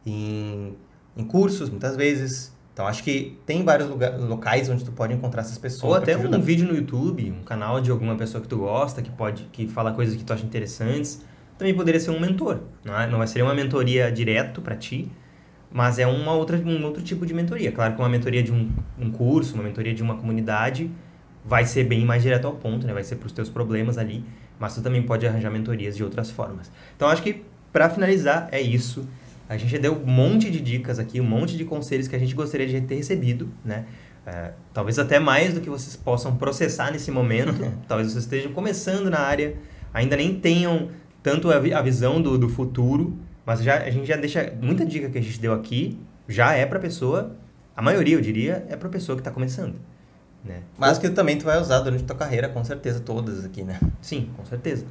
em, 0.05 0.75
em 1.17 1.25
cursos, 1.25 1.69
muitas 1.69 1.95
vezes. 1.95 2.56
Então 2.77 2.87
acho 2.87 3.03
que 3.03 3.39
tem 3.47 3.65
vários 3.65 3.89
lugar, 3.89 4.21
locais 4.21 4.69
onde 4.69 4.85
tu 4.85 4.93
pode 4.93 5.15
encontrar 5.15 5.41
essas 5.41 5.57
pessoas. 5.57 5.91
Ou 5.91 5.95
até 5.97 6.15
um 6.15 6.43
vídeo 6.43 6.69
no 6.69 6.77
YouTube, 6.77 7.33
um 7.33 7.43
canal 7.43 7.81
de 7.81 7.91
alguma 7.91 8.15
pessoa 8.17 8.43
que 8.43 8.47
tu 8.47 8.59
gosta, 8.59 9.01
que 9.01 9.09
pode 9.09 9.45
que 9.45 9.67
fala 9.67 9.93
coisas 9.93 10.15
que 10.15 10.23
tu 10.23 10.31
acha 10.31 10.45
interessantes. 10.45 11.25
Também 11.57 11.73
poderia 11.73 11.99
ser 11.99 12.11
um 12.11 12.21
mentor. 12.21 12.59
Não, 12.85 13.01
é? 13.01 13.07
não 13.07 13.17
vai 13.17 13.27
ser 13.29 13.41
uma 13.41 13.55
mentoria 13.55 14.13
direto 14.13 14.61
para 14.61 14.77
ti, 14.77 15.11
mas 15.73 15.99
é 15.99 16.07
uma 16.07 16.35
outra, 16.35 16.59
um 16.59 16.85
outro 16.85 17.03
tipo 17.03 17.25
de 17.25 17.33
mentoria. 17.33 17.73
Claro 17.73 17.95
que 17.95 17.99
uma 17.99 18.11
mentoria 18.11 18.43
de 18.43 18.53
um, 18.53 18.71
um 18.99 19.11
curso, 19.11 19.55
uma 19.55 19.63
mentoria 19.63 19.95
de 19.95 20.03
uma 20.03 20.17
comunidade 20.17 20.91
vai 21.43 21.65
ser 21.65 21.85
bem 21.85 22.05
mais 22.05 22.23
direto 22.23 22.47
ao 22.47 22.57
ponto, 22.57 22.87
né? 22.87 22.93
Vai 22.93 23.05
ser 23.05 23.17
para 23.17 23.27
os 23.27 23.33
teus 23.33 23.49
problemas 23.49 23.97
ali, 23.97 24.23
mas 24.59 24.75
tu 24.75 24.83
também 24.83 25.03
pode 25.03 25.27
arranjar 25.27 25.51
mentorias 25.51 25.97
de 25.97 26.05
outras 26.05 26.31
formas. 26.31 26.71
Então 26.95 27.09
acho 27.09 27.23
que 27.23 27.43
para 27.73 27.89
finalizar 27.89 28.51
é 28.53 28.61
isso. 28.61 29.09
A 29.49 29.57
gente 29.57 29.71
já 29.71 29.79
deu 29.79 29.95
um 29.95 30.07
monte 30.07 30.51
de 30.51 30.61
dicas 30.61 30.99
aqui, 30.99 31.21
um 31.21 31.25
monte 31.25 31.57
de 31.57 31.65
conselhos 31.65 32.09
que 32.09 32.17
a 32.17 32.19
gente 32.19 32.35
gostaria 32.35 32.67
de 32.67 32.81
ter 32.81 32.97
recebido, 32.97 33.49
né? 33.65 33.85
É, 34.27 34.53
talvez 34.75 34.99
até 34.99 35.21
mais 35.21 35.55
do 35.55 35.61
que 35.61 35.71
vocês 35.71 35.95
possam 35.95 36.37
processar 36.37 36.91
nesse 36.91 37.11
momento. 37.11 37.73
talvez 37.87 38.11
vocês 38.11 38.25
estejam 38.25 38.53
começando 38.53 39.09
na 39.09 39.21
área, 39.21 39.55
ainda 39.95 40.17
nem 40.17 40.35
tenham 40.35 40.89
tanto 41.23 41.51
a, 41.51 41.59
vi 41.59 41.73
a 41.73 41.81
visão 41.81 42.21
do, 42.21 42.37
do 42.37 42.49
futuro, 42.49 43.17
mas 43.45 43.63
já, 43.63 43.79
a 43.79 43.91
gente 43.91 44.07
já 44.07 44.17
deixa 44.17 44.53
muita 44.61 44.85
dica 44.85 45.09
que 45.09 45.19
a 45.19 45.23
gente 45.23 45.41
deu 45.41 45.53
aqui, 45.53 45.99
já 46.29 46.53
é 46.53 46.67
para 46.67 46.81
pessoa, 46.81 47.37
a 47.77 47.83
maioria 47.83 48.17
eu 48.17 48.21
diria, 48.21 48.67
é 48.69 48.77
para 48.77 48.89
pessoa 48.89 49.17
que 49.17 49.21
está 49.21 49.31
começando. 49.31 49.77
Né? 50.45 50.63
Mas 50.79 50.99
que 50.99 51.09
também 51.11 51.37
tu 51.37 51.45
vai 51.45 51.61
usar 51.61 51.81
durante 51.81 52.05
a 52.05 52.07
tua 52.07 52.17
carreira, 52.17 52.49
com 52.49 52.65
certeza, 52.65 53.01
todas 53.01 53.45
aqui, 53.45 53.63
né? 53.63 53.79
Sim, 54.01 54.31
com 54.37 54.45
certeza. 54.45 54.85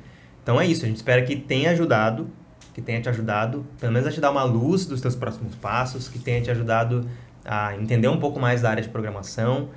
Então 0.44 0.60
é 0.60 0.68
isso, 0.68 0.86
a 0.86 0.88
gente 0.88 0.98
espera 0.98 1.22
que 1.24 1.36
tenha 1.36 1.72
ajudado, 1.72 2.30
que 2.76 2.82
tenha 2.82 3.00
te 3.00 3.08
ajudado, 3.08 3.66
pelo 3.80 3.94
menos 3.94 4.06
a 4.06 4.12
te 4.12 4.20
dar 4.20 4.30
uma 4.30 4.44
luz 4.44 4.86
dos 4.86 5.00
teus 5.00 5.16
próximos 5.16 5.56
passos, 5.56 6.10
que 6.10 6.20
tenha 6.20 6.42
te 6.42 6.52
ajudado 6.52 7.10
a 7.46 7.74
entender 7.78 8.10
um 8.10 8.20
pouco 8.20 8.38
mais 8.38 8.64
da 8.64 8.70
área 8.70 8.84
de 8.84 8.90
programação 8.90 9.70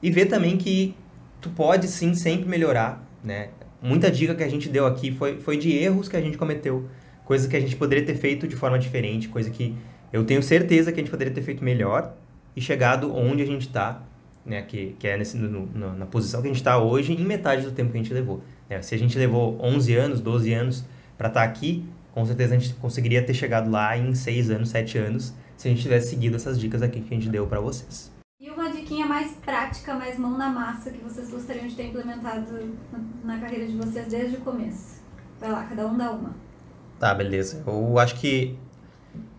e 0.00 0.12
ver 0.12 0.26
também 0.26 0.56
que 0.56 0.94
tu 1.40 1.50
pode 1.50 1.88
sim 1.88 2.14
sempre 2.14 2.48
melhorar, 2.48 3.04
né? 3.24 3.48
Muita 3.82 4.12
dica 4.12 4.32
que 4.32 4.44
a 4.44 4.48
gente 4.48 4.68
deu 4.68 4.86
aqui 4.86 5.10
foi, 5.10 5.40
foi 5.40 5.56
de 5.56 5.76
erros 5.76 6.08
que 6.08 6.16
a 6.16 6.20
gente 6.20 6.38
cometeu, 6.38 6.88
coisas 7.24 7.48
que 7.48 7.56
a 7.56 7.60
gente 7.60 7.74
poderia 7.74 8.06
ter 8.06 8.14
feito 8.14 8.46
de 8.46 8.54
forma 8.54 8.78
diferente, 8.78 9.28
coisa 9.28 9.50
que 9.50 9.74
eu 10.12 10.24
tenho 10.24 10.40
certeza 10.40 10.92
que 10.92 11.00
a 11.00 11.02
gente 11.02 11.10
poderia 11.10 11.34
ter 11.34 11.42
feito 11.42 11.64
melhor 11.64 12.14
e 12.54 12.60
chegado 12.60 13.12
onde 13.12 13.42
a 13.42 13.46
gente 13.46 13.66
está, 13.66 14.02
né? 14.46 14.62
Que, 14.62 14.94
que 15.00 15.08
é 15.08 15.18
nesse, 15.18 15.36
no, 15.36 15.66
no, 15.66 15.96
na 15.96 16.06
posição 16.06 16.40
que 16.40 16.46
a 16.46 16.50
gente 16.50 16.60
está 16.60 16.78
hoje 16.78 17.12
em 17.12 17.24
metade 17.24 17.62
do 17.62 17.72
tempo 17.72 17.90
que 17.90 17.98
a 17.98 18.00
gente 18.00 18.14
levou. 18.14 18.40
Né? 18.68 18.80
Se 18.82 18.94
a 18.94 18.98
gente 18.98 19.18
levou 19.18 19.58
11 19.60 19.96
anos, 19.96 20.20
12 20.20 20.54
anos 20.54 20.84
para 21.18 21.26
estar 21.26 21.40
tá 21.40 21.44
aqui, 21.44 21.84
com 22.12 22.24
certeza 22.24 22.54
a 22.54 22.58
gente 22.58 22.74
conseguiria 22.74 23.24
ter 23.24 23.34
chegado 23.34 23.70
lá 23.70 23.96
em 23.96 24.14
6 24.14 24.50
anos, 24.50 24.68
7 24.70 24.98
anos, 24.98 25.34
se 25.56 25.68
a 25.68 25.70
gente 25.70 25.82
tivesse 25.82 26.10
seguido 26.10 26.36
essas 26.36 26.58
dicas 26.58 26.82
aqui 26.82 27.00
que 27.00 27.14
a 27.14 27.16
gente 27.16 27.28
deu 27.28 27.46
para 27.46 27.60
vocês. 27.60 28.10
E 28.40 28.50
uma 28.50 28.70
diquinha 28.70 29.06
mais 29.06 29.32
prática, 29.32 29.94
mais 29.94 30.18
mão 30.18 30.36
na 30.38 30.48
massa, 30.48 30.90
que 30.90 31.02
vocês 31.04 31.30
gostariam 31.30 31.66
de 31.66 31.74
ter 31.74 31.88
implementado 31.88 32.46
na 33.22 33.38
carreira 33.38 33.66
de 33.66 33.76
vocês 33.76 34.08
desde 34.08 34.36
o 34.36 34.40
começo? 34.40 35.02
Vai 35.38 35.50
lá, 35.50 35.64
cada 35.64 35.86
um 35.86 35.96
dá 35.96 36.10
uma. 36.10 36.34
Tá, 36.98 37.14
beleza. 37.14 37.62
Eu 37.66 37.98
acho 37.98 38.14
que 38.16 38.58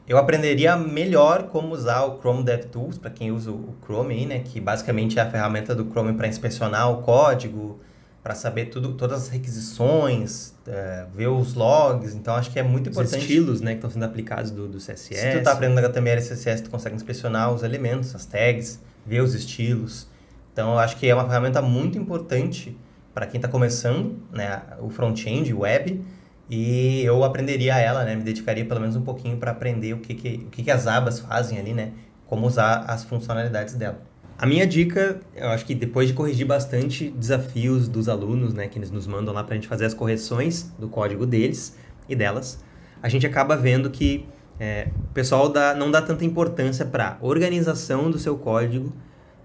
eu 0.07 0.17
aprenderia 0.17 0.75
melhor 0.75 1.47
como 1.47 1.73
usar 1.73 2.03
o 2.03 2.19
Chrome 2.19 2.43
DevTools, 2.43 2.97
para 2.97 3.10
quem 3.10 3.31
usa 3.31 3.51
o 3.51 3.75
Chrome 3.84 4.13
aí, 4.13 4.25
né, 4.25 4.39
que 4.39 4.60
basicamente 4.60 5.17
é 5.17 5.21
a 5.21 5.29
ferramenta 5.29 5.73
do 5.73 5.89
Chrome 5.89 6.13
para 6.13 6.27
inspecionar 6.27 6.91
o 6.91 7.01
código, 7.01 7.79
para 8.23 8.36
saber 8.36 8.65
tudo, 8.65 8.93
todas 8.93 9.23
as 9.23 9.29
requisições, 9.29 10.53
é, 10.67 11.05
ver 11.13 11.27
os 11.27 11.55
logs. 11.55 12.13
Então, 12.13 12.36
acho 12.36 12.51
que 12.51 12.60
é 12.60 12.63
muito 12.63 12.89
importante. 12.89 13.17
Os 13.17 13.23
estilos, 13.23 13.62
né, 13.62 13.71
que 13.71 13.77
estão 13.77 13.89
sendo 13.89 14.05
aplicados 14.05 14.51
do, 14.51 14.67
do 14.67 14.77
CSS. 14.77 15.15
Se 15.15 15.31
tu 15.31 15.38
está 15.39 15.53
aprendendo 15.53 15.79
HTML 15.79 16.21
e 16.21 16.23
CSS, 16.23 16.63
tu 16.63 16.69
consegue 16.69 16.95
inspecionar 16.95 17.51
os 17.51 17.63
elementos, 17.63 18.13
as 18.13 18.25
tags, 18.25 18.79
ver 19.05 19.21
os 19.21 19.34
estilos. 19.34 20.07
Então, 20.53 20.77
acho 20.77 20.97
que 20.97 21.07
é 21.07 21.15
uma 21.15 21.25
ferramenta 21.25 21.62
muito 21.62 21.97
importante 21.97 22.77
para 23.13 23.25
quem 23.25 23.39
está 23.39 23.47
começando, 23.47 24.17
né, 24.31 24.62
o 24.79 24.89
front-end, 24.89 25.51
o 25.53 25.62
web. 25.62 26.03
E 26.47 27.01
eu 27.03 27.23
aprenderia 27.23 27.77
ela, 27.77 28.03
né, 28.03 28.15
me 28.15 28.23
dedicaria 28.23 28.65
pelo 28.65 28.81
menos 28.81 28.95
um 28.95 29.01
pouquinho 29.01 29.38
para 29.38 29.51
aprender 29.51 29.93
o 29.93 29.99
que, 29.99 30.13
que, 30.13 30.43
o 30.45 30.49
que, 30.49 30.63
que 30.63 30.69
as 30.69 30.86
abas 30.86 31.19
fazem 31.19 31.57
ali, 31.57 31.73
né, 31.73 31.91
como 32.27 32.45
usar 32.45 32.86
as 32.88 33.03
funcionalidades 33.03 33.73
dela. 33.73 34.11
A 34.41 34.47
minha 34.47 34.65
dica, 34.65 35.21
eu 35.36 35.49
acho 35.49 35.63
que 35.63 35.75
depois 35.75 36.08
de 36.08 36.15
corrigir 36.15 36.47
bastante 36.47 37.12
desafios 37.12 37.88
dos 37.88 38.10
alunos, 38.10 38.56
né, 38.56 38.67
que 38.67 38.80
eles 38.80 38.89
nos 38.89 39.06
mandam 39.06 39.32
lá 39.36 39.43
para 39.43 39.54
a 39.54 39.56
gente 39.56 39.67
fazer 39.67 39.86
as 39.86 39.93
correções 39.93 40.63
do 40.80 40.88
código 40.88 41.27
deles 41.27 41.77
e 42.10 42.15
delas, 42.15 42.60
a 43.04 43.08
gente 43.08 43.23
acaba 43.27 43.56
vendo 43.56 43.91
que 43.91 44.25
é, 44.60 44.88
o 45.12 45.13
pessoal 45.13 45.47
dá, 45.47 45.75
não 45.75 45.91
dá 45.91 46.01
tanta 46.01 46.25
importância 46.25 46.84
para 46.84 47.19
organização 47.21 48.10
do 48.10 48.17
seu 48.17 48.36
código, 48.36 48.91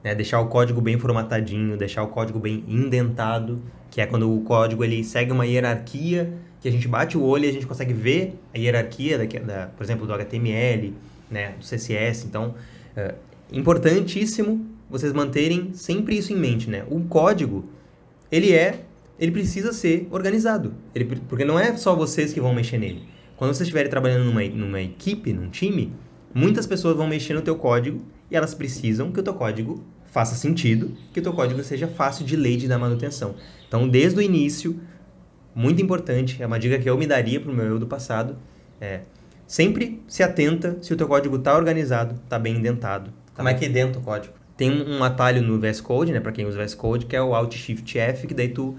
né, 0.03 0.15
deixar 0.15 0.41
o 0.41 0.47
código 0.47 0.81
bem 0.81 0.99
formatadinho, 0.99 1.77
deixar 1.77 2.03
o 2.03 2.09
código 2.09 2.39
bem 2.39 2.65
indentado, 2.67 3.63
que 3.91 4.01
é 4.01 4.07
quando 4.07 4.35
o 4.35 4.41
código 4.45 4.83
ele 4.83 5.05
segue 5.05 5.31
uma 5.31 5.45
hierarquia 5.45 6.33
que 6.59 6.67
a 6.67 6.73
gente 6.73 6.89
bate 6.89 7.19
o 7.19 7.23
olho 7.23 7.45
e 7.45 7.49
a 7.51 7.53
gente 7.53 7.67
consegue 7.67 7.93
ver 7.93 8.41
a 8.55 8.57
hierarquia, 8.57 9.19
da, 9.19 9.25
da 9.25 9.67
por 9.67 9.85
exemplo, 9.85 10.07
do 10.07 10.15
HTML, 10.15 10.95
né, 11.31 11.53
do 11.61 11.67
CSS. 11.67 12.27
Então, 12.27 12.55
é 12.97 13.15
importantíssimo 13.53 14.75
vocês 14.89 15.13
manterem 15.13 15.71
sempre 15.73 16.17
isso 16.17 16.33
em 16.33 16.37
mente, 16.37 16.71
né? 16.71 16.85
O 16.89 17.01
código, 17.01 17.65
ele 18.31 18.53
é, 18.53 18.85
ele 19.19 19.33
precisa 19.33 19.73
ser 19.73 20.07
organizado, 20.11 20.75
ele, 20.95 21.05
porque 21.29 21.45
não 21.45 21.59
é 21.59 21.77
só 21.77 21.95
vocês 21.95 22.33
que 22.33 22.41
vão 22.41 22.55
mexer 22.55 22.79
nele. 22.79 23.03
Quando 23.37 23.53
vocês 23.53 23.63
estiverem 23.63 23.91
trabalhando 23.91 24.25
numa, 24.25 24.43
numa 24.45 24.81
equipe, 24.81 25.33
num 25.33 25.51
time, 25.51 25.93
muitas 26.35 26.67
pessoas 26.67 26.97
vão 26.97 27.07
mexer 27.07 27.35
no 27.35 27.43
teu 27.43 27.57
código 27.57 28.03
e 28.31 28.37
elas 28.37 28.55
precisam 28.55 29.13
que 29.13 29.21
o 29.21 29.23
teu 29.23 29.35
código 29.35 29.85
faça 30.07 30.35
sentido, 30.35 30.93
que 31.13 31.21
o 31.21 31.23
teu 31.23 31.33
código 31.33 31.63
seja 31.63 31.87
fácil 31.87 32.25
de 32.25 32.37
ler 32.37 32.53
e 32.53 32.57
de 32.57 32.69
dar 32.69 32.79
manutenção. 32.79 33.35
Então, 33.69 33.87
desde 33.87 34.19
o 34.19 34.23
início, 34.23 34.81
muito 35.55 35.83
importante, 35.83 36.43
é 36.43 36.47
uma 36.47 36.59
dica 36.59 36.79
que 36.79 36.89
eu 36.89 36.97
me 36.97 37.07
daria 37.07 37.41
para 37.41 37.51
o 37.51 37.55
meu 37.55 37.67
eu 37.67 37.79
do 37.79 37.87
passado, 37.87 38.39
é 38.81 39.01
sempre 39.47 40.03
se 40.09 40.23
atenta 40.23 40.79
se 40.81 40.93
o 40.93 40.97
teu 40.97 41.07
código 41.07 41.37
está 41.37 41.57
organizado, 41.57 42.15
está 42.25 42.39
bem 42.39 42.57
indentado. 42.57 43.11
Tá 43.11 43.43
Como 43.43 43.49
bem... 43.49 43.57
é 43.57 43.59
que 43.59 43.69
dentro 43.69 44.01
o 44.01 44.05
código? 44.05 44.35
Tem 44.57 44.71
um 44.71 45.05
atalho 45.05 45.43
no 45.43 45.59
VS 45.61 45.81
Code, 45.81 46.13
né, 46.13 46.21
para 46.21 46.33
quem 46.33 46.47
usa 46.47 46.63
VS 46.63 46.75
Code, 46.75 47.07
que 47.07 47.15
é 47.15 47.23
o 47.23 47.35
Alt 47.35 47.55
Shift 47.55 47.99
F, 47.99 48.27
que 48.27 48.33
daí 48.33 48.49
tu, 48.49 48.77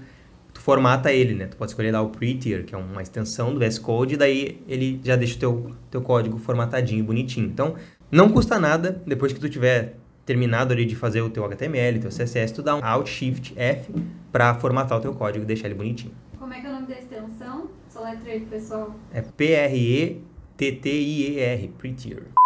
tu 0.52 0.60
formata 0.60 1.12
ele, 1.12 1.34
né? 1.34 1.46
Tu 1.46 1.56
pode 1.56 1.70
escolher 1.70 1.92
dar 1.92 2.02
o 2.02 2.08
Prettier, 2.08 2.64
que 2.64 2.74
é 2.74 2.78
uma 2.78 3.00
extensão 3.00 3.54
do 3.54 3.60
VS 3.60 3.78
Code, 3.78 4.14
e 4.14 4.16
daí 4.16 4.60
ele 4.66 5.00
já 5.04 5.14
deixa 5.14 5.36
o 5.36 5.38
teu, 5.38 5.76
teu 5.90 6.02
código 6.02 6.36
formatadinho, 6.38 7.04
bonitinho. 7.04 7.46
Então, 7.46 7.76
não 8.10 8.28
custa 8.28 8.58
nada, 8.58 9.00
depois 9.06 9.32
que 9.32 9.38
tu 9.38 9.48
tiver 9.48 9.96
terminado 10.26 10.72
ali 10.72 10.84
de 10.84 10.96
fazer 10.96 11.22
o 11.22 11.30
teu 11.30 11.44
HTML, 11.44 12.00
teu 12.00 12.10
CSS, 12.10 12.52
tu 12.52 12.62
dá 12.62 12.74
um 12.76 12.84
Alt 12.84 13.06
Shift 13.08 13.54
F 13.56 13.90
para 14.32 14.54
formatar 14.54 14.98
o 14.98 15.00
teu 15.00 15.14
código 15.14 15.44
e 15.44 15.46
deixar 15.46 15.68
ele 15.68 15.74
bonitinho. 15.76 16.12
Como 16.38 16.52
é 16.52 16.60
que 16.60 16.66
é 16.66 16.70
o 16.70 16.72
nome 16.72 16.86
da 16.86 16.98
extensão? 16.98 17.70
Só 17.88 18.02
letra 18.02 18.30
aí, 18.30 18.40
pessoal. 18.40 18.94
É 19.12 19.22
P-R-E-T-T-I-E-R, 19.22 20.18
Prettier. 21.78 22.37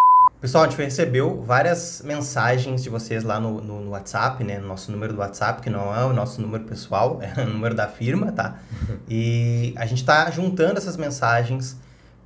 Pessoal, 0.43 0.65
a 0.65 0.69
gente 0.69 0.83
recebeu 0.83 1.41
várias 1.41 2.03
mensagens 2.05 2.83
de 2.83 2.91
vocês 2.91 3.23
lá 3.23 3.39
no, 3.39 3.61
no, 3.61 3.81
no, 3.81 3.91
WhatsApp, 3.93 4.43
né? 4.43 4.59
No 4.59 4.67
nosso 4.67 4.91
número 4.91 5.13
do 5.13 5.21
WhatsApp, 5.21 5.63
que 5.63 5.71
não 5.71 5.95
é 5.95 6.05
o 6.05 6.13
nosso 6.13 6.43
número 6.43 6.65
pessoal, 6.65 7.21
é 7.23 7.43
o 7.43 7.47
número 7.47 7.77
da 7.77 7.87
firma, 7.87 8.33
tá? 8.33 8.59
E 9.09 9.73
a 9.77 9.87
gente 9.87 9.99
está 9.99 10.29
juntando 10.33 10.79
essas 10.79 10.97
mensagens 10.97 11.79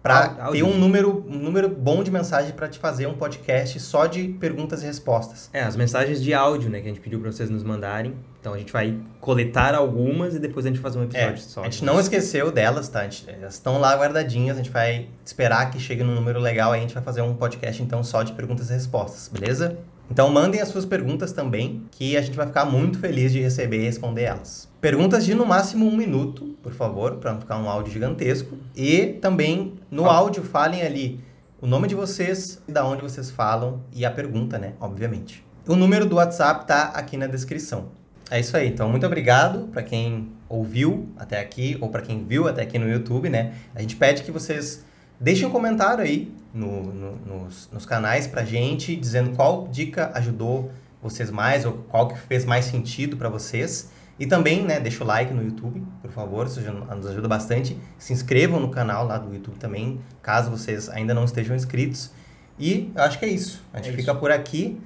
para 0.02 0.28
ter 0.50 0.62
um 0.62 0.78
número, 0.78 1.26
um 1.28 1.36
número 1.36 1.68
bom 1.68 2.02
de 2.02 2.10
mensagens 2.10 2.52
para 2.52 2.68
te 2.68 2.78
fazer 2.78 3.06
um 3.06 3.12
podcast 3.12 3.78
só 3.80 4.06
de 4.06 4.28
perguntas 4.28 4.82
e 4.82 4.86
respostas. 4.86 5.50
É, 5.52 5.60
as 5.60 5.76
mensagens 5.76 6.22
de 6.22 6.32
áudio, 6.32 6.70
né? 6.70 6.80
Que 6.80 6.86
a 6.86 6.88
gente 6.88 7.00
pediu 7.00 7.20
para 7.20 7.30
vocês 7.30 7.50
nos 7.50 7.62
mandarem. 7.62 8.14
Então 8.46 8.54
a 8.54 8.58
gente 8.58 8.72
vai 8.72 8.96
coletar 9.20 9.74
algumas 9.74 10.36
e 10.36 10.38
depois 10.38 10.64
a 10.64 10.68
gente 10.68 10.78
faz 10.78 10.94
um 10.94 11.02
episódio 11.02 11.34
é, 11.34 11.36
só. 11.36 11.62
A 11.62 11.64
gente 11.64 11.84
não 11.84 11.98
esqueceu 11.98 12.52
delas, 12.52 12.88
tá? 12.88 13.02
Gente, 13.02 13.28
elas 13.28 13.54
estão 13.54 13.80
lá 13.80 13.92
guardadinhas, 13.96 14.56
a 14.56 14.62
gente 14.62 14.70
vai 14.70 15.08
esperar 15.24 15.68
que 15.68 15.80
chegue 15.80 16.04
num 16.04 16.14
número 16.14 16.38
legal, 16.38 16.70
aí 16.70 16.78
a 16.78 16.82
gente 16.82 16.94
vai 16.94 17.02
fazer 17.02 17.22
um 17.22 17.34
podcast 17.34 17.82
então 17.82 18.04
só 18.04 18.22
de 18.22 18.34
perguntas 18.34 18.70
e 18.70 18.72
respostas, 18.72 19.26
beleza? 19.26 19.76
Então 20.08 20.30
mandem 20.30 20.60
as 20.60 20.68
suas 20.68 20.84
perguntas 20.84 21.32
também, 21.32 21.82
que 21.90 22.16
a 22.16 22.22
gente 22.22 22.36
vai 22.36 22.46
ficar 22.46 22.64
muito 22.64 23.00
feliz 23.00 23.32
de 23.32 23.40
receber 23.40 23.80
e 23.80 23.86
responder 23.86 24.22
elas. 24.22 24.68
Perguntas 24.80 25.24
de 25.24 25.34
no 25.34 25.44
máximo 25.44 25.84
um 25.84 25.96
minuto, 25.96 26.56
por 26.62 26.72
favor, 26.72 27.16
para 27.16 27.32
não 27.32 27.40
ficar 27.40 27.58
um 27.58 27.68
áudio 27.68 27.92
gigantesco. 27.92 28.56
E 28.76 29.18
também 29.20 29.74
no 29.90 30.04
Fala. 30.04 30.18
áudio 30.18 30.44
falem 30.44 30.82
ali 30.82 31.18
o 31.60 31.66
nome 31.66 31.88
de 31.88 31.96
vocês, 31.96 32.62
da 32.68 32.86
onde 32.86 33.02
vocês 33.02 33.28
falam 33.28 33.82
e 33.92 34.06
a 34.06 34.10
pergunta, 34.12 34.56
né? 34.56 34.74
Obviamente. 34.78 35.44
O 35.66 35.74
número 35.74 36.06
do 36.06 36.14
WhatsApp 36.14 36.64
tá 36.64 36.92
aqui 36.94 37.16
na 37.16 37.26
descrição. 37.26 38.05
É 38.30 38.40
isso 38.40 38.56
aí. 38.56 38.68
Então, 38.68 38.88
muito 38.88 39.06
obrigado 39.06 39.68
para 39.68 39.82
quem 39.82 40.32
ouviu 40.48 41.08
até 41.16 41.40
aqui 41.40 41.76
ou 41.80 41.88
para 41.88 42.02
quem 42.02 42.24
viu 42.24 42.48
até 42.48 42.62
aqui 42.62 42.78
no 42.78 42.88
YouTube, 42.88 43.28
né? 43.28 43.54
A 43.74 43.80
gente 43.80 43.96
pede 43.96 44.22
que 44.22 44.32
vocês 44.32 44.84
deixem 45.20 45.46
um 45.46 45.50
comentário 45.50 46.02
aí 46.02 46.32
no, 46.52 46.82
no, 46.92 47.16
nos, 47.16 47.68
nos 47.72 47.86
canais 47.86 48.26
pra 48.26 48.44
gente, 48.44 48.96
dizendo 48.96 49.30
qual 49.36 49.68
dica 49.68 50.10
ajudou 50.14 50.70
vocês 51.00 51.30
mais 51.30 51.64
ou 51.64 51.74
qual 51.88 52.08
que 52.08 52.18
fez 52.18 52.44
mais 52.44 52.64
sentido 52.64 53.16
para 53.16 53.28
vocês. 53.28 53.90
E 54.18 54.26
também, 54.26 54.64
né, 54.64 54.80
deixa 54.80 55.04
o 55.04 55.06
like 55.06 55.32
no 55.32 55.44
YouTube, 55.44 55.84
por 56.00 56.10
favor, 56.10 56.46
isso 56.46 56.60
nos 56.60 57.06
ajuda 57.06 57.28
bastante. 57.28 57.78
Se 57.98 58.12
inscrevam 58.12 58.58
no 58.58 58.70
canal 58.70 59.06
lá 59.06 59.18
do 59.18 59.32
YouTube 59.32 59.58
também, 59.58 60.00
caso 60.22 60.50
vocês 60.50 60.88
ainda 60.88 61.12
não 61.12 61.24
estejam 61.24 61.54
inscritos. 61.54 62.10
E 62.58 62.90
eu 62.94 63.02
acho 63.02 63.18
que 63.18 63.26
é 63.26 63.28
isso. 63.28 63.62
A 63.72 63.76
gente 63.76 63.90
é 63.90 63.96
fica 63.96 64.14
por 64.14 64.32
aqui. 64.32 64.80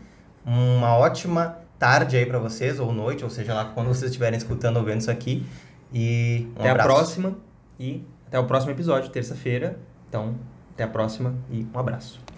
Uma 0.44 0.96
ótima 0.96 1.59
tarde 1.80 2.16
aí 2.18 2.26
para 2.26 2.38
vocês, 2.38 2.78
ou 2.78 2.92
noite, 2.92 3.24
ou 3.24 3.30
seja 3.30 3.54
lá 3.54 3.64
quando 3.64 3.88
vocês 3.88 4.10
estiverem 4.10 4.36
escutando 4.36 4.76
ou 4.76 4.84
vendo 4.84 5.00
isso 5.00 5.10
aqui. 5.10 5.44
E 5.92 6.46
um 6.56 6.60
até 6.60 6.70
abraço. 6.70 6.88
a 6.88 6.94
próxima 6.94 7.36
e 7.78 8.04
até 8.28 8.38
o 8.38 8.44
próximo 8.44 8.70
episódio, 8.70 9.10
terça-feira. 9.10 9.78
Então, 10.08 10.36
até 10.74 10.84
a 10.84 10.88
próxima 10.88 11.34
e 11.50 11.66
um 11.74 11.78
abraço. 11.78 12.29